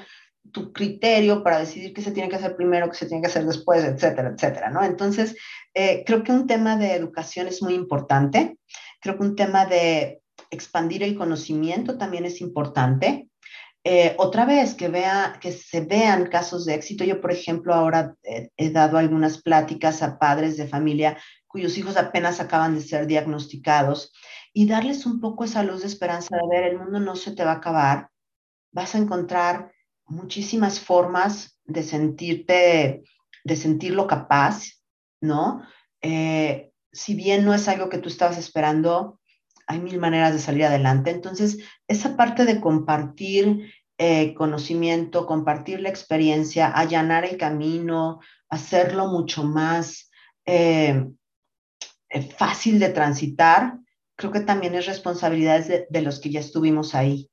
tu 0.52 0.72
criterio 0.72 1.42
para 1.42 1.58
decidir 1.58 1.92
qué 1.92 2.02
se 2.02 2.12
tiene 2.12 2.28
que 2.28 2.36
hacer 2.36 2.56
primero, 2.56 2.88
qué 2.90 2.96
se 2.96 3.06
tiene 3.06 3.22
que 3.22 3.28
hacer 3.28 3.44
después, 3.44 3.84
etcétera, 3.84 4.32
etcétera, 4.34 4.70
¿no? 4.70 4.82
Entonces, 4.82 5.36
eh, 5.74 6.02
creo 6.06 6.22
que 6.22 6.32
un 6.32 6.46
tema 6.46 6.76
de 6.76 6.94
educación 6.94 7.48
es 7.48 7.62
muy 7.62 7.74
importante. 7.74 8.58
Creo 9.00 9.16
que 9.16 9.24
un 9.24 9.36
tema 9.36 9.66
de 9.66 10.20
expandir 10.50 11.02
el 11.02 11.16
conocimiento 11.16 11.98
también 11.98 12.24
es 12.24 12.40
importante. 12.40 13.28
Eh, 13.84 14.14
otra 14.18 14.44
vez, 14.44 14.74
que, 14.74 14.88
vea, 14.88 15.38
que 15.40 15.52
se 15.52 15.80
vean 15.80 16.26
casos 16.26 16.64
de 16.64 16.74
éxito. 16.74 17.04
Yo, 17.04 17.20
por 17.20 17.32
ejemplo, 17.32 17.74
ahora 17.74 18.14
eh, 18.22 18.50
he 18.56 18.70
dado 18.70 18.98
algunas 18.98 19.40
pláticas 19.40 20.02
a 20.02 20.18
padres 20.18 20.56
de 20.56 20.68
familia 20.68 21.16
cuyos 21.46 21.78
hijos 21.78 21.96
apenas 21.96 22.40
acaban 22.40 22.74
de 22.74 22.82
ser 22.82 23.06
diagnosticados 23.06 24.12
y 24.52 24.66
darles 24.66 25.06
un 25.06 25.20
poco 25.20 25.44
esa 25.44 25.62
luz 25.62 25.80
de 25.80 25.86
esperanza 25.86 26.36
de 26.36 26.48
ver, 26.48 26.70
el 26.70 26.78
mundo 26.78 27.00
no 27.00 27.16
se 27.16 27.32
te 27.32 27.44
va 27.44 27.52
a 27.52 27.56
acabar, 27.56 28.10
vas 28.72 28.94
a 28.94 28.98
encontrar 28.98 29.72
muchísimas 30.08 30.80
formas 30.80 31.58
de 31.64 31.82
sentirte 31.82 33.02
de 33.48 33.56
sentirlo 33.56 34.06
capaz, 34.06 34.82
¿no? 35.20 35.62
Eh, 36.02 36.70
si 36.92 37.14
bien 37.14 37.44
no 37.44 37.54
es 37.54 37.66
algo 37.68 37.88
que 37.88 37.98
tú 37.98 38.08
estabas 38.08 38.38
esperando, 38.38 39.20
hay 39.66 39.80
mil 39.80 39.98
maneras 39.98 40.32
de 40.32 40.38
salir 40.38 40.64
adelante. 40.64 41.10
Entonces, 41.10 41.58
esa 41.88 42.16
parte 42.16 42.44
de 42.44 42.60
compartir 42.60 43.72
eh, 43.98 44.34
conocimiento, 44.34 45.26
compartir 45.26 45.80
la 45.80 45.88
experiencia, 45.88 46.68
allanar 46.68 47.24
el 47.24 47.36
camino, 47.36 48.20
hacerlo 48.48 49.08
mucho 49.08 49.44
más 49.44 50.10
eh, 50.46 51.06
fácil 52.36 52.78
de 52.78 52.90
transitar, 52.90 53.78
creo 54.16 54.30
que 54.30 54.40
también 54.40 54.74
es 54.74 54.86
responsabilidad 54.86 55.64
de 55.88 56.02
los 56.02 56.20
que 56.20 56.30
ya 56.30 56.40
estuvimos 56.40 56.94
ahí. 56.94 57.30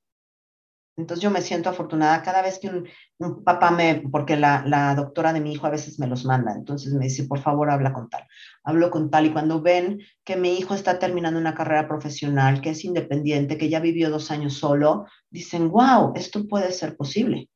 Entonces 0.97 1.21
yo 1.21 1.29
me 1.29 1.41
siento 1.41 1.69
afortunada 1.69 2.21
cada 2.21 2.41
vez 2.41 2.57
que 2.57 2.69
un, 2.69 3.43
papá 3.43 3.71
me, 3.71 4.03
porque 4.11 4.37
la, 4.37 4.63
la, 4.65 4.95
doctora 4.95 5.33
de 5.33 5.41
mi 5.41 5.51
hijo 5.51 5.67
a 5.67 5.69
veces 5.69 5.99
me 5.99 6.07
los 6.07 6.23
manda, 6.23 6.53
entonces 6.53 6.93
me 6.93 7.05
dice, 7.05 7.25
por 7.25 7.39
favor, 7.39 7.69
habla 7.69 7.91
con 7.91 8.09
tal. 8.09 8.25
Hablo 8.63 8.89
con 8.89 9.09
tal 9.09 9.25
y 9.25 9.33
cuando 9.33 9.61
ven 9.61 9.99
que 10.23 10.37
mi 10.37 10.57
hijo 10.57 10.73
está 10.73 10.97
terminando 10.97 11.39
una 11.39 11.53
carrera 11.53 11.87
profesional, 11.87 12.61
que 12.61 12.69
es 12.69 12.85
independiente, 12.85 13.57
que 13.57 13.69
ya 13.69 13.81
vivió 13.81 14.09
dos 14.09 14.31
años 14.31 14.53
solo, 14.53 15.05
dicen, 15.29 15.69
wow, 15.69 16.13
esto 16.15 16.47
puede 16.47 16.71
ser 16.71 16.95
posible. 16.95 17.49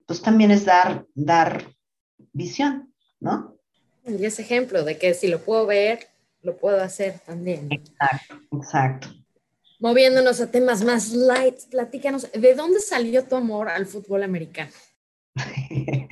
Entonces 0.00 0.24
también 0.24 0.52
es 0.52 0.64
dar, 0.64 1.06
dar 1.14 1.64
visión, 2.32 2.94
¿no? 3.18 3.56
Y 4.06 4.24
ese 4.24 4.42
ejemplo 4.42 4.84
de 4.84 4.98
que 4.98 5.14
si 5.14 5.28
lo 5.28 5.40
puedo 5.40 5.66
ver, 5.66 6.06
lo 6.42 6.56
puedo 6.58 6.80
hacer 6.80 7.18
también. 7.20 7.68
Exacto, 7.70 8.38
exacto. 8.52 9.08
Moviéndonos 9.80 10.40
a 10.40 10.50
temas 10.50 10.84
más 10.84 11.12
light, 11.12 11.56
platícanos, 11.70 12.30
¿de 12.32 12.54
dónde 12.54 12.80
salió 12.80 13.24
tu 13.24 13.36
amor 13.36 13.68
al 13.68 13.86
fútbol 13.86 14.22
americano? 14.22 14.70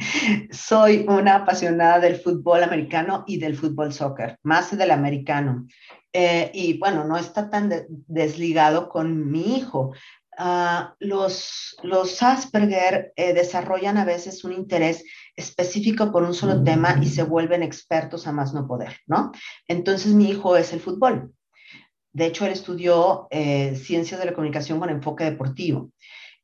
Soy 0.50 1.06
una 1.08 1.36
apasionada 1.36 2.00
del 2.00 2.16
fútbol 2.16 2.62
americano 2.64 3.24
y 3.26 3.38
del 3.38 3.56
fútbol 3.56 3.92
soccer, 3.92 4.36
más 4.42 4.76
del 4.76 4.90
americano. 4.90 5.66
Eh, 6.12 6.50
y 6.52 6.78
bueno, 6.78 7.04
no 7.04 7.16
está 7.16 7.48
tan 7.48 7.72
desligado 7.88 8.88
con 8.88 9.30
mi 9.30 9.56
hijo. 9.56 9.92
Ah, 10.36 10.94
los, 10.98 11.76
los 11.82 12.22
Asperger 12.22 13.12
eh, 13.16 13.32
desarrollan 13.32 13.96
a 13.96 14.04
veces 14.04 14.44
un 14.44 14.52
interés 14.52 15.04
específico 15.36 16.10
por 16.10 16.24
un 16.24 16.34
solo 16.34 16.62
tema 16.64 16.98
y 17.00 17.06
se 17.06 17.22
vuelven 17.22 17.62
expertos 17.62 18.26
a 18.26 18.32
más 18.32 18.52
no 18.52 18.66
poder, 18.66 18.98
¿no? 19.06 19.30
Entonces 19.68 20.12
mi 20.14 20.30
hijo 20.30 20.56
es 20.56 20.72
el 20.72 20.80
fútbol. 20.80 21.32
De 22.12 22.26
hecho, 22.26 22.44
él 22.44 22.52
estudió 22.52 23.26
eh, 23.30 23.74
ciencias 23.76 24.20
de 24.20 24.26
la 24.26 24.34
comunicación 24.34 24.78
con 24.78 24.90
enfoque 24.90 25.24
deportivo. 25.24 25.90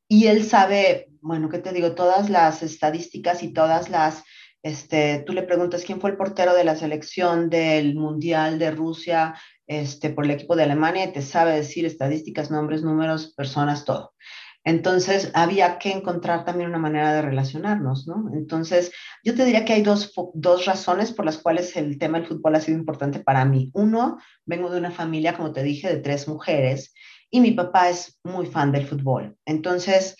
Y 0.07 0.27
él 0.27 0.43
sabe, 0.43 1.09
bueno, 1.21 1.49
¿qué 1.49 1.59
te 1.59 1.71
digo? 1.71 1.93
Todas 1.93 2.29
las 2.29 2.63
estadísticas 2.63 3.43
y 3.43 3.53
todas 3.53 3.89
las, 3.89 4.23
este, 4.63 5.23
tú 5.25 5.33
le 5.33 5.43
preguntas 5.43 5.83
quién 5.85 6.01
fue 6.01 6.09
el 6.09 6.17
portero 6.17 6.55
de 6.55 6.63
la 6.63 6.75
selección 6.75 7.49
del 7.49 7.93
Mundial 7.95 8.57
de 8.57 8.71
Rusia 8.71 9.35
este, 9.67 10.09
por 10.09 10.25
el 10.25 10.31
equipo 10.31 10.55
de 10.55 10.63
Alemania 10.63 11.05
y 11.05 11.13
te 11.13 11.21
sabe 11.21 11.53
decir 11.53 11.85
estadísticas, 11.85 12.49
nombres, 12.49 12.81
números, 12.81 13.33
personas, 13.35 13.85
todo. 13.85 14.13
Entonces, 14.65 15.31
había 15.33 15.79
que 15.79 15.91
encontrar 15.91 16.45
también 16.45 16.69
una 16.69 16.79
manera 16.79 17.13
de 17.13 17.21
relacionarnos, 17.21 18.07
¿no? 18.07 18.29
Entonces, 18.33 18.91
yo 19.23 19.33
te 19.35 19.45
diría 19.45 19.65
que 19.65 19.73
hay 19.73 19.81
dos, 19.81 20.13
dos 20.33 20.65
razones 20.65 21.11
por 21.11 21.25
las 21.25 21.37
cuales 21.37 21.75
el 21.77 21.97
tema 21.97 22.19
del 22.19 22.27
fútbol 22.27 22.55
ha 22.55 22.61
sido 22.61 22.77
importante 22.77 23.19
para 23.19 23.45
mí. 23.45 23.71
Uno, 23.73 24.17
vengo 24.45 24.69
de 24.69 24.79
una 24.79 24.91
familia, 24.91 25.35
como 25.35 25.53
te 25.53 25.63
dije, 25.63 25.87
de 25.87 26.01
tres 26.01 26.27
mujeres 26.27 26.93
y 27.31 27.39
mi 27.39 27.51
papá 27.51 27.89
es 27.89 28.19
muy 28.23 28.47
fan 28.47 28.71
del 28.71 28.87
fútbol. 28.87 29.37
Entonces, 29.45 30.15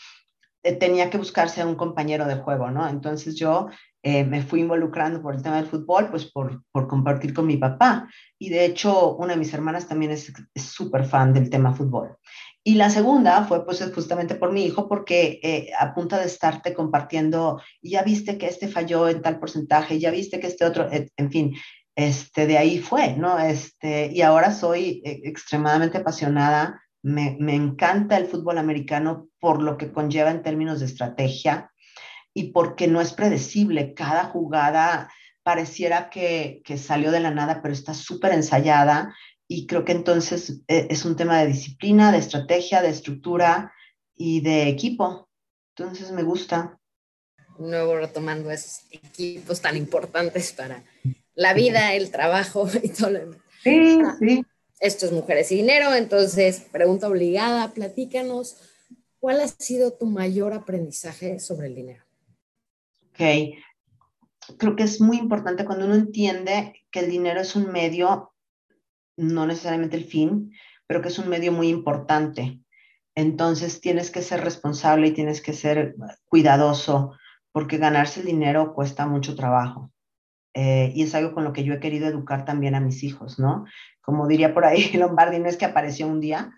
eh, 0.63 0.75
tenía 0.75 1.09
que 1.09 1.17
buscarse 1.17 1.63
un 1.63 1.75
compañero 1.75 2.25
de 2.25 2.35
juego, 2.35 2.69
¿no? 2.69 2.87
Entonces 2.87 3.35
yo 3.35 3.69
eh, 4.03 4.23
me 4.25 4.41
fui 4.41 4.61
involucrando 4.61 5.21
por 5.21 5.35
el 5.35 5.41
tema 5.41 5.57
del 5.57 5.67
fútbol, 5.67 6.09
pues 6.09 6.25
por, 6.25 6.63
por, 6.71 6.87
compartir 6.87 7.33
con 7.33 7.47
mi 7.47 7.57
papá. 7.57 8.09
Y 8.37 8.49
de 8.49 8.65
hecho, 8.65 9.15
una 9.15 9.33
de 9.33 9.39
mis 9.39 9.53
hermanas 9.53 9.87
también 9.87 10.11
es 10.11 10.31
súper 10.55 11.05
fan 11.05 11.33
del 11.33 11.49
tema 11.49 11.73
fútbol. 11.73 12.17
Y 12.63 12.75
la 12.75 12.89
segunda 12.89 13.45
fue 13.45 13.65
pues 13.65 13.83
justamente 13.93 14.35
por 14.35 14.51
mi 14.51 14.65
hijo, 14.65 14.87
porque 14.87 15.39
eh, 15.43 15.69
a 15.79 15.93
punto 15.93 16.17
de 16.17 16.25
estarte 16.25 16.73
compartiendo, 16.73 17.61
ya 17.81 18.03
viste 18.03 18.37
que 18.37 18.47
este 18.47 18.67
falló 18.67 19.07
en 19.07 19.21
tal 19.21 19.39
porcentaje, 19.39 19.99
ya 19.99 20.11
viste 20.11 20.39
que 20.39 20.47
este 20.47 20.65
otro, 20.65 20.89
en 20.91 21.31
fin, 21.31 21.55
este, 21.95 22.47
de 22.47 22.57
ahí 22.57 22.79
fue, 22.79 23.15
¿no? 23.15 23.39
Este, 23.39 24.09
y 24.13 24.21
ahora 24.21 24.53
soy 24.53 25.01
eh, 25.03 25.21
extremadamente 25.23 25.97
apasionada, 25.97 26.81
me, 27.01 27.37
me 27.39 27.55
encanta 27.55 28.17
el 28.17 28.27
fútbol 28.27 28.57
americano 28.57 29.27
por 29.39 29.61
lo 29.61 29.77
que 29.77 29.91
conlleva 29.91 30.31
en 30.31 30.41
términos 30.41 30.79
de 30.79 30.85
estrategia 30.85 31.71
y 32.33 32.51
porque 32.51 32.87
no 32.87 33.01
es 33.01 33.13
predecible, 33.13 33.93
cada 33.93 34.25
jugada 34.25 35.09
pareciera 35.43 36.09
que, 36.09 36.61
que 36.63 36.77
salió 36.77 37.11
de 37.11 37.19
la 37.19 37.31
nada, 37.31 37.61
pero 37.61 37.73
está 37.73 37.93
súper 37.93 38.33
ensayada 38.33 39.15
y 39.51 39.65
creo 39.65 39.83
que 39.83 39.93
entonces 39.93 40.61
eh, 40.67 40.87
es 40.91 41.03
un 41.05 41.15
tema 41.15 41.39
de 41.39 41.47
disciplina, 41.47 42.11
de 42.11 42.19
estrategia, 42.19 42.83
de 42.83 42.89
estructura 42.89 43.73
y 44.15 44.41
de 44.41 44.69
equipo. 44.69 45.27
Entonces 45.75 46.11
me 46.11 46.21
gusta. 46.21 46.79
Nuevo 47.57 47.97
retomando 47.97 48.51
esos 48.51 48.83
equipos 48.91 49.59
tan 49.59 49.75
importantes 49.75 50.53
para 50.53 50.83
la 51.33 51.55
vida, 51.55 51.95
el 51.95 52.11
trabajo 52.11 52.69
y 52.83 52.89
todo 52.89 53.09
lo 53.09 53.19
demás. 53.19 53.39
Sí, 53.63 53.99
sí. 54.19 54.45
Esto 54.79 55.07
es 55.07 55.11
Mujeres 55.11 55.51
y 55.51 55.55
Dinero, 55.55 55.95
entonces 55.95 56.61
pregunta 56.71 57.07
obligada, 57.07 57.73
platícanos, 57.73 58.55
¿cuál 59.19 59.41
ha 59.41 59.47
sido 59.47 59.91
tu 59.91 60.05
mayor 60.05 60.53
aprendizaje 60.53 61.39
sobre 61.39 61.67
el 61.67 61.75
dinero? 61.75 62.03
Ok, 63.09 63.57
creo 64.57 64.75
que 64.77 64.83
es 64.83 65.01
muy 65.01 65.17
importante 65.17 65.65
cuando 65.65 65.85
uno 65.85 65.95
entiende 65.95 66.75
que 66.91 66.99
el 66.99 67.09
dinero 67.09 67.41
es 67.41 67.57
un 67.57 67.71
medio 67.71 68.28
no 69.19 69.45
necesariamente 69.45 69.97
el 69.97 70.05
fin, 70.05 70.51
pero 70.87 71.01
que 71.01 71.09
es 71.09 71.19
un 71.19 71.29
medio 71.29 71.51
muy 71.51 71.69
importante. 71.69 72.59
Entonces 73.15 73.81
tienes 73.81 74.11
que 74.11 74.21
ser 74.21 74.41
responsable 74.41 75.07
y 75.07 75.13
tienes 75.13 75.41
que 75.41 75.53
ser 75.53 75.95
cuidadoso 76.27 77.13
porque 77.51 77.77
ganarse 77.77 78.21
el 78.21 78.27
dinero 78.27 78.73
cuesta 78.73 79.05
mucho 79.05 79.35
trabajo. 79.35 79.91
Eh, 80.53 80.91
y 80.95 81.03
es 81.03 81.13
algo 81.15 81.33
con 81.33 81.43
lo 81.43 81.53
que 81.53 81.63
yo 81.63 81.73
he 81.73 81.79
querido 81.79 82.07
educar 82.07 82.45
también 82.45 82.75
a 82.75 82.79
mis 82.79 83.03
hijos, 83.03 83.39
¿no? 83.39 83.65
Como 84.01 84.27
diría 84.27 84.53
por 84.53 84.65
ahí 84.65 84.91
Lombardi, 84.93 85.39
no 85.39 85.47
es 85.47 85.57
que 85.57 85.65
apareció 85.65 86.07
un 86.07 86.19
día, 86.19 86.51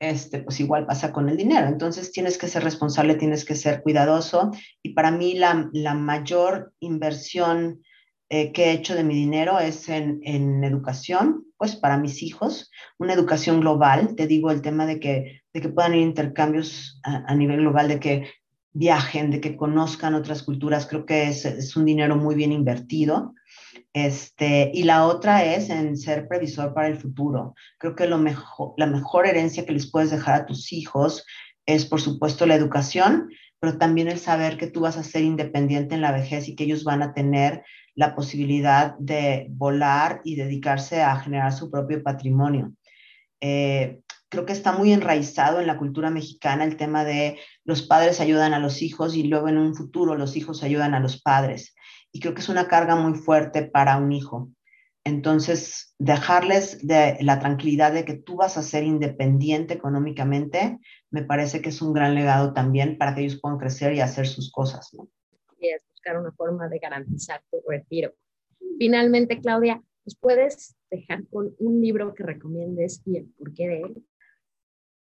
este, 0.00 0.40
pues 0.40 0.60
igual 0.60 0.86
pasa 0.86 1.12
con 1.12 1.28
el 1.28 1.36
dinero. 1.36 1.66
Entonces 1.66 2.12
tienes 2.12 2.38
que 2.38 2.48
ser 2.48 2.62
responsable, 2.62 3.14
tienes 3.14 3.44
que 3.44 3.54
ser 3.54 3.82
cuidadoso. 3.82 4.52
Y 4.82 4.90
para 4.90 5.10
mí 5.10 5.34
la, 5.34 5.68
la 5.72 5.94
mayor 5.94 6.72
inversión 6.80 7.82
eh, 8.30 8.52
que 8.52 8.66
he 8.66 8.72
hecho 8.72 8.94
de 8.94 9.04
mi 9.04 9.14
dinero 9.14 9.58
es 9.58 9.88
en, 9.88 10.20
en, 10.22 10.62
educación, 10.62 11.46
pues 11.58 11.76
para 11.76 11.98
mis 11.98 12.22
hijos, 12.22 12.70
una 12.98 13.12
educación 13.12 13.60
global, 13.60 14.14
te 14.14 14.26
digo 14.26 14.50
el 14.50 14.62
tema 14.62 14.86
de 14.86 15.00
que, 15.00 15.42
de 15.52 15.60
que 15.60 15.68
puedan 15.68 15.94
ir 15.94 16.02
intercambios 16.02 17.00
a, 17.02 17.34
nivel 17.34 17.60
global, 17.60 17.88
de 17.88 18.00
que 18.00 18.30
viajen, 18.72 19.30
de 19.30 19.40
que 19.40 19.56
conozcan 19.56 20.14
otras 20.14 20.44
culturas, 20.44 20.86
creo 20.86 21.04
que 21.04 21.28
es, 21.28 21.44
es 21.44 21.76
un 21.76 21.84
dinero 21.84 22.16
muy 22.16 22.36
bien 22.36 22.52
invertido. 22.52 23.34
Este, 23.92 24.70
y 24.72 24.84
la 24.84 25.06
otra 25.06 25.44
es 25.44 25.70
en 25.70 25.96
ser 25.96 26.28
previsor 26.28 26.72
para 26.74 26.86
el 26.88 26.98
futuro. 26.98 27.54
Creo 27.78 27.96
que 27.96 28.06
lo 28.06 28.18
mejor, 28.18 28.74
la 28.76 28.86
mejor 28.86 29.26
herencia 29.26 29.66
que 29.66 29.72
les 29.72 29.90
puedes 29.90 30.10
dejar 30.10 30.34
a 30.34 30.46
tus 30.46 30.72
hijos 30.72 31.24
es, 31.66 31.84
por 31.84 32.00
supuesto, 32.00 32.46
la 32.46 32.54
educación, 32.54 33.30
pero 33.58 33.78
también 33.78 34.06
el 34.06 34.18
saber 34.18 34.56
que 34.56 34.68
tú 34.68 34.80
vas 34.80 34.96
a 34.96 35.02
ser 35.02 35.22
independiente 35.22 35.96
en 35.96 36.02
la 36.02 36.12
vejez 36.12 36.48
y 36.48 36.54
que 36.54 36.64
ellos 36.64 36.84
van 36.84 37.02
a 37.02 37.12
tener 37.12 37.64
la 37.98 38.14
posibilidad 38.14 38.96
de 39.00 39.48
volar 39.50 40.20
y 40.22 40.36
dedicarse 40.36 41.02
a 41.02 41.16
generar 41.16 41.52
su 41.52 41.68
propio 41.68 42.00
patrimonio. 42.00 42.72
Eh, 43.40 44.02
creo 44.28 44.46
que 44.46 44.52
está 44.52 44.70
muy 44.70 44.92
enraizado 44.92 45.58
en 45.58 45.66
la 45.66 45.78
cultura 45.78 46.08
mexicana 46.08 46.62
el 46.62 46.76
tema 46.76 47.04
de 47.04 47.40
los 47.64 47.82
padres 47.82 48.20
ayudan 48.20 48.54
a 48.54 48.60
los 48.60 48.82
hijos 48.82 49.16
y 49.16 49.24
luego 49.24 49.48
en 49.48 49.58
un 49.58 49.74
futuro 49.74 50.14
los 50.14 50.36
hijos 50.36 50.62
ayudan 50.62 50.94
a 50.94 51.00
los 51.00 51.20
padres. 51.20 51.74
Y 52.12 52.20
creo 52.20 52.34
que 52.34 52.40
es 52.40 52.48
una 52.48 52.68
carga 52.68 52.94
muy 52.94 53.18
fuerte 53.18 53.62
para 53.62 53.96
un 53.96 54.12
hijo. 54.12 54.48
Entonces, 55.02 55.96
dejarles 55.98 56.86
de 56.86 57.16
la 57.20 57.40
tranquilidad 57.40 57.92
de 57.92 58.04
que 58.04 58.14
tú 58.14 58.36
vas 58.36 58.56
a 58.56 58.62
ser 58.62 58.84
independiente 58.84 59.74
económicamente, 59.74 60.78
me 61.10 61.24
parece 61.24 61.60
que 61.62 61.70
es 61.70 61.82
un 61.82 61.92
gran 61.92 62.14
legado 62.14 62.52
también 62.52 62.96
para 62.96 63.16
que 63.16 63.22
ellos 63.22 63.40
puedan 63.42 63.58
crecer 63.58 63.92
y 63.94 64.00
hacer 64.00 64.28
sus 64.28 64.52
cosas. 64.52 64.92
Una 66.16 66.32
forma 66.32 66.68
de 66.68 66.78
garantizar 66.78 67.42
tu 67.50 67.58
retiro. 67.68 68.12
Finalmente, 68.78 69.40
Claudia, 69.40 69.82
¿nos 70.04 70.16
puedes 70.16 70.76
dejar 70.90 71.26
con 71.28 71.54
un 71.58 71.80
libro 71.80 72.14
que 72.14 72.22
recomiendes 72.22 73.02
y 73.04 73.18
el 73.18 73.26
porqué 73.26 73.68
de 73.68 73.80
él? 73.82 74.06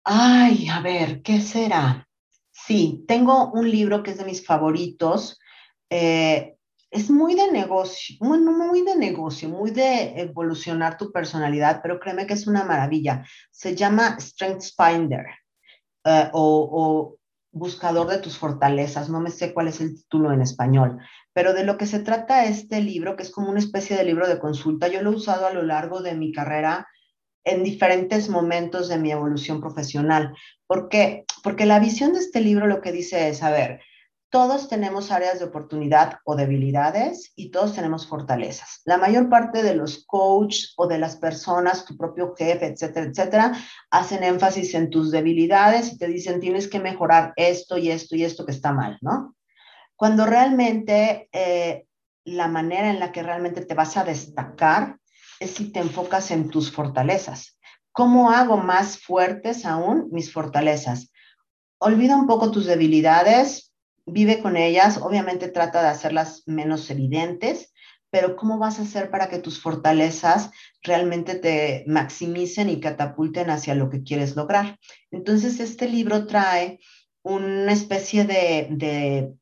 Ay, 0.05 0.69
a 0.69 0.81
ver, 0.81 1.23
¿qué 1.23 1.41
será? 1.41 2.09
Sí, 2.51 3.05
tengo 3.07 3.51
un 3.53 3.71
libro 3.71 4.03
que 4.03 4.11
es 4.11 4.19
de 4.19 4.25
mis 4.25 4.45
favoritos. 4.45 5.39
Eh, 5.91 6.57
es 6.93 7.09
muy 7.11 7.35
de 7.35 7.51
negocio, 7.51 8.17
muy, 8.21 8.39
muy 8.39 8.83
de 8.85 8.97
negocio, 8.97 9.49
muy 9.49 9.71
de 9.71 10.21
evolucionar 10.21 10.99
tu 10.99 11.11
personalidad, 11.11 11.81
pero 11.83 11.99
créeme 11.99 12.27
que 12.27 12.35
es 12.35 12.47
una 12.47 12.65
maravilla. 12.65 13.25
Se 13.51 13.75
llama 13.75 14.19
Strengths 14.21 14.75
Finder 14.77 15.25
eh, 16.05 16.29
o, 16.33 17.17
buscador 17.53 18.09
de 18.09 18.19
tus 18.19 18.39
fortalezas, 18.39 19.09
no 19.11 19.21
me 19.21 19.31
sé 19.31 19.53
cuál 19.53 19.69
es 19.69 19.81
el 19.81 19.95
título 19.95 20.33
en 20.33 20.41
español, 20.41 20.99
pero 21.33 21.53
de 21.53 21.65
lo 21.65 21.77
que 21.77 21.87
se 21.87 22.01
trata 22.01 22.47
este 22.47 22.81
libro, 22.81 23.15
que 23.15 23.23
es 23.23 23.31
como 23.31 23.51
una 23.51 23.59
especie 23.59 23.97
de 23.97 24.05
libro 24.05 24.27
de 24.27 24.39
consulta, 24.39 24.89
yo 24.89 25.03
lo 25.03 25.13
he 25.13 25.17
usado 25.17 25.47
a 25.47 25.53
lo 25.53 25.63
largo 25.63 26.03
de 26.03 26.15
mi 26.15 26.33
carrera 26.33 26.89
en 27.45 27.63
diferentes 27.63 28.29
momentos 28.29 28.89
de 28.89 28.99
mi 28.99 29.11
evolución 29.11 29.61
profesional. 29.61 30.35
¿Por 30.67 30.89
qué? 30.89 31.25
Porque 31.43 31.67
la 31.67 31.81
visión 31.81 32.13
de 32.13 32.21
este 32.21 32.41
libro 32.41 32.67
lo 32.67 32.81
que 32.81 32.93
dice 32.93 33.29
es, 33.29 33.43
a 33.43 33.51
ver, 33.51 33.81
todos 34.33 34.67
tenemos 34.67 35.11
áreas 35.11 35.41
de 35.41 35.45
oportunidad 35.45 36.21
o 36.25 36.35
debilidades 36.35 37.35
y 37.37 37.51
todos 37.51 37.75
tenemos 37.75 38.07
fortalezas. 38.07 38.81
La 38.87 38.97
mayor 38.97 39.29
parte 39.29 39.63
de 39.63 39.75
los 39.75 40.07
coaches 40.07 40.73
o 40.79 40.87
de 40.87 40.97
las 40.97 41.17
personas, 41.17 41.85
tu 41.85 41.99
propio 41.99 42.35
jefe, 42.35 42.65
etcétera, 42.65 43.07
etcétera, 43.07 43.53
hacen 43.91 44.25
énfasis 44.25 44.75
en 44.75 44.89
tus 44.89 45.11
debilidades 45.11 45.93
y 45.93 45.99
te 45.99 46.09
dicen 46.09 46.41
tienes 46.41 46.67
que 46.67 46.81
mejorar 46.81 47.35
esto 47.37 47.77
y 47.77 47.91
esto 47.91 48.17
y 48.17 48.25
esto 48.25 48.47
que 48.47 48.53
está 48.53 48.73
mal, 48.73 48.97
¿no? 49.03 49.37
Cuando 49.97 50.25
realmente 50.25 51.29
eh, 51.31 51.85
la 52.25 52.49
manera 52.49 52.89
en 52.89 53.01
la 53.01 53.13
que 53.13 53.23
realmente 53.23 53.67
te 53.67 53.75
vas 53.75 53.99
a 53.99 54.05
destacar 54.05 54.97
es 55.41 55.51
si 55.51 55.71
te 55.73 55.81
enfocas 55.81 56.31
en 56.31 56.49
tus 56.49 56.73
fortalezas. 56.73 57.59
¿Cómo 57.93 58.31
hago 58.31 58.57
más 58.57 58.99
fuertes 58.99 59.67
aún 59.67 60.09
mis 60.11 60.33
fortalezas? 60.33 61.13
Olvida 61.77 62.17
un 62.17 62.27
poco 62.27 62.51
tus 62.51 62.65
debilidades, 62.65 63.72
vive 64.07 64.41
con 64.41 64.57
ellas, 64.57 64.99
obviamente 64.99 65.49
trata 65.49 65.83
de 65.83 65.89
hacerlas 65.89 66.43
menos 66.47 66.91
evidentes, 66.91 67.73
pero 68.11 68.37
¿cómo 68.37 68.59
vas 68.59 68.79
a 68.79 68.83
hacer 68.83 69.11
para 69.11 69.29
que 69.29 69.39
tus 69.39 69.61
fortalezas 69.61 70.51
realmente 70.83 71.35
te 71.35 71.85
maximicen 71.87 72.69
y 72.69 72.79
catapulten 72.79 73.49
hacia 73.49 73.75
lo 73.75 73.89
que 73.89 74.03
quieres 74.03 74.37
lograr? 74.37 74.79
Entonces, 75.11 75.61
este 75.61 75.89
libro 75.89 76.27
trae 76.27 76.79
una 77.23 77.73
especie 77.73 78.25
de, 78.25 78.69
de, 78.71 79.33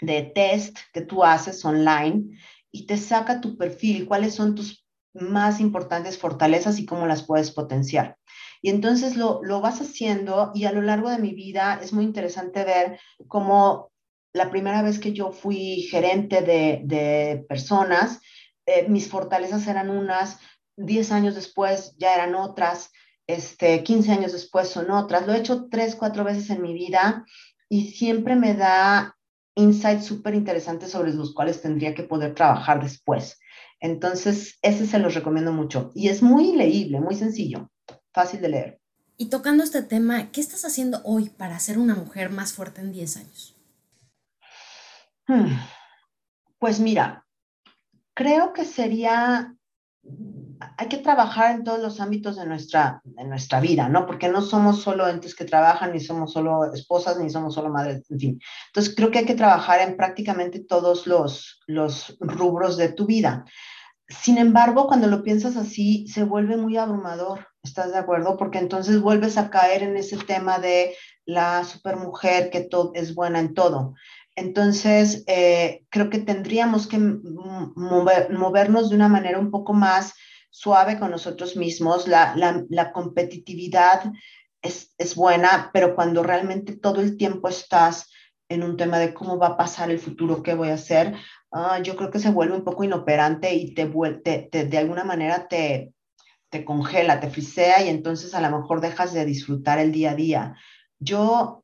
de 0.00 0.22
test 0.22 0.78
que 0.92 1.00
tú 1.00 1.24
haces 1.24 1.64
online 1.64 2.38
y 2.70 2.86
te 2.86 2.98
saca 2.98 3.40
tu 3.40 3.56
perfil, 3.56 4.06
cuáles 4.06 4.34
son 4.34 4.54
tus 4.54 4.84
más 5.12 5.60
importantes 5.60 6.18
fortalezas 6.18 6.78
y 6.78 6.86
cómo 6.86 7.06
las 7.06 7.22
puedes 7.24 7.50
potenciar. 7.50 8.16
Y 8.62 8.70
entonces 8.70 9.16
lo, 9.16 9.40
lo, 9.42 9.60
vas 9.60 9.80
haciendo 9.80 10.52
y 10.54 10.64
a 10.64 10.72
lo 10.72 10.82
largo 10.82 11.10
de 11.10 11.18
mi 11.18 11.34
vida 11.34 11.80
es 11.82 11.92
muy 11.92 12.04
interesante 12.04 12.64
ver 12.64 12.98
cómo 13.28 13.92
la 14.34 14.50
primera 14.50 14.82
vez 14.82 14.98
que 14.98 15.12
yo 15.12 15.30
fui 15.30 15.82
gerente 15.90 16.42
de, 16.42 17.44
personas, 17.48 18.20
eh, 18.66 18.86
mis 18.88 19.08
fortalezas 19.08 19.66
eran 19.66 19.90
unas, 19.90 20.38
10 20.76 21.12
años 21.12 21.36
después 21.36 21.94
ya 21.98 22.14
eran 22.14 22.34
otras, 22.34 22.90
este, 23.28 23.84
15 23.84 24.10
años 24.10 24.32
después 24.32 24.68
son 24.68 24.90
otras. 24.90 25.26
Lo 25.26 25.32
he 25.32 25.38
hecho 25.38 25.68
tres, 25.70 25.94
cuatro 25.94 26.24
veces 26.24 26.50
en 26.50 26.62
mi 26.62 26.74
vida 26.74 27.24
y 27.68 27.92
siempre 27.92 28.34
me 28.34 28.54
da 28.54 29.16
insights 29.54 30.04
súper 30.04 30.34
interesantes 30.34 30.90
sobre 30.90 31.14
los 31.14 31.32
cuales 31.32 31.62
tendría 31.62 31.94
que 31.94 32.02
poder 32.02 32.34
trabajar 32.34 32.82
después. 32.82 33.38
Entonces, 33.78 34.58
ese 34.62 34.84
se 34.86 34.98
los 34.98 35.14
recomiendo 35.14 35.52
mucho. 35.52 35.92
Y 35.94 36.08
es 36.08 36.22
muy 36.22 36.56
leíble, 36.56 37.00
muy 37.00 37.14
sencillo, 37.14 37.70
fácil 38.12 38.40
de 38.40 38.48
leer. 38.48 38.80
Y 39.16 39.26
tocando 39.26 39.62
este 39.62 39.82
tema, 39.82 40.32
¿qué 40.32 40.40
estás 40.40 40.64
haciendo 40.64 41.00
hoy 41.04 41.28
para 41.28 41.60
ser 41.60 41.78
una 41.78 41.94
mujer 41.94 42.30
más 42.30 42.52
fuerte 42.52 42.80
en 42.80 42.90
10 42.90 43.16
años? 43.18 43.53
Hmm. 45.26 45.56
Pues 46.58 46.80
mira, 46.80 47.24
creo 48.14 48.52
que 48.52 48.64
sería, 48.64 49.54
hay 50.76 50.88
que 50.88 50.98
trabajar 50.98 51.54
en 51.54 51.64
todos 51.64 51.80
los 51.80 52.00
ámbitos 52.00 52.36
de 52.36 52.46
nuestra, 52.46 53.00
de 53.04 53.24
nuestra 53.24 53.60
vida, 53.60 53.88
¿no? 53.88 54.06
Porque 54.06 54.28
no 54.28 54.42
somos 54.42 54.82
solo 54.82 55.08
entes 55.08 55.34
que 55.34 55.44
trabajan, 55.44 55.92
ni 55.92 56.00
somos 56.00 56.32
solo 56.32 56.72
esposas, 56.72 57.18
ni 57.18 57.30
somos 57.30 57.54
solo 57.54 57.70
madres, 57.70 58.10
en 58.10 58.18
fin. 58.18 58.40
Entonces 58.68 58.94
creo 58.94 59.10
que 59.10 59.20
hay 59.20 59.26
que 59.26 59.34
trabajar 59.34 59.80
en 59.80 59.96
prácticamente 59.96 60.60
todos 60.60 61.06
los, 61.06 61.60
los 61.66 62.16
rubros 62.20 62.76
de 62.76 62.90
tu 62.92 63.06
vida. 63.06 63.44
Sin 64.08 64.36
embargo, 64.36 64.86
cuando 64.86 65.06
lo 65.06 65.22
piensas 65.22 65.56
así, 65.56 66.06
se 66.08 66.24
vuelve 66.24 66.58
muy 66.58 66.76
abrumador, 66.76 67.48
¿estás 67.62 67.92
de 67.92 67.98
acuerdo? 67.98 68.36
Porque 68.36 68.58
entonces 68.58 69.00
vuelves 69.00 69.38
a 69.38 69.48
caer 69.48 69.82
en 69.82 69.96
ese 69.96 70.18
tema 70.18 70.58
de 70.58 70.94
la 71.24 71.64
supermujer 71.64 72.50
que 72.50 72.68
es 72.94 73.14
buena 73.14 73.40
en 73.40 73.54
todo. 73.54 73.94
Entonces, 74.36 75.24
eh, 75.26 75.84
creo 75.90 76.10
que 76.10 76.18
tendríamos 76.18 76.86
que 76.86 76.98
movernos 76.98 78.90
de 78.90 78.96
una 78.96 79.08
manera 79.08 79.38
un 79.38 79.50
poco 79.50 79.72
más 79.72 80.14
suave 80.50 80.98
con 80.98 81.10
nosotros 81.10 81.56
mismos. 81.56 82.08
La, 82.08 82.92
competitividad 82.92 84.12
es, 84.62 85.14
buena, 85.14 85.70
pero 85.72 85.94
cuando 85.94 86.22
realmente 86.22 86.76
todo 86.76 87.00
el 87.00 87.16
tiempo 87.16 87.48
estás 87.48 88.10
en 88.48 88.62
un 88.62 88.76
tema 88.76 88.98
de 88.98 89.14
cómo 89.14 89.38
va 89.38 89.48
a 89.48 89.56
pasar 89.56 89.90
el 89.90 89.98
futuro, 89.98 90.42
qué 90.42 90.54
voy 90.54 90.68
a 90.68 90.74
hacer, 90.74 91.14
ah, 91.52 91.80
yo 91.80 91.96
creo 91.96 92.10
que 92.10 92.18
se 92.18 92.30
vuelve 92.30 92.56
un 92.56 92.64
poco 92.64 92.84
inoperante 92.84 93.54
y 93.54 93.74
te, 93.74 93.86
te, 94.50 94.64
de 94.66 94.78
alguna 94.78 95.04
manera 95.04 95.48
te, 95.48 95.92
te 96.50 96.64
congela, 96.64 97.20
te 97.20 97.30
frisea 97.30 97.82
y 97.82 97.88
entonces 97.88 98.34
a 98.34 98.40
lo 98.40 98.56
mejor 98.56 98.80
dejas 98.80 99.12
de 99.12 99.24
disfrutar 99.24 99.78
el 99.78 99.92
día 99.92 100.12
a 100.12 100.14
día. 100.14 100.56
Yo 100.98 101.63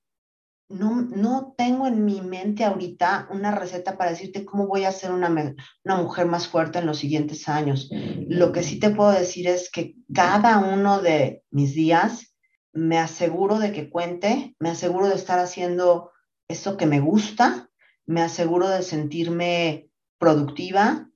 no, 0.70 1.54
tengo 1.56 1.86
en 1.88 2.04
mi 2.04 2.20
mente 2.20 2.64
ahorita 2.64 3.28
una 3.30 3.50
receta 3.50 3.98
para 3.98 4.12
decirte 4.12 4.44
cómo 4.44 4.68
voy 4.68 4.84
a 4.84 4.92
ser 4.92 5.10
una, 5.10 5.28
una, 5.28 5.96
mujer 5.96 6.26
más 6.26 6.46
fuerte 6.46 6.78
en 6.78 6.86
los 6.86 6.98
siguientes 6.98 7.48
años. 7.48 7.90
Lo 8.28 8.52
que 8.52 8.62
sí 8.62 8.78
te 8.78 8.90
puedo 8.90 9.10
decir 9.10 9.48
es 9.48 9.70
que 9.70 9.96
cada 10.14 10.58
uno 10.58 11.00
de 11.00 11.42
mis 11.50 11.74
días 11.74 12.36
me 12.72 12.98
aseguro 12.98 13.58
de 13.58 13.72
que 13.72 13.90
cuente, 13.90 14.54
me 14.60 14.70
aseguro 14.70 15.08
de 15.08 15.16
estar 15.16 15.40
haciendo 15.40 16.12
eso 16.48 16.76
que 16.76 16.86
me 16.86 17.00
gusta, 17.00 17.68
me 18.06 18.22
aseguro 18.22 18.68
de 18.68 18.82
sentirme 18.82 19.88
productiva 20.18 21.08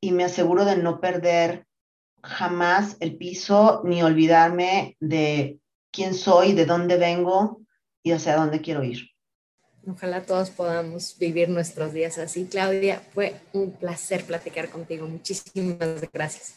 y 0.00 0.12
me 0.12 0.24
aseguro 0.24 0.64
de 0.64 0.76
no 0.76 1.00
perder 1.00 1.66
jamás 2.22 2.96
el 3.00 3.16
piso 3.18 3.82
ni 3.84 4.02
olvidarme 4.02 4.96
de 5.00 5.60
quién 5.92 6.14
soy, 6.14 6.54
de 6.54 6.64
dónde 6.64 6.96
vengo, 6.96 7.65
y 8.06 8.12
hacia 8.12 8.36
dónde 8.36 8.60
quiero 8.60 8.84
ir. 8.84 9.10
Ojalá 9.84 10.22
todos 10.22 10.50
podamos 10.50 11.16
vivir 11.18 11.48
nuestros 11.48 11.92
días 11.92 12.18
así. 12.18 12.44
Claudia, 12.44 13.02
fue 13.12 13.40
un 13.52 13.72
placer 13.72 14.22
platicar 14.22 14.68
contigo. 14.70 15.08
Muchísimas 15.08 16.08
gracias. 16.12 16.54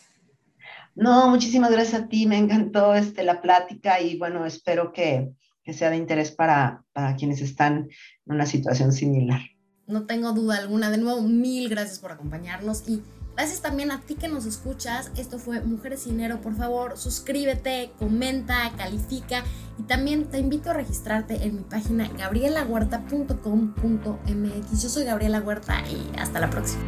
No, 0.94 1.28
muchísimas 1.28 1.72
gracias 1.72 2.04
a 2.04 2.08
ti. 2.08 2.28
Me 2.28 2.38
encantó 2.38 2.94
este, 2.94 3.24
la 3.24 3.42
plática 3.42 4.00
y 4.00 4.16
bueno, 4.20 4.46
espero 4.46 4.94
que, 4.94 5.32
que 5.64 5.74
sea 5.74 5.90
de 5.90 5.98
interés 5.98 6.30
para, 6.30 6.84
para 6.94 7.16
quienes 7.16 7.42
están 7.42 7.90
en 8.28 8.36
una 8.36 8.46
situación 8.46 8.92
similar. 8.92 9.42
No 9.88 10.06
tengo 10.06 10.34
duda 10.34 10.60
alguna. 10.60 10.92
De 10.92 11.00
nuevo, 11.00 11.24
mil 11.24 11.68
gracias 11.68 11.98
por 11.98 12.12
acompañarnos 12.12 12.88
y 12.88 13.02
Gracias 13.40 13.62
también 13.62 13.90
a 13.90 14.02
ti 14.02 14.16
que 14.16 14.28
nos 14.28 14.46
escuchas. 14.46 15.12
Esto 15.16 15.40
fue 15.40 15.62
Mujeres 15.62 16.04
Dinero. 16.04 16.42
Por 16.42 16.58
favor, 16.58 16.98
suscríbete, 16.98 17.94
comenta, 17.98 18.70
califica 18.76 19.46
y 19.78 19.84
también 19.84 20.26
te 20.26 20.40
invito 20.40 20.72
a 20.72 20.74
registrarte 20.74 21.46
en 21.46 21.56
mi 21.56 21.62
página 21.62 22.10
gabrielahuerta.com.mx. 22.18 24.84
Yo 24.84 24.90
soy 24.90 25.06
Gabriela 25.06 25.40
Huerta 25.40 25.82
y 25.88 26.12
hasta 26.20 26.42
la 26.42 26.50
próxima. 26.50 26.84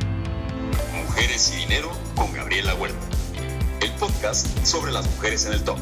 Mujeres 1.05 1.53
y 1.55 1.59
Dinero 1.61 1.89
con 2.17 2.33
Gabriela 2.33 2.75
Huerta. 2.75 3.07
El 3.81 3.93
podcast 3.93 4.45
sobre 4.65 4.91
las 4.91 5.09
mujeres 5.09 5.45
en 5.45 5.53
el 5.53 5.63
top. 5.63 5.79